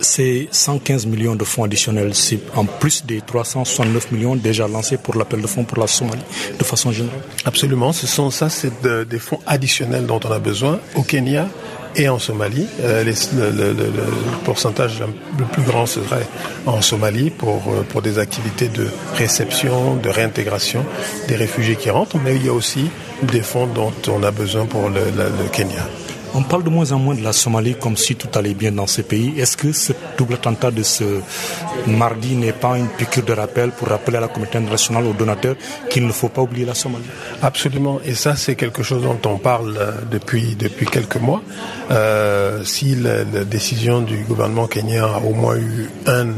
c'est 0.00 0.48
115 0.50 1.06
millions 1.06 1.34
de 1.34 1.44
fonds 1.44 1.64
additionnels, 1.64 2.14
c'est 2.14 2.40
en 2.54 2.64
plus 2.64 3.04
des 3.04 3.20
369 3.20 4.12
millions 4.12 4.36
déjà 4.36 4.68
lancés 4.68 4.96
pour 4.96 5.16
l'appel 5.16 5.40
de 5.40 5.46
fonds 5.46 5.64
pour 5.64 5.78
la 5.78 5.86
Somalie, 5.86 6.22
de 6.58 6.64
façon 6.64 6.92
générale. 6.92 7.20
Absolument, 7.44 7.92
ce 7.92 8.06
sont 8.06 8.30
ça, 8.30 8.48
c'est 8.48 8.72
des 9.08 9.18
fonds 9.18 9.40
additionnels 9.46 10.06
dont 10.06 10.20
on 10.24 10.30
a 10.30 10.38
besoin 10.38 10.80
au 10.94 11.02
Kenya 11.02 11.48
et 11.96 12.08
en 12.08 12.18
Somalie. 12.18 12.66
Euh, 12.80 13.04
le, 13.04 13.84
pourcentage 14.44 15.02
le 15.38 15.44
plus 15.44 15.62
grand 15.62 15.86
serait 15.86 16.26
en 16.66 16.80
Somalie 16.80 17.32
euh, 17.42 17.82
pour 17.88 18.02
des 18.02 18.18
activités 18.18 18.68
de 18.68 18.88
réception, 19.14 19.96
de 19.96 20.08
réintégration 20.08 20.84
des 21.28 21.36
réfugiés 21.36 21.76
qui 21.76 21.90
rentrent, 21.90 22.16
mais 22.24 22.36
il 22.36 22.46
y 22.46 22.48
a 22.48 22.52
aussi 22.52 22.90
des 23.22 23.42
fonds 23.42 23.66
dont 23.66 23.92
on 24.08 24.22
a 24.22 24.30
besoin 24.30 24.66
pour 24.66 24.88
le 24.88 25.02
Kenya. 25.52 25.86
On 26.34 26.42
parle 26.42 26.62
de 26.62 26.70
moins 26.70 26.92
en 26.92 26.98
moins 26.98 27.14
de 27.14 27.22
la 27.22 27.32
Somalie 27.32 27.74
comme 27.74 27.96
si 27.96 28.14
tout 28.14 28.28
allait 28.38 28.54
bien 28.54 28.72
dans 28.72 28.86
ce 28.86 29.02
pays. 29.02 29.38
Est-ce 29.38 29.56
que 29.56 29.72
ce 29.72 29.92
double 30.16 30.34
attentat 30.34 30.70
de 30.70 30.82
ce 30.82 31.20
mardi 31.86 32.36
n'est 32.36 32.52
pas 32.52 32.78
une 32.78 32.86
piqûre 32.88 33.24
de 33.24 33.32
rappel 33.32 33.70
pour 33.70 33.88
rappeler 33.88 34.18
à 34.18 34.20
la 34.20 34.28
communauté 34.28 34.58
internationale, 34.58 35.06
aux 35.06 35.12
donateurs, 35.12 35.56
qu'il 35.88 36.06
ne 36.06 36.12
faut 36.12 36.28
pas 36.28 36.42
oublier 36.42 36.64
la 36.64 36.74
Somalie? 36.74 37.04
Absolument. 37.42 38.00
Et 38.04 38.14
ça, 38.14 38.36
c'est 38.36 38.54
quelque 38.54 38.82
chose 38.82 39.02
dont 39.02 39.18
on 39.24 39.38
parle 39.38 39.76
euh, 39.76 39.92
depuis, 40.10 40.56
quelques 40.90 41.16
mois. 41.16 41.42
Euh, 41.90 42.64
si 42.64 42.94
la, 42.94 43.24
décision 43.24 44.00
du 44.00 44.18
gouvernement 44.24 44.66
kenyan 44.66 45.06
a 45.06 45.18
au 45.18 45.34
moins 45.34 45.56
eu 45.56 45.88
un 46.06 46.28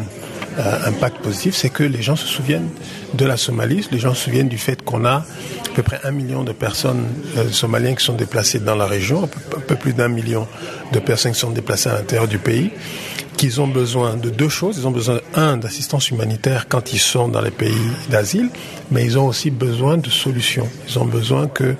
impact 0.86 1.18
positif, 1.18 1.54
c'est 1.56 1.70
que 1.70 1.82
les 1.82 2.02
gens 2.02 2.16
se 2.16 2.26
souviennent 2.26 2.68
de 3.14 3.24
la 3.24 3.36
Somalie, 3.36 3.86
les 3.90 3.98
gens 3.98 4.14
se 4.14 4.24
souviennent 4.24 4.48
du 4.48 4.58
fait 4.58 4.82
qu'on 4.82 5.04
a 5.04 5.24
à 5.72 5.74
peu 5.74 5.82
près 5.82 6.00
un 6.04 6.10
million 6.10 6.44
de 6.44 6.52
personnes 6.52 7.06
euh, 7.38 7.50
somaliennes 7.50 7.96
qui 7.96 8.04
sont 8.04 8.14
déplacées 8.14 8.58
dans 8.58 8.74
la 8.74 8.86
région, 8.86 9.24
un 9.24 9.60
peu, 9.60 9.74
plus 9.74 9.94
d'un 9.94 10.08
million 10.08 10.46
de 10.92 10.98
personnes 10.98 11.32
qui 11.32 11.40
sont 11.40 11.50
déplacées 11.50 11.88
à 11.88 11.94
l'intérieur 11.94 12.28
du 12.28 12.38
pays, 12.38 12.70
qu'ils 13.38 13.60
ont 13.60 13.66
besoin 13.66 14.16
de 14.16 14.28
deux 14.28 14.50
choses. 14.50 14.76
Ils 14.78 14.86
ont 14.86 14.90
besoin, 14.90 15.20
un, 15.34 15.56
d'assistance 15.56 16.10
humanitaire 16.10 16.66
quand 16.68 16.92
ils 16.92 16.98
sont 16.98 17.28
dans 17.28 17.40
les 17.40 17.50
pays 17.50 17.72
d'asile, 18.10 18.50
mais 18.90 19.04
ils 19.04 19.18
ont 19.18 19.26
aussi 19.26 19.50
besoin 19.50 19.96
de 19.96 20.10
solutions. 20.10 20.68
Ils 20.88 20.98
ont 20.98 21.06
besoin 21.06 21.48
que 21.48 21.74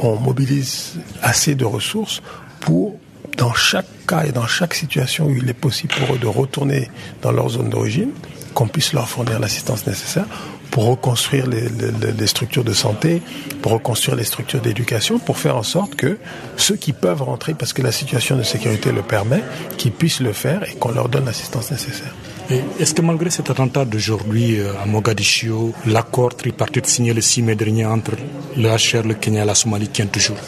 on 0.00 0.16
mobilise 0.16 0.94
assez 1.22 1.54
de 1.54 1.64
ressources 1.64 2.22
pour 2.60 2.98
dans 3.38 3.54
chaque 3.54 3.86
cas 4.06 4.24
et 4.24 4.32
dans 4.32 4.46
chaque 4.46 4.74
situation 4.74 5.26
où 5.26 5.36
il 5.36 5.48
est 5.48 5.54
possible 5.54 5.94
pour 5.94 6.14
eux 6.14 6.18
de 6.18 6.26
retourner 6.26 6.90
dans 7.22 7.32
leur 7.32 7.48
zone 7.48 7.70
d'origine, 7.70 8.10
qu'on 8.52 8.66
puisse 8.66 8.92
leur 8.92 9.08
fournir 9.08 9.38
l'assistance 9.38 9.86
nécessaire 9.86 10.26
pour 10.70 10.86
reconstruire 10.86 11.46
les, 11.46 12.26
structures 12.26 12.64
de 12.64 12.72
santé, 12.72 13.22
pour 13.62 13.72
reconstruire 13.72 14.16
les 14.16 14.24
structures 14.24 14.60
d'éducation, 14.60 15.18
pour 15.18 15.38
faire 15.38 15.56
en 15.56 15.62
sorte 15.62 15.94
que 15.94 16.18
ceux 16.56 16.76
qui 16.76 16.92
peuvent 16.92 17.22
rentrer, 17.22 17.54
parce 17.54 17.72
que 17.72 17.80
la 17.80 17.92
situation 17.92 18.36
de 18.36 18.42
sécurité 18.42 18.92
le 18.92 19.02
permet, 19.02 19.42
qu'ils 19.78 19.92
puissent 19.92 20.20
le 20.20 20.32
faire 20.32 20.68
et 20.68 20.74
qu'on 20.74 20.90
leur 20.90 21.08
donne 21.08 21.24
l'assistance 21.24 21.70
nécessaire. 21.70 22.12
Est-ce 22.50 22.94
que 22.94 23.02
malgré 23.02 23.28
cet 23.28 23.50
attentat 23.50 23.84
d'aujourd'hui 23.84 24.58
euh, 24.58 24.72
à 24.82 24.86
Mogadiscio, 24.86 25.74
l'accord 25.86 26.34
tripartite 26.34 26.86
signé 26.86 27.12
le 27.12 27.20
6 27.20 27.42
mai 27.42 27.54
dernier 27.54 27.84
entre 27.84 28.12
le 28.56 28.68
HR, 28.70 29.06
le 29.06 29.12
Kenya 29.14 29.42
et 29.42 29.46
la 29.46 29.54
Somalie 29.54 29.88
tient 29.88 30.06
toujours? 30.06 30.38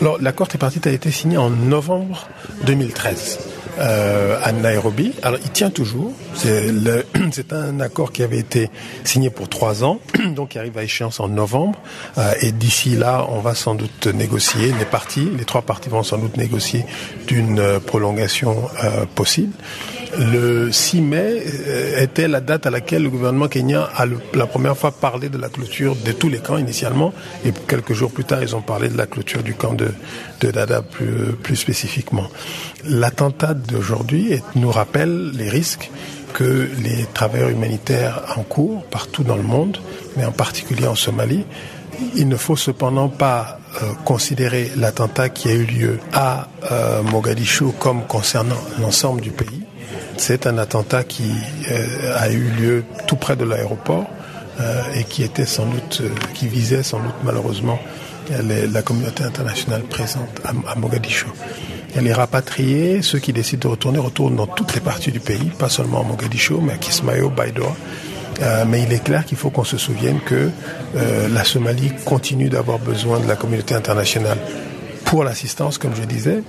Alors 0.00 0.16
l'accord 0.18 0.48
tripartite 0.48 0.86
a 0.86 0.90
été 0.90 1.10
signé 1.10 1.36
en 1.36 1.50
novembre 1.50 2.26
2013 2.64 3.38
euh, 3.78 4.38
à 4.42 4.52
Nairobi. 4.52 5.12
Alors 5.22 5.38
il 5.44 5.50
tient 5.50 5.68
toujours. 5.68 6.12
C'est 6.34 7.52
un 7.52 7.80
accord 7.80 8.12
qui 8.12 8.22
avait 8.22 8.38
été 8.38 8.70
signé 9.04 9.28
pour 9.28 9.50
trois 9.50 9.84
ans, 9.84 10.00
donc 10.34 10.50
qui 10.50 10.58
arrive 10.58 10.78
à 10.78 10.84
échéance 10.84 11.20
en 11.20 11.28
novembre. 11.28 11.78
Euh, 12.16 12.32
et 12.40 12.52
d'ici 12.52 12.96
là, 12.96 13.26
on 13.28 13.40
va 13.40 13.54
sans 13.54 13.74
doute 13.74 14.06
négocier. 14.06 14.72
Les 14.78 14.86
parties, 14.86 15.28
les 15.36 15.44
trois 15.44 15.62
parties 15.62 15.90
vont 15.90 16.02
sans 16.02 16.16
doute 16.16 16.38
négocier 16.38 16.86
d'une 17.26 17.58
euh, 17.58 17.78
prolongation 17.78 18.56
euh, 18.82 19.04
possible. 19.14 19.52
Le 20.18 20.70
6 20.70 21.00
mai 21.00 21.42
euh, 21.66 22.02
était 22.02 22.28
la 22.28 22.40
date 22.40 22.66
à 22.66 22.70
laquelle 22.70 23.02
le 23.02 23.10
gouvernement 23.10 23.48
kenyan 23.48 23.86
a 23.96 24.04
la 24.34 24.46
première 24.46 24.76
fois 24.76 24.90
parlé 24.90 25.30
de 25.30 25.38
la 25.38 25.48
clôture 25.48 25.96
de 25.96 26.12
tous 26.12 26.28
les 26.28 26.38
camps 26.38 26.58
initialement, 26.58 27.14
et 27.46 27.52
quelques 27.66 27.94
jours 27.94 28.10
plus 28.10 28.24
tard, 28.24 28.42
ils 28.42 28.54
ont 28.54 28.60
parlé 28.60 28.88
de 28.90 28.96
la 28.96 29.06
clôture 29.06 29.42
du 29.42 29.54
camp 29.54 29.72
de, 29.72 29.88
de 30.40 30.50
Dada 30.50 30.82
plus, 30.82 31.32
plus 31.42 31.56
spécifiquement. 31.56 32.26
L'attentat 32.84 33.54
d'aujourd'hui 33.54 34.40
nous 34.54 34.70
rappelle 34.70 35.30
les 35.30 35.48
risques 35.48 35.90
que 36.34 36.68
les 36.82 37.06
travailleurs 37.14 37.50
humanitaires 37.50 38.22
en 38.36 38.42
cours 38.42 38.84
partout 38.84 39.22
dans 39.22 39.36
le 39.36 39.42
monde, 39.42 39.78
mais 40.16 40.24
en 40.24 40.32
particulier 40.32 40.86
en 40.86 40.94
Somalie, 40.94 41.44
il 42.16 42.28
ne 42.28 42.36
faut 42.36 42.56
cependant 42.56 43.08
pas 43.08 43.58
euh, 43.82 43.92
considérer 44.04 44.70
l'attentat 44.76 45.28
qui 45.28 45.48
a 45.48 45.52
eu 45.52 45.64
lieu 45.64 45.98
à 46.12 46.48
euh, 46.70 47.02
Mogadiscio 47.02 47.72
comme 47.78 48.06
concernant 48.06 48.60
l'ensemble 48.80 49.20
du 49.20 49.30
pays. 49.30 49.61
C'est 50.16 50.46
un 50.46 50.58
attentat 50.58 51.04
qui 51.04 51.30
euh, 51.70 52.16
a 52.16 52.30
eu 52.30 52.44
lieu 52.50 52.84
tout 53.06 53.16
près 53.16 53.36
de 53.36 53.44
l'aéroport 53.44 54.06
euh, 54.60 54.82
et 54.94 55.04
qui 55.04 55.22
était 55.22 55.46
sans 55.46 55.66
doute, 55.66 56.02
euh, 56.02 56.08
qui 56.34 56.48
visait 56.48 56.82
sans 56.82 57.00
doute 57.00 57.14
malheureusement 57.24 57.78
la 58.30 58.82
communauté 58.82 59.24
internationale 59.24 59.82
présente 59.82 60.40
à, 60.44 60.74
Mogadiscio. 60.76 61.26
Elle 61.96 62.06
est 62.06 62.12
rapatriée, 62.12 63.02
ceux 63.02 63.18
qui 63.18 63.32
décident 63.32 63.68
de 63.68 63.72
retourner 63.72 63.98
retournent 63.98 64.36
dans 64.36 64.46
toutes 64.46 64.74
les 64.74 64.80
parties 64.80 65.10
du 65.10 65.18
pays, 65.18 65.50
pas 65.58 65.68
seulement 65.68 66.00
à 66.00 66.04
Mogadiscio, 66.04 66.60
mais 66.60 66.74
à 66.74 66.76
Kismayo, 66.76 67.30
Baidoa. 67.30 67.74
mais 68.68 68.84
il 68.84 68.92
est 68.92 69.02
clair 69.02 69.26
qu'il 69.26 69.36
faut 69.36 69.50
qu'on 69.50 69.64
se 69.64 69.76
souvienne 69.76 70.20
que 70.24 70.50
la 70.94 71.42
Somalie 71.42 71.90
continue 72.04 72.48
d'avoir 72.48 72.78
besoin 72.78 73.18
de 73.18 73.26
la 73.26 73.34
communauté 73.34 73.74
internationale 73.74 74.38
pour 75.04 75.24
l'assistance, 75.24 75.76
comme 75.76 75.94
je 75.96 76.04
disais, 76.04 76.44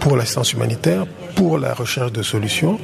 pour 0.00 0.18
l'assistance 0.18 0.52
humanitaire, 0.52 1.06
pour 1.34 1.58
la 1.58 1.74
recherche 1.74 2.12
de 2.12 2.22
solutions 2.22 2.78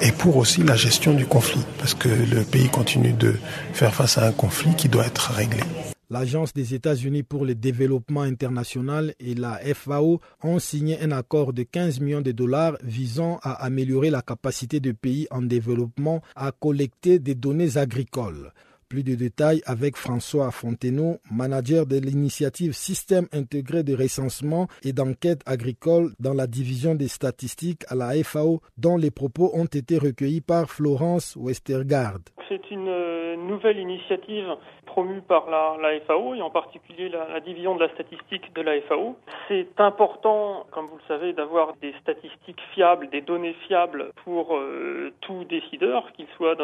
et 0.00 0.12
pour 0.12 0.36
aussi 0.36 0.62
la 0.62 0.76
gestion 0.76 1.14
du 1.14 1.26
conflit, 1.26 1.64
parce 1.78 1.94
que 1.94 2.08
le 2.08 2.42
pays 2.44 2.68
continue 2.68 3.12
de 3.12 3.34
faire 3.72 3.94
face 3.94 4.18
à 4.18 4.26
un 4.26 4.32
conflit 4.32 4.74
qui 4.74 4.88
doit 4.88 5.06
être 5.06 5.32
réglé. 5.32 5.62
L'Agence 6.10 6.52
des 6.52 6.74
États-Unis 6.74 7.22
pour 7.22 7.44
le 7.44 7.54
développement 7.54 8.20
international 8.22 9.14
et 9.18 9.34
la 9.34 9.58
FAO 9.74 10.20
ont 10.42 10.58
signé 10.58 11.00
un 11.00 11.12
accord 11.12 11.52
de 11.52 11.62
15 11.62 12.00
millions 12.00 12.20
de 12.20 12.30
dollars 12.30 12.76
visant 12.82 13.40
à 13.42 13.64
améliorer 13.64 14.10
la 14.10 14.20
capacité 14.20 14.80
de 14.80 14.92
pays 14.92 15.26
en 15.30 15.40
développement 15.42 16.20
à 16.36 16.52
collecter 16.52 17.18
des 17.18 17.34
données 17.34 17.78
agricoles. 17.78 18.52
Plus 18.88 19.02
de 19.02 19.14
détails 19.14 19.62
avec 19.66 19.96
François 19.96 20.50
Fontenot, 20.50 21.18
manager 21.30 21.86
de 21.86 21.96
l'initiative 21.96 22.72
Système 22.72 23.26
intégré 23.32 23.82
de 23.82 23.94
recensement 23.94 24.68
et 24.82 24.92
d'enquête 24.92 25.40
agricole 25.46 26.14
dans 26.20 26.34
la 26.34 26.46
division 26.46 26.94
des 26.94 27.08
statistiques 27.08 27.84
à 27.88 27.94
la 27.94 28.12
FAO, 28.22 28.60
dont 28.76 28.96
les 28.96 29.10
propos 29.10 29.50
ont 29.54 29.64
été 29.64 29.98
recueillis 29.98 30.40
par 30.40 30.70
Florence 30.70 31.34
Westergaard. 31.36 32.20
C'est 32.48 32.70
une 32.70 32.88
euh, 32.88 33.36
nouvelle 33.36 33.78
initiative 33.78 34.56
promue 34.86 35.22
par 35.22 35.48
la, 35.50 36.00
FAO 36.06 36.34
et 36.34 36.42
en 36.42 36.50
particulier 36.50 37.08
la, 37.08 37.40
division 37.40 37.74
de 37.74 37.80
la 37.80 37.88
statistique 37.90 38.52
de 38.54 38.62
la 38.62 38.80
FAO. 38.82 39.16
C'est 39.48 39.80
important, 39.80 40.66
comme 40.70 40.86
vous 40.86 40.96
le 40.96 41.08
savez, 41.08 41.32
d'avoir 41.32 41.74
des 41.82 41.92
statistiques 42.00 42.60
fiables, 42.74 43.08
des 43.10 43.20
données 43.20 43.56
fiables 43.66 44.10
pour 44.24 44.56
euh, 44.56 45.12
tout 45.20 45.44
décideur, 45.44 46.12
qu'il 46.12 46.26
soit 46.36 46.56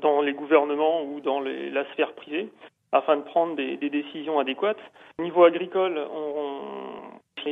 dans 0.00 0.20
les 0.22 0.32
gouvernements 0.32 1.02
ou 1.02 1.20
dans 1.20 1.40
la 1.40 1.84
sphère 1.92 2.12
privée 2.12 2.48
afin 2.92 3.16
de 3.16 3.22
prendre 3.22 3.56
des, 3.56 3.76
décisions 3.76 4.38
adéquates. 4.38 4.80
Au 5.18 5.22
niveau 5.22 5.44
agricole, 5.44 5.98
on, 6.14 7.00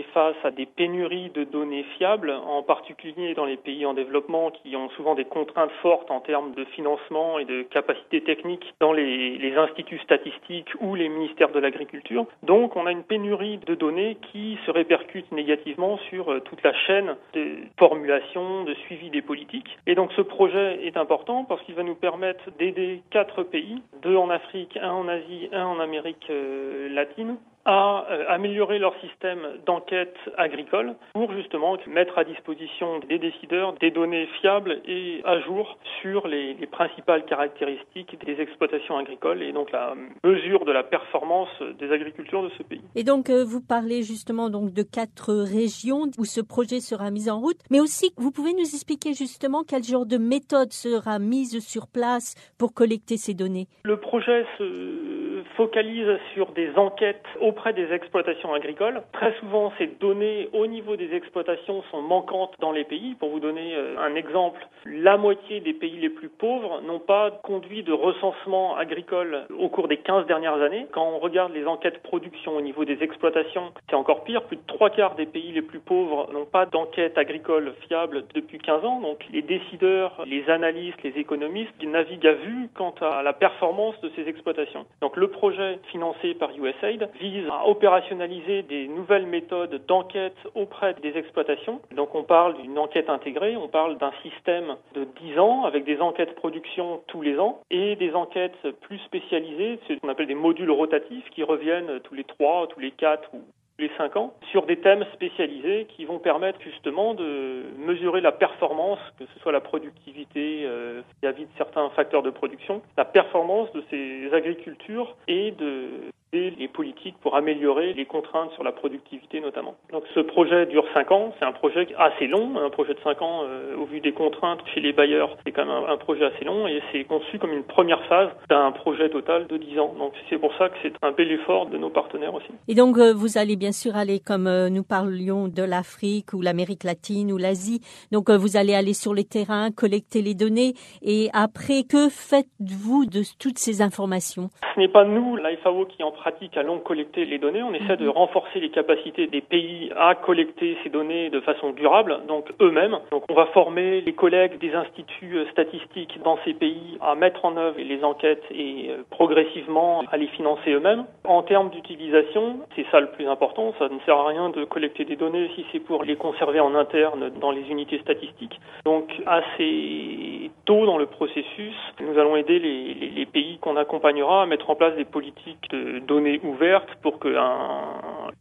face 0.02 0.36
à 0.44 0.50
des 0.50 0.66
pénuries 0.66 1.30
de 1.30 1.44
données 1.44 1.84
fiables, 1.96 2.30
en 2.30 2.62
particulier 2.62 3.34
dans 3.34 3.44
les 3.44 3.56
pays 3.56 3.86
en 3.86 3.94
développement 3.94 4.50
qui 4.50 4.76
ont 4.76 4.88
souvent 4.90 5.14
des 5.14 5.24
contraintes 5.24 5.70
fortes 5.82 6.10
en 6.10 6.20
termes 6.20 6.52
de 6.54 6.64
financement 6.64 7.38
et 7.38 7.44
de 7.44 7.62
capacité 7.62 8.20
technique 8.22 8.74
dans 8.80 8.92
les, 8.92 9.38
les 9.38 9.56
instituts 9.56 10.00
statistiques 10.00 10.70
ou 10.80 10.94
les 10.94 11.08
ministères 11.08 11.52
de 11.52 11.60
l'agriculture. 11.60 12.26
Donc 12.42 12.76
on 12.76 12.86
a 12.86 12.92
une 12.92 13.04
pénurie 13.04 13.58
de 13.58 13.74
données 13.74 14.16
qui 14.32 14.58
se 14.66 14.70
répercute 14.70 15.30
négativement 15.32 15.98
sur 16.10 16.30
euh, 16.30 16.40
toute 16.40 16.62
la 16.62 16.72
chaîne 16.72 17.16
de 17.34 17.56
formulation, 17.78 18.64
de 18.64 18.74
suivi 18.74 19.10
des 19.10 19.22
politiques. 19.22 19.78
Et 19.86 19.94
donc 19.94 20.12
ce 20.12 20.22
projet 20.22 20.84
est 20.86 20.96
important 20.96 21.44
parce 21.44 21.62
qu'il 21.62 21.74
va 21.74 21.82
nous 21.82 21.94
permettre 21.94 22.50
d'aider 22.58 23.02
quatre 23.10 23.42
pays, 23.42 23.82
deux 24.02 24.16
en 24.16 24.30
Afrique, 24.30 24.76
un 24.80 24.92
en 24.92 25.08
Asie, 25.08 25.48
un 25.52 25.66
en 25.66 25.80
Amérique 25.80 26.26
euh, 26.30 26.88
latine, 26.88 27.36
à 27.64 28.06
euh, 28.10 28.24
améliorer 28.28 28.78
leur 28.78 28.94
système 29.00 29.40
d'enquête 29.66 30.16
agricole 30.36 30.94
pour 31.14 31.32
justement 31.32 31.76
mettre 31.86 32.18
à 32.18 32.24
disposition 32.24 33.00
des 33.08 33.18
décideurs 33.18 33.74
des 33.74 33.90
données 33.90 34.26
fiables 34.40 34.80
et 34.86 35.22
à 35.24 35.40
jour 35.40 35.78
sur 36.00 36.28
les, 36.28 36.54
principales 36.70 37.24
caractéristiques 37.24 38.18
des 38.24 38.40
exploitations 38.40 38.96
agricoles 38.96 39.42
et 39.42 39.52
donc 39.52 39.70
la 39.70 39.94
mesure 40.24 40.64
de 40.64 40.72
la 40.72 40.82
performance 40.82 41.48
des 41.78 41.92
agricultures 41.92 42.42
de 42.42 42.50
ce 42.58 42.62
pays. 42.62 42.80
Et 42.94 43.04
donc 43.04 43.30
euh, 43.30 43.44
vous 43.44 43.60
parlez 43.60 44.02
justement 44.02 44.50
donc 44.50 44.72
de 44.72 44.82
quatre 44.82 45.32
régions 45.32 46.10
où 46.18 46.24
ce 46.24 46.40
projet 46.40 46.80
sera 46.80 47.10
mis 47.10 47.30
en 47.30 47.38
route, 47.38 47.58
mais 47.70 47.80
aussi 47.80 48.12
vous 48.16 48.30
pouvez 48.30 48.52
nous 48.52 48.60
expliquer 48.60 49.12
justement 49.14 49.62
quel 49.66 49.84
genre 49.84 50.06
de 50.06 50.18
méthode 50.18 50.72
sera 50.72 51.18
mise 51.18 51.60
sur 51.60 51.86
place 51.86 52.34
pour 52.58 52.74
collecter 52.74 53.16
ces 53.16 53.34
données? 53.34 53.68
Le 53.84 53.98
projet 53.98 54.44
se 54.58 55.23
focalise 55.56 56.18
sur 56.34 56.52
des 56.52 56.70
enquêtes 56.76 57.24
au 57.40 57.54
auprès 57.54 57.72
des 57.72 57.92
exploitations 57.92 58.52
agricoles. 58.52 59.00
Très 59.12 59.32
souvent, 59.38 59.72
ces 59.78 59.86
données 59.86 60.48
au 60.52 60.66
niveau 60.66 60.96
des 60.96 61.14
exploitations 61.14 61.84
sont 61.92 62.02
manquantes 62.02 62.52
dans 62.58 62.72
les 62.72 62.82
pays. 62.82 63.14
Pour 63.14 63.30
vous 63.30 63.38
donner 63.38 63.76
euh, 63.76 63.94
un 64.00 64.16
exemple, 64.16 64.66
la 64.84 65.16
moitié 65.16 65.60
des 65.60 65.72
pays 65.72 65.96
les 66.00 66.08
plus 66.08 66.28
pauvres 66.28 66.80
n'ont 66.84 66.98
pas 66.98 67.30
conduit 67.44 67.84
de 67.84 67.92
recensement 67.92 68.76
agricole 68.76 69.46
au 69.56 69.68
cours 69.68 69.86
des 69.86 69.98
15 69.98 70.26
dernières 70.26 70.60
années. 70.60 70.88
Quand 70.90 71.06
on 71.06 71.20
regarde 71.20 71.52
les 71.54 71.64
enquêtes 71.64 72.02
production 72.02 72.56
au 72.56 72.60
niveau 72.60 72.84
des 72.84 73.00
exploitations, 73.04 73.72
c'est 73.88 73.94
encore 73.94 74.24
pire. 74.24 74.42
Plus 74.42 74.56
de 74.56 74.66
trois 74.66 74.90
quarts 74.90 75.14
des 75.14 75.26
pays 75.26 75.52
les 75.52 75.62
plus 75.62 75.78
pauvres 75.78 76.28
n'ont 76.32 76.46
pas 76.46 76.66
d'enquête 76.66 77.16
agricole 77.16 77.72
fiable 77.86 78.24
depuis 78.34 78.58
15 78.58 78.84
ans. 78.84 79.00
Donc 79.00 79.24
les 79.32 79.42
décideurs, 79.42 80.24
les 80.26 80.50
analystes, 80.50 81.00
les 81.04 81.16
économistes 81.20 81.70
naviguent 81.84 82.26
à 82.26 82.32
vue 82.32 82.68
quant 82.74 82.94
à 83.00 83.22
la 83.22 83.32
performance 83.32 83.94
de 84.00 84.10
ces 84.16 84.28
exploitations. 84.28 84.86
Donc 85.00 85.16
le 85.16 85.28
projet 85.34 85.78
financé 85.90 86.34
par 86.34 86.50
USAID 86.56 87.08
vise 87.20 87.46
à 87.50 87.68
opérationnaliser 87.68 88.62
des 88.62 88.88
nouvelles 88.88 89.26
méthodes 89.26 89.84
d'enquête 89.86 90.36
auprès 90.54 90.94
des 91.02 91.18
exploitations. 91.18 91.80
Donc 91.94 92.14
on 92.14 92.22
parle 92.22 92.56
d'une 92.62 92.78
enquête 92.78 93.10
intégrée, 93.10 93.56
on 93.56 93.68
parle 93.68 93.98
d'un 93.98 94.12
système 94.22 94.76
de 94.94 95.04
10 95.20 95.38
ans 95.38 95.64
avec 95.64 95.84
des 95.84 96.00
enquêtes 96.00 96.34
production 96.36 97.02
tous 97.08 97.20
les 97.20 97.38
ans 97.38 97.60
et 97.70 97.96
des 97.96 98.14
enquêtes 98.14 98.70
plus 98.82 98.98
spécialisées, 99.00 99.78
ce 99.88 99.94
qu'on 99.94 100.08
appelle 100.08 100.26
des 100.26 100.34
modules 100.34 100.70
rotatifs 100.70 101.28
qui 101.30 101.42
reviennent 101.42 102.00
tous 102.04 102.14
les 102.14 102.24
3, 102.24 102.68
tous 102.68 102.80
les 102.80 102.92
4 102.92 103.34
ou 103.34 103.42
les 103.78 103.90
5 103.98 104.16
ans 104.16 104.34
sur 104.50 104.66
des 104.66 104.76
thèmes 104.76 105.04
spécialisés 105.14 105.86
qui 105.96 106.04
vont 106.04 106.18
permettre 106.18 106.60
justement 106.62 107.14
de 107.14 107.64
mesurer 107.78 108.20
la 108.20 108.32
performance, 108.32 109.00
que 109.18 109.24
ce 109.26 109.40
soit 109.40 109.52
la 109.52 109.60
productivité 109.60 110.62
euh, 110.64 111.02
vis-à-vis 111.22 111.44
de 111.44 111.50
certains 111.58 111.90
facteurs 111.90 112.22
de 112.22 112.30
production, 112.30 112.82
la 112.96 113.04
performance 113.04 113.72
de 113.72 113.82
ces 113.90 114.32
agricultures 114.32 115.16
et 115.26 115.50
de 115.52 115.88
les 116.34 116.68
politiques 116.68 117.14
pour 117.20 117.36
améliorer 117.36 117.92
les 117.92 118.06
contraintes 118.06 118.50
sur 118.52 118.64
la 118.64 118.72
productivité 118.72 119.40
notamment. 119.40 119.74
Donc 119.92 120.04
ce 120.14 120.20
projet 120.20 120.66
dure 120.66 120.84
5 120.94 121.10
ans, 121.12 121.34
c'est 121.38 121.44
un 121.44 121.52
projet 121.52 121.86
assez 121.98 122.26
long, 122.26 122.58
un 122.58 122.70
projet 122.70 122.94
de 122.94 123.00
5 123.00 123.22
ans 123.22 123.42
euh, 123.44 123.76
au 123.76 123.84
vu 123.84 124.00
des 124.00 124.12
contraintes 124.12 124.60
chez 124.74 124.80
les 124.80 124.92
bailleurs, 124.92 125.36
c'est 125.44 125.52
quand 125.52 125.64
même 125.64 125.84
un, 125.88 125.96
projet 125.96 126.24
assez 126.24 126.44
long 126.44 126.66
et 126.66 126.82
c'est 126.92 127.04
conçu 127.04 127.38
comme 127.38 127.52
une 127.52 127.62
première 127.62 128.04
phase 128.06 128.30
d'un 128.50 128.72
projet 128.72 129.08
total 129.08 129.46
de 129.46 129.56
10 129.56 129.78
ans. 129.78 129.94
Donc 129.98 130.12
c'est 130.28 130.38
pour 130.38 130.52
ça 130.56 130.68
que 130.68 130.74
c'est 130.82 130.92
un 131.02 131.12
bel 131.12 131.30
effort 131.30 131.66
de 131.66 131.78
nos 131.78 131.90
partenaires 131.90 132.34
aussi. 132.34 132.48
Et 132.68 132.74
donc 132.74 132.98
euh, 132.98 133.12
vous 133.14 133.38
allez 133.38 133.56
bien 133.56 133.72
sûr 133.72 133.96
aller 133.96 134.20
comme 134.20 134.46
euh, 134.46 134.68
nous 134.68 134.84
parlions 134.84 135.48
de 135.48 135.62
l'Afrique 135.62 136.32
ou 136.32 136.42
l'Amérique 136.42 136.84
latine 136.84 137.32
ou 137.32 137.38
l'Asie. 137.38 137.80
Donc 138.12 138.30
vous 138.30 138.56
allez 138.56 138.74
aller 138.74 138.94
sur 138.94 139.14
les 139.14 139.24
terrains, 139.24 139.70
collecter 139.70 140.22
les 140.22 140.34
données 140.34 140.74
et 141.02 141.30
après 141.32 141.84
que 141.84 142.08
faites-vous 142.08 143.06
de 143.06 143.22
toutes 143.38 143.58
ces 143.58 143.82
informations? 143.82 144.50
Ce 144.74 144.80
n'est 144.80 144.88
pas 144.88 145.04
nous, 145.04 145.36
la 145.36 145.56
FAO 145.58 145.86
qui 145.86 146.02
en 146.02 146.10
pratique 146.24 146.56
allons 146.56 146.78
collecter 146.78 147.26
les 147.26 147.36
données. 147.36 147.62
On 147.62 147.74
essaie 147.74 147.98
de 147.98 148.06
mhm. 148.06 148.12
renforcer 148.12 148.58
les 148.58 148.70
capacités 148.70 149.26
des 149.26 149.42
pays 149.42 149.92
à 149.94 150.14
collecter 150.14 150.78
ces 150.82 150.88
données 150.88 151.28
de 151.28 151.40
façon 151.40 151.72
durable, 151.72 152.20
donc 152.26 152.46
eux-mêmes. 152.62 152.96
Donc 153.10 153.24
on 153.28 153.34
va 153.34 153.44
former 153.52 154.00
les 154.00 154.14
collègues 154.14 154.58
des 154.58 154.74
instituts 154.74 155.36
euh, 155.36 155.44
statistiques 155.50 156.18
dans 156.24 156.38
ces 156.46 156.54
pays 156.54 156.96
à 157.02 157.14
mettre 157.14 157.44
en 157.44 157.58
œuvre 157.58 157.76
les 157.78 158.02
enquêtes 158.02 158.42
et 158.50 158.86
euh, 158.88 159.02
progressivement 159.10 160.02
à 160.10 160.16
les 160.16 160.28
financer 160.28 160.70
eux-mêmes. 160.70 161.04
En 161.24 161.42
termes 161.42 161.68
d'utilisation, 161.68 162.60
c'est 162.74 162.86
ça 162.90 163.00
le 163.00 163.08
plus 163.08 163.28
important. 163.28 163.74
Ça 163.78 163.90
ne 163.90 163.98
sert 164.06 164.16
à 164.16 164.26
rien 164.26 164.48
de 164.48 164.64
collecter 164.64 165.04
des 165.04 165.16
données 165.16 165.50
si 165.56 165.66
c'est 165.72 165.80
pour 165.80 166.04
les 166.04 166.16
conserver 166.16 166.60
en 166.60 166.74
interne 166.74 167.32
dans 167.38 167.50
les 167.50 167.68
unités 167.70 167.98
statistiques. 167.98 168.58
Donc 168.86 169.12
assez 169.26 170.50
tôt 170.64 170.86
dans 170.86 170.96
le 170.96 171.04
processus, 171.04 171.76
nous 172.00 172.18
allons 172.18 172.36
aider 172.36 172.58
les, 172.58 172.94
les 172.94 173.26
pays 173.26 173.58
qu'on 173.58 173.76
accompagnera 173.76 174.44
à 174.44 174.46
mettre 174.46 174.70
en 174.70 174.74
place 174.74 174.96
des 174.96 175.04
politiques 175.04 175.68
de 175.70 175.98
données 175.98 176.13
ouvertes 176.42 176.94
pour 177.02 177.18
qu'une 177.18 177.38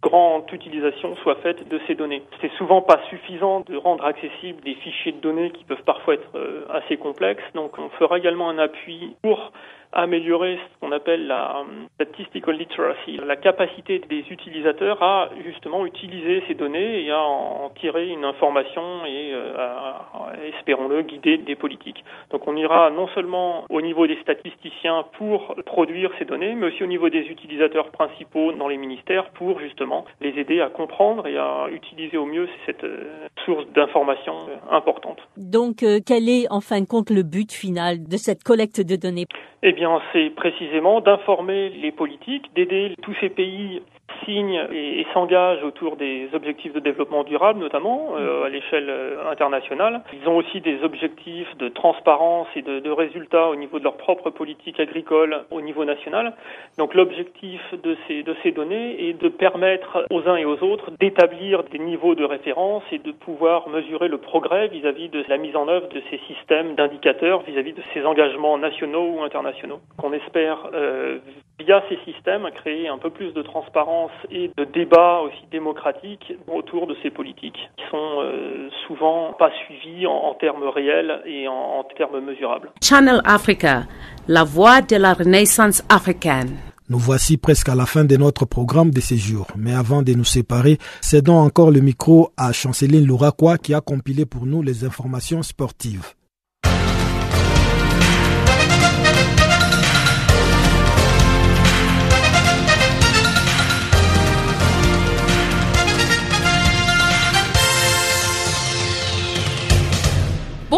grande 0.02 0.52
utilisation 0.52 1.16
soit 1.18 1.36
faite 1.36 1.68
de 1.68 1.80
ces 1.88 1.96
données. 1.96 2.24
C'est 2.42 2.52
souvent 2.54 2.82
pas 2.82 3.00
suffisant 3.10 3.62
de 3.62 3.76
rendre 3.78 4.06
accessibles 4.06 4.62
des 4.64 4.76
fichiers 4.76 5.12
de 5.14 5.20
données 5.20 5.52
qui 5.52 5.64
peuvent 5.64 5.84
parfois 5.86 6.16
être 6.16 6.30
euh, 6.36 6.66
assez 6.70 6.98
complexes, 6.98 7.44
donc 7.56 7.78
on 7.78 7.90
fera 7.90 8.18
également 8.18 8.50
un 8.50 8.60
appui 8.60 9.16
pour 9.22 9.52
améliorer 9.94 10.58
ce 10.58 10.80
qu'on 10.80 10.92
appelle 10.92 11.28
la 11.28 11.58
euh, 11.58 11.86
statistical 11.96 12.56
literacy, 12.58 13.20
la 13.26 13.36
capacité 13.36 14.00
des 14.10 14.24
utilisateurs 14.30 15.02
à 15.02 15.30
justement 15.46 15.86
utiliser 15.86 16.44
ces 16.48 16.56
données 16.56 17.06
et 17.06 17.12
à 17.12 17.22
en 17.22 17.70
tirer 17.80 18.10
une 18.10 18.26
information 18.26 19.06
et 19.06 19.34
euh, 19.34 19.56
à, 19.58 20.34
espérons-le 20.58 21.04
guider 21.04 21.38
des 21.38 21.56
politiques. 21.56 22.04
Donc 22.32 22.48
on 22.48 22.56
ira 22.56 22.90
non 22.90 23.08
seulement 23.10 23.66
au 23.70 23.82
niveau 23.82 24.08
des 24.08 24.18
statisticiens 24.22 25.06
pour 25.18 25.56
produire 25.66 26.12
ces 26.20 26.26
données, 26.26 26.56
mais 26.56 26.68
aussi 26.68 26.84
au 26.84 26.88
niveau 26.88 27.10
des 27.10 27.26
utilisateurs 27.28 27.90
principaux 27.92 28.52
dans 28.54 28.68
les 28.68 28.78
ministères 28.78 29.30
pour 29.32 29.60
justement 29.60 30.06
les 30.22 30.38
aider 30.40 30.62
à 30.62 30.70
comprendre 30.70 31.28
et 31.28 31.38
à 31.38 31.68
utiliser 31.72 32.18
au 32.18 32.26
mieux 32.26 32.50
cette 32.66 32.84
euh, 32.84 33.28
source 33.46 33.66
d'information 33.76 34.34
importante. 34.72 35.20
Donc 35.38 35.86
quel 36.06 36.30
est 36.30 36.48
en 36.50 36.62
fin 36.62 36.82
de 36.82 36.86
compte 36.86 37.10
le 37.10 37.24
but 37.24 37.52
final 37.52 38.04
de 38.04 38.18
cette 38.18 38.44
collecte 38.44 38.82
de 38.82 38.96
données? 38.96 39.26
Eh 39.66 39.72
bien, 39.72 39.83
c'est 40.12 40.30
précisément 40.32 41.02
d'informer 41.02 41.70
les 41.70 41.92
politiques, 41.92 42.54
d'aider 42.56 42.96
tous 43.02 43.16
ces 43.20 43.30
pays 43.30 43.82
signe 44.26 44.68
et, 44.72 45.06
s'engage 45.14 45.64
autour 45.64 45.96
des 45.96 46.30
objectifs 46.34 46.74
de 46.74 46.80
développement 46.80 47.24
durable, 47.24 47.60
notamment 47.60 48.16
euh, 48.18 48.46
à 48.46 48.50
l'échelle 48.50 48.90
euh, 48.90 49.30
internationale. 49.30 50.02
Ils 50.14 50.28
ont 50.28 50.38
aussi 50.38 50.62
des 50.62 50.82
objectifs 50.84 51.56
de 51.58 51.70
transparence 51.70 52.48
et 52.56 52.62
de, 52.62 52.80
de, 52.80 52.90
résultats 52.90 53.50
au 53.50 53.56
niveau 53.56 53.80
de 53.80 53.84
leur 53.84 53.98
propre 53.98 54.30
politique 54.30 54.80
agricole 54.80 55.44
au 55.52 55.62
niveau 55.62 55.86
national. 55.86 56.34
Donc 56.78 56.94
l'objectif 56.94 57.62
de 57.84 57.96
ces, 58.08 58.24
de 58.24 58.36
ces 58.44 58.52
données 58.52 59.10
est 59.10 59.14
de 59.14 59.30
permettre 59.30 60.06
aux 60.10 60.28
uns 60.28 60.38
et 60.38 60.46
aux 60.46 60.62
autres 60.64 60.92
d'établir 61.00 61.64
des 61.64 61.80
niveaux 61.80 62.16
de 62.16 62.24
référence 62.24 62.84
et 62.92 63.00
de 63.00 63.12
pouvoir 63.12 63.70
mesurer 63.70 64.08
le 64.08 64.18
progrès 64.18 64.68
vis-à-vis 64.68 65.10
de 65.10 65.24
la 65.28 65.38
mise 65.38 65.56
en 65.56 65.68
œuvre 65.68 65.90
de 65.90 66.02
ces 66.10 66.20
systèmes 66.28 66.76
d'indicateurs 66.76 67.42
vis-à-vis 67.44 67.74
de 67.74 67.84
ces 67.94 68.06
engagements 68.06 68.58
nationaux 68.58 69.18
ou 69.18 69.22
internationaux 69.22 69.80
qu'on 69.98 70.14
espère 70.14 70.70
euh, 70.74 71.20
via 71.60 71.84
ces 71.90 71.98
systèmes 72.12 72.50
créer 72.56 72.88
un 72.88 72.98
peu 72.98 73.10
plus 73.10 73.34
de 73.34 73.42
transparence 73.42 73.93
et 74.32 74.52
de 74.58 74.66
débat 74.66 75.22
aussi 75.22 75.44
démocratique 75.52 76.34
autour 76.48 76.88
de 76.88 76.96
ces 77.02 77.10
politiques 77.10 77.60
qui 77.78 77.84
sont 77.92 78.22
euh, 78.22 78.70
souvent 78.88 79.34
pas 79.34 79.52
suivies 79.66 80.08
en, 80.08 80.34
termes 80.36 80.64
réels 80.64 81.22
et 81.26 81.48
en, 81.48 81.80
en 81.80 81.84
termes 81.98 82.20
mesurables. 82.20 82.72
Channel 82.82 83.22
Africa, 83.26 83.84
la 84.28 84.44
voix 84.44 84.82
de 84.82 84.96
la 84.96 85.14
renaissance 85.14 85.84
africaine. 85.90 86.58
Nous 86.90 87.00
voici 87.00 87.38
presque 87.38 87.70
à 87.70 87.76
la 87.76 87.86
fin 87.86 88.04
de 88.04 88.18
notre 88.18 88.46
programme 88.46 88.92
de 88.92 89.00
séjour. 89.00 89.48
Mais 89.56 89.74
avant 89.74 90.02
de 90.02 90.14
nous 90.14 90.26
séparer, 90.26 90.78
cédons 91.02 91.38
encore 91.38 91.72
le 91.72 91.80
micro 91.80 92.32
à 92.36 92.52
Chanceline 92.52 93.06
Louraquois 93.06 93.58
qui 93.58 93.74
a 93.74 93.80
compilé 93.82 94.26
pour 94.26 94.46
nous 94.46 94.62
les 94.62 94.84
informations 94.84 95.42
sportives. 95.44 96.14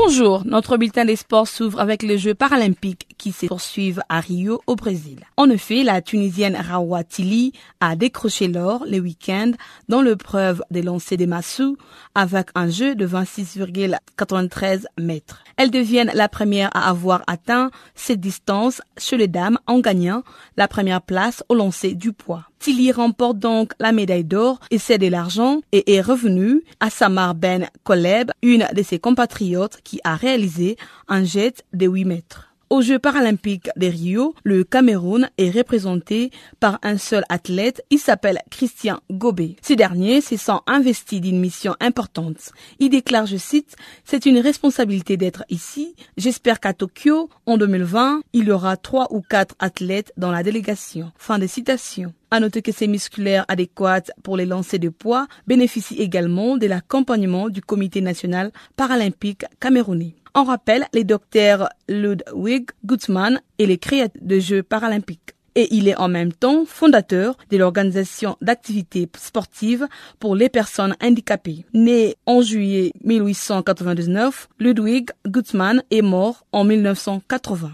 Bonjour, 0.08 0.46
notre 0.46 0.78
bulletin 0.78 1.04
des 1.04 1.16
sports 1.16 1.48
s'ouvre 1.48 1.80
avec 1.80 2.04
les 2.04 2.20
Jeux 2.20 2.36
paralympiques 2.36 3.08
qui 3.18 3.32
se 3.32 3.48
poursuivent 3.48 4.04
à 4.08 4.20
Rio 4.20 4.62
au 4.68 4.76
Brésil. 4.76 5.22
En 5.36 5.50
effet, 5.50 5.82
la 5.82 6.00
Tunisienne 6.04 6.56
Rawa 6.56 7.04
Tili 7.04 7.54
a 7.80 7.96
décroché 7.96 8.48
l'or 8.48 8.86
le 8.88 9.00
week-end 9.00 9.54
dans 9.90 10.04
l'épreuve 10.04 10.62
des 10.70 10.84
lancers 10.84 11.18
des 11.18 11.26
massous 11.26 11.76
avec 12.14 12.50
un 12.54 12.70
jeu 12.70 12.94
de 12.94 13.08
26,93 13.08 14.84
mètres. 15.00 15.44
Elle 15.58 15.72
devient 15.72 16.06
la 16.14 16.30
première 16.30 16.70
à 16.76 16.88
avoir 16.88 17.24
atteint 17.26 17.72
cette 17.96 18.20
distance 18.20 18.84
chez 19.00 19.18
les 19.18 19.28
dames 19.28 19.58
en 19.66 19.80
gagnant 19.80 20.22
la 20.56 20.68
première 20.68 21.02
place 21.02 21.44
au 21.50 21.56
lancer 21.56 21.96
du 21.96 22.14
poids. 22.14 22.44
Tilly 22.60 22.92
remporte 22.92 23.40
donc 23.40 23.74
la 23.80 23.92
médaille 23.92 24.24
d'or 24.24 24.60
et 24.72 24.78
cède 24.78 25.02
de 25.02 25.08
l'argent 25.08 25.62
et 25.72 25.96
est 25.96 26.02
revenue 26.02 26.64
à 26.80 26.90
Samar 26.90 27.36
Ben 27.36 27.70
Koleb, 27.84 28.32
une 28.42 28.68
de 28.74 28.84
ses 28.84 29.00
compatriotes 29.00 29.80
qui 29.84 30.00
a 30.04 30.16
réalisé 30.16 30.78
un 31.08 31.24
jet 31.24 31.64
de 31.74 31.86
8 31.86 32.06
mètres. 32.06 32.55
Aux 32.72 32.82
Jeux 32.82 32.98
paralympiques 32.98 33.70
de 33.76 33.86
Rio, 33.86 34.34
le 34.44 34.64
Cameroun 34.64 35.30
est 35.38 35.52
représenté 35.52 36.32
par 36.60 36.80
un 36.82 36.98
seul 36.98 37.24
athlète, 37.30 37.86
il 37.92 38.00
s'appelle 38.00 38.40
Christian 38.50 39.00
Gobé. 39.12 39.56
Ce 39.62 39.74
dernier 39.74 40.20
se 40.20 40.36
sent 40.36 40.60
investi 40.66 41.22
d'une 41.22 41.40
mission 41.40 41.76
importante. 41.80 42.52
Il 42.80 42.90
déclare, 42.90 43.28
je 43.28 43.38
cite, 43.38 43.76
C'est 44.04 44.26
une 44.26 44.40
responsabilité 44.40 45.16
d'être 45.16 45.44
ici. 45.50 45.96
J'espère 46.18 46.60
qu'à 46.60 46.74
Tokyo, 46.74 47.30
en 47.46 47.58
2020, 47.58 48.22
il 48.34 48.46
y 48.46 48.52
aura 48.52 48.78
trois 48.78 49.14
ou 49.14 49.22
quatre 49.22 49.54
athlètes 49.60 50.12
dans 50.18 50.32
la 50.32 50.42
délégation. 50.42 51.12
Fin 51.18 51.38
de 51.38 51.46
citation. 51.46 52.14
À 52.32 52.40
noter 52.40 52.64
que 52.64 52.72
ces 52.72 52.88
musculaires 52.88 53.46
adéquats 53.48 54.12
pour 54.24 54.38
les 54.38 54.48
lancers 54.48 54.80
de 54.80 54.90
poids 54.90 55.28
bénéficient 55.46 56.02
également 56.02 56.58
de 56.58 56.66
l'accompagnement 56.66 57.50
du 57.50 57.62
Comité 57.62 58.02
national 58.02 58.52
paralympique 58.76 59.46
camerounais. 59.60 60.16
On 60.38 60.44
rappelle 60.44 60.86
les 60.94 61.06
docteurs 61.06 61.70
Ludwig 61.88 62.70
Gutmann 62.84 63.40
et 63.58 63.66
les 63.66 63.78
créateurs 63.78 64.22
de 64.22 64.38
Jeux 64.38 64.64
paralympiques. 64.64 65.32
Et 65.56 65.74
il 65.74 65.88
est 65.88 65.96
en 65.96 66.10
même 66.10 66.34
temps 66.34 66.66
fondateur 66.66 67.38
de 67.50 67.56
l'organisation 67.56 68.36
d'activités 68.42 69.08
sportives 69.18 69.88
pour 70.20 70.36
les 70.36 70.50
personnes 70.50 70.98
handicapées. 71.02 71.66
Né 71.74 72.18
en 72.26 72.42
juillet 72.42 72.92
1899, 73.06 74.50
Ludwig 74.60 75.12
Gutmann 75.26 75.82
est 75.90 76.02
mort 76.02 76.46
en 76.52 76.66
1980. 76.66 77.72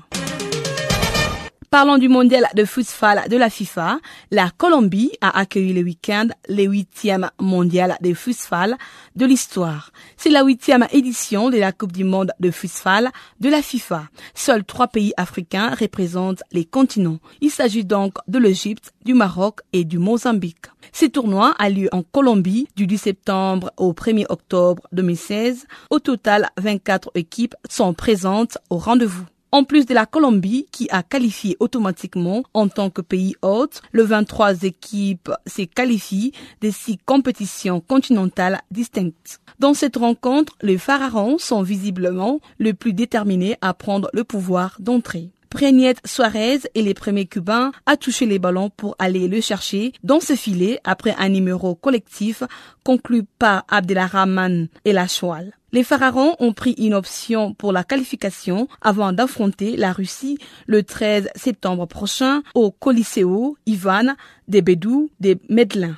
Parlons 1.71 1.97
du 1.97 2.09
mondial 2.09 2.45
de 2.53 2.65
futsal 2.65 3.29
de 3.29 3.37
la 3.37 3.49
FIFA. 3.49 3.99
La 4.29 4.49
Colombie 4.49 5.13
a 5.21 5.39
accueilli 5.39 5.71
le 5.71 5.83
week-end 5.83 6.27
le 6.49 6.63
huitième 6.63 7.29
mondial 7.39 7.95
de 8.01 8.13
futsal 8.13 8.77
de 9.15 9.25
l'histoire. 9.25 9.93
C'est 10.17 10.31
la 10.31 10.43
huitième 10.43 10.85
édition 10.91 11.49
de 11.49 11.57
la 11.57 11.71
Coupe 11.71 11.93
du 11.93 12.03
monde 12.03 12.33
de 12.41 12.51
futsal 12.51 13.09
de 13.39 13.47
la 13.47 13.61
FIFA. 13.61 14.03
Seuls 14.33 14.65
trois 14.65 14.89
pays 14.89 15.13
africains 15.15 15.73
représentent 15.73 16.43
les 16.51 16.65
continents. 16.65 17.19
Il 17.39 17.51
s'agit 17.51 17.85
donc 17.85 18.15
de 18.27 18.37
l'Égypte, 18.37 18.91
du 19.05 19.13
Maroc 19.13 19.61
et 19.71 19.85
du 19.85 19.97
Mozambique. 19.97 20.65
Ce 20.91 21.05
tournoi 21.05 21.55
a 21.57 21.69
lieu 21.69 21.87
en 21.93 22.03
Colombie 22.03 22.67
du 22.75 22.85
10 22.85 22.97
septembre 22.97 23.71
au 23.77 23.93
1er 23.93 24.25
octobre 24.27 24.83
2016. 24.91 25.67
Au 25.89 25.99
total, 25.99 26.49
24 26.57 27.11
équipes 27.15 27.55
sont 27.69 27.93
présentes 27.93 28.57
au 28.69 28.77
rendez-vous. 28.77 29.25
En 29.53 29.65
plus 29.65 29.85
de 29.85 29.93
la 29.93 30.05
Colombie, 30.05 30.65
qui 30.71 30.87
a 30.91 31.03
qualifié 31.03 31.57
automatiquement 31.59 32.43
en 32.53 32.69
tant 32.69 32.89
que 32.89 33.01
pays 33.01 33.35
hôte, 33.41 33.81
le 33.91 34.03
23 34.03 34.63
équipes 34.63 35.29
s'est 35.45 35.67
qualifiées 35.67 36.31
des 36.61 36.71
six 36.71 36.97
compétitions 37.05 37.81
continentales 37.81 38.61
distinctes. 38.71 39.41
Dans 39.59 39.73
cette 39.73 39.97
rencontre, 39.97 40.55
les 40.61 40.77
Pharaons 40.77 41.37
sont 41.37 41.63
visiblement 41.63 42.39
les 42.59 42.73
plus 42.73 42.93
déterminés 42.93 43.57
à 43.59 43.73
prendre 43.73 44.09
le 44.13 44.23
pouvoir 44.23 44.77
d'entrée. 44.79 45.31
Preniet 45.49 45.95
Suarez 46.05 46.61
est 46.73 46.81
le 46.81 46.93
premier 46.93 47.25
Cubain 47.25 47.73
à 47.85 47.97
toucher 47.97 48.25
les 48.25 48.39
ballons 48.39 48.69
pour 48.69 48.95
aller 48.99 49.27
le 49.27 49.41
chercher 49.41 49.91
dans 50.01 50.21
ce 50.21 50.37
filet 50.37 50.79
après 50.85 51.13
un 51.19 51.27
numéro 51.27 51.75
collectif 51.75 52.41
conclu 52.85 53.23
par 53.37 53.65
Abdelrahman 53.67 54.69
et 54.85 54.93
la 54.93 55.09
Choual. 55.09 55.51
Les 55.73 55.83
Pharaons 55.83 56.35
ont 56.39 56.51
pris 56.51 56.73
une 56.77 56.93
option 56.93 57.53
pour 57.53 57.71
la 57.71 57.85
qualification 57.85 58.67
avant 58.81 59.13
d'affronter 59.13 59.77
la 59.77 59.93
Russie 59.93 60.37
le 60.67 60.83
13 60.83 61.29
septembre 61.35 61.85
prochain 61.85 62.43
au 62.55 62.71
Coliseo 62.71 63.55
Ivan 63.65 64.15
des 64.49 64.61
Bédou 64.61 65.09
des 65.21 65.37
Medlins. 65.47 65.95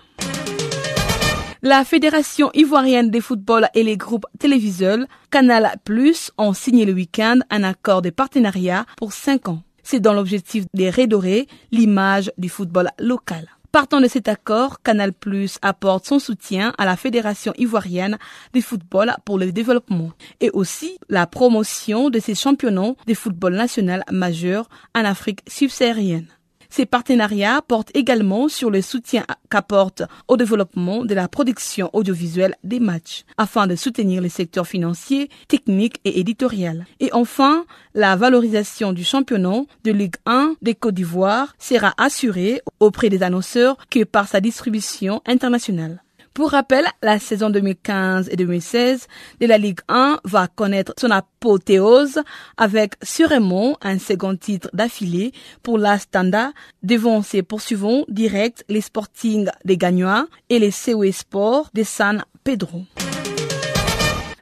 La 1.63 1.83
Fédération 1.85 2.51
ivoirienne 2.53 3.09
de 3.09 3.19
football 3.19 3.67
et 3.73 3.83
les 3.83 3.97
groupes 3.97 4.27
télévisuels 4.37 5.07
Canal 5.31 5.77
Plus 5.83 6.31
ont 6.37 6.53
signé 6.53 6.85
le 6.85 6.93
week-end 6.93 7.39
un 7.49 7.63
accord 7.63 8.03
de 8.03 8.11
partenariat 8.11 8.85
pour 8.97 9.11
cinq 9.11 9.49
ans. 9.49 9.63
C'est 9.81 9.99
dans 9.99 10.13
l'objectif 10.13 10.65
de 10.75 10.85
redorer 10.85 11.47
l'image 11.71 12.31
du 12.37 12.47
football 12.47 12.89
local. 12.99 13.47
Partant 13.73 14.01
de 14.01 14.07
cet 14.07 14.27
accord, 14.27 14.83
Canal 14.83 15.13
Plus 15.13 15.57
apporte 15.63 16.05
son 16.05 16.19
soutien 16.19 16.75
à 16.77 16.85
la 16.85 16.95
Fédération 16.95 17.53
ivoirienne 17.57 18.19
de 18.53 18.61
football 18.61 19.15
pour 19.25 19.39
le 19.39 19.51
développement 19.51 20.11
et 20.41 20.51
aussi 20.51 20.99
la 21.09 21.25
promotion 21.25 22.11
de 22.11 22.19
ces 22.19 22.35
championnats 22.35 22.93
de 23.07 23.13
football 23.15 23.55
national 23.55 24.03
majeur 24.11 24.69
en 24.93 25.03
Afrique 25.05 25.39
subsaharienne. 25.47 26.27
Ces 26.75 26.87
partenariats 26.87 27.61
portent 27.61 27.95
également 27.95 28.47
sur 28.47 28.71
le 28.71 28.81
soutien 28.81 29.27
qu'apporte 29.51 30.01
au 30.27 30.37
développement 30.37 31.05
de 31.05 31.13
la 31.13 31.27
production 31.27 31.91
audiovisuelle 31.93 32.55
des 32.63 32.79
matchs, 32.79 33.25
afin 33.37 33.67
de 33.67 33.75
soutenir 33.75 34.23
les 34.23 34.29
secteurs 34.29 34.65
financiers, 34.65 35.29
techniques 35.47 35.99
et 36.03 36.19
éditorial. 36.19 36.87
Et 36.99 37.13
enfin, 37.13 37.65
la 37.93 38.15
valorisation 38.15 38.91
du 38.91 39.03
championnat 39.03 39.65
de 39.83 39.91
Ligue 39.91 40.15
1 40.25 40.55
des 40.63 40.73
Côte 40.73 40.95
d'Ivoire 40.95 41.53
sera 41.59 41.93
assurée 41.99 42.63
auprès 42.79 43.09
des 43.09 43.21
annonceurs 43.21 43.77
que 43.91 44.03
par 44.03 44.27
sa 44.27 44.41
distribution 44.41 45.21
internationale. 45.27 46.02
Pour 46.33 46.49
rappel, 46.49 46.85
la 47.03 47.19
saison 47.19 47.51
2015 47.51 48.29
et 48.31 48.35
2016 48.35 49.07
de 49.39 49.45
la 49.45 49.59
Ligue 49.59 49.81
1 49.87 50.19
va 50.23 50.47
connaître 50.47 50.93
son 50.97 51.11
apothéose 51.11 52.21
avec 52.57 52.95
sûrement 53.03 53.77
un 53.83 53.99
second 53.99 54.35
titre 54.35 54.67
d'affilée 54.73 55.31
pour 55.61 55.77
la 55.77 55.99
Standa 55.99 56.51
devant 56.81 57.21
ses 57.21 57.43
poursuivants 57.43 58.03
directs 58.07 58.63
les 58.67 58.81
Sporting 58.81 59.47
des 59.63 59.77
Gagnois 59.77 60.25
et 60.49 60.57
les 60.57 60.71
COE 60.71 61.11
Sport 61.11 61.69
de 61.75 61.83
San 61.83 62.23
Pedro. 62.43 62.81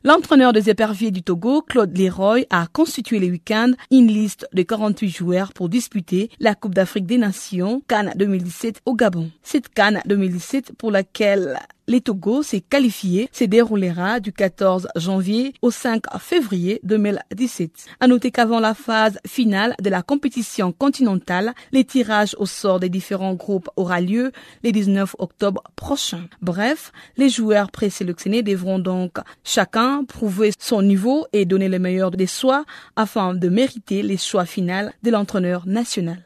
L'entraîneur 0.03 0.51
des 0.51 0.67
éperviers 0.71 1.11
du 1.11 1.21
Togo, 1.21 1.61
Claude 1.61 1.95
Leroy, 1.95 2.45
a 2.49 2.65
constitué 2.65 3.19
le 3.19 3.27
week-end 3.27 3.73
une 3.91 4.07
liste 4.07 4.47
de 4.51 4.63
48 4.63 5.09
joueurs 5.09 5.53
pour 5.53 5.69
disputer 5.69 6.31
la 6.39 6.55
Coupe 6.55 6.73
d'Afrique 6.73 7.05
des 7.05 7.19
Nations 7.19 7.83
Cannes 7.87 8.11
2017 8.15 8.81
au 8.87 8.95
Gabon. 8.95 9.29
Cette 9.43 9.69
Cannes 9.69 10.01
2017 10.07 10.73
pour 10.75 10.89
laquelle 10.89 11.59
les 11.91 12.01
Togo 12.01 12.41
s'est 12.41 12.61
qualifié 12.61 13.29
se 13.33 13.43
déroulera 13.43 14.21
du 14.21 14.31
14 14.31 14.87
janvier 14.95 15.53
au 15.61 15.71
5 15.71 16.03
février 16.19 16.79
2017. 16.83 17.69
À 17.99 18.07
noter 18.07 18.31
qu'avant 18.31 18.61
la 18.61 18.73
phase 18.73 19.19
finale 19.27 19.75
de 19.81 19.89
la 19.89 20.01
compétition 20.01 20.71
continentale, 20.71 21.53
les 21.73 21.83
tirages 21.83 22.33
au 22.39 22.45
sort 22.45 22.79
des 22.79 22.87
différents 22.87 23.33
groupes 23.33 23.69
aura 23.75 23.99
lieu 23.99 24.31
le 24.63 24.71
19 24.71 25.17
octobre 25.19 25.63
prochain. 25.75 26.29
Bref, 26.41 26.93
les 27.17 27.27
joueurs 27.27 27.71
présélectionnés 27.71 28.41
devront 28.41 28.79
donc 28.79 29.17
chacun 29.43 30.05
prouver 30.05 30.51
son 30.57 30.81
niveau 30.81 31.25
et 31.33 31.43
donner 31.43 31.67
le 31.67 31.79
meilleur 31.79 32.11
de 32.11 32.25
soi 32.25 32.63
afin 32.95 33.33
de 33.33 33.49
mériter 33.49 34.01
les 34.01 34.17
choix 34.17 34.45
finaux 34.45 34.61
de 35.03 35.11
l'entraîneur 35.11 35.67
national. 35.67 36.23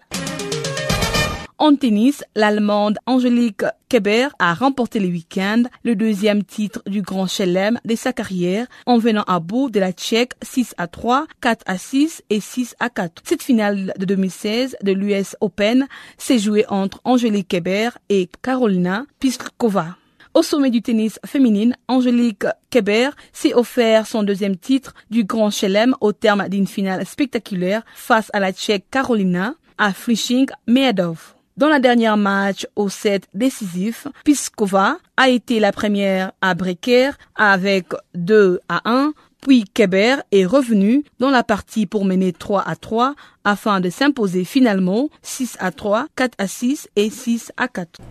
En 1.57 1.77
tennis, 1.77 2.21
l'Allemande 2.35 2.97
Angélique 3.05 3.63
Keber 3.87 4.27
a 4.39 4.53
remporté 4.53 4.99
le 4.99 5.07
week-end 5.07 5.63
le 5.85 5.95
deuxième 5.95 6.43
titre 6.43 6.81
du 6.85 7.01
Grand 7.01 7.27
Chelem 7.27 7.79
de 7.85 7.95
sa 7.95 8.11
carrière 8.11 8.67
en 8.85 8.97
venant 8.97 9.23
à 9.25 9.39
bout 9.39 9.69
de 9.69 9.79
la 9.79 9.93
Tchèque 9.93 10.33
6 10.41 10.75
à 10.77 10.87
3, 10.87 11.27
4 11.39 11.63
à 11.65 11.77
6 11.77 12.23
et 12.29 12.41
6 12.41 12.75
à 12.81 12.89
4. 12.89 13.21
Cette 13.23 13.41
finale 13.41 13.93
de 13.97 14.03
2016 14.03 14.75
de 14.83 14.91
l'US 14.91 15.37
Open 15.39 15.87
s'est 16.17 16.39
jouée 16.39 16.65
entre 16.67 16.99
Angélique 17.05 17.47
Keber 17.47 17.91
et 18.09 18.29
Carolina 18.41 19.05
Pliskova. 19.21 19.95
Au 20.33 20.43
sommet 20.43 20.71
du 20.71 20.81
tennis 20.81 21.21
féminine, 21.25 21.77
Angélique 21.87 22.43
Keber 22.69 23.11
s'est 23.31 23.53
offert 23.53 24.07
son 24.07 24.23
deuxième 24.23 24.57
titre 24.57 24.93
du 25.09 25.23
Grand 25.23 25.51
Chelem 25.51 25.95
au 26.01 26.11
terme 26.11 26.49
d'une 26.49 26.67
finale 26.67 27.05
spectaculaire 27.05 27.83
face 27.95 28.29
à 28.33 28.41
la 28.41 28.51
Tchèque 28.51 28.89
Carolina 28.91 29.53
à 29.77 29.93
Flushing 29.93 30.47
Meadow. 30.67 31.15
Dans 31.57 31.69
la 31.69 31.79
dernière 31.79 32.17
match 32.17 32.67
au 32.75 32.89
set 32.89 33.29
décisif, 33.33 34.07
Piskova 34.25 34.97
a 35.15 35.29
été 35.29 35.61
la 35.61 35.71
première 35.71 36.33
à 36.41 36.53
breaker 36.53 37.11
avec 37.33 37.85
2 38.13 38.59
à 38.67 38.81
1, 38.83 39.13
puis 39.41 39.63
Keber 39.63 40.17
est 40.33 40.45
revenu 40.45 41.05
dans 41.19 41.29
la 41.29 41.43
partie 41.43 41.85
pour 41.85 42.03
mener 42.03 42.33
3 42.33 42.61
à 42.67 42.75
3 42.75 43.15
afin 43.45 43.79
de 43.79 43.89
s'imposer 43.89 44.43
finalement 44.43 45.09
6 45.21 45.55
à 45.61 45.71
3, 45.71 46.07
4 46.17 46.33
à 46.39 46.47
6 46.47 46.89
et 46.97 47.09
6 47.09 47.53
à 47.55 47.69
4. 47.69 48.01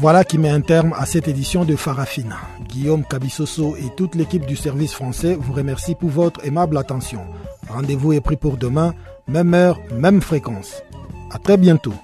Voilà 0.00 0.22
qui 0.22 0.38
met 0.38 0.48
un 0.48 0.60
terme 0.60 0.94
à 0.96 1.06
cette 1.06 1.26
édition 1.26 1.64
de 1.64 1.74
Farafina. 1.74 2.36
Guillaume 2.68 3.04
Cabissoso 3.04 3.74
et 3.74 3.92
toute 3.96 4.14
l'équipe 4.14 4.46
du 4.46 4.54
service 4.54 4.92
français 4.92 5.36
vous 5.40 5.52
remercient 5.52 5.96
pour 5.96 6.10
votre 6.10 6.46
aimable 6.46 6.78
attention. 6.78 7.22
Rendez-vous 7.68 8.12
est 8.12 8.20
pris 8.20 8.36
pour 8.36 8.58
demain, 8.58 8.94
même 9.26 9.54
heure, 9.54 9.80
même 9.92 10.20
fréquence. 10.20 10.84
À 11.32 11.38
très 11.38 11.56
bientôt. 11.56 11.94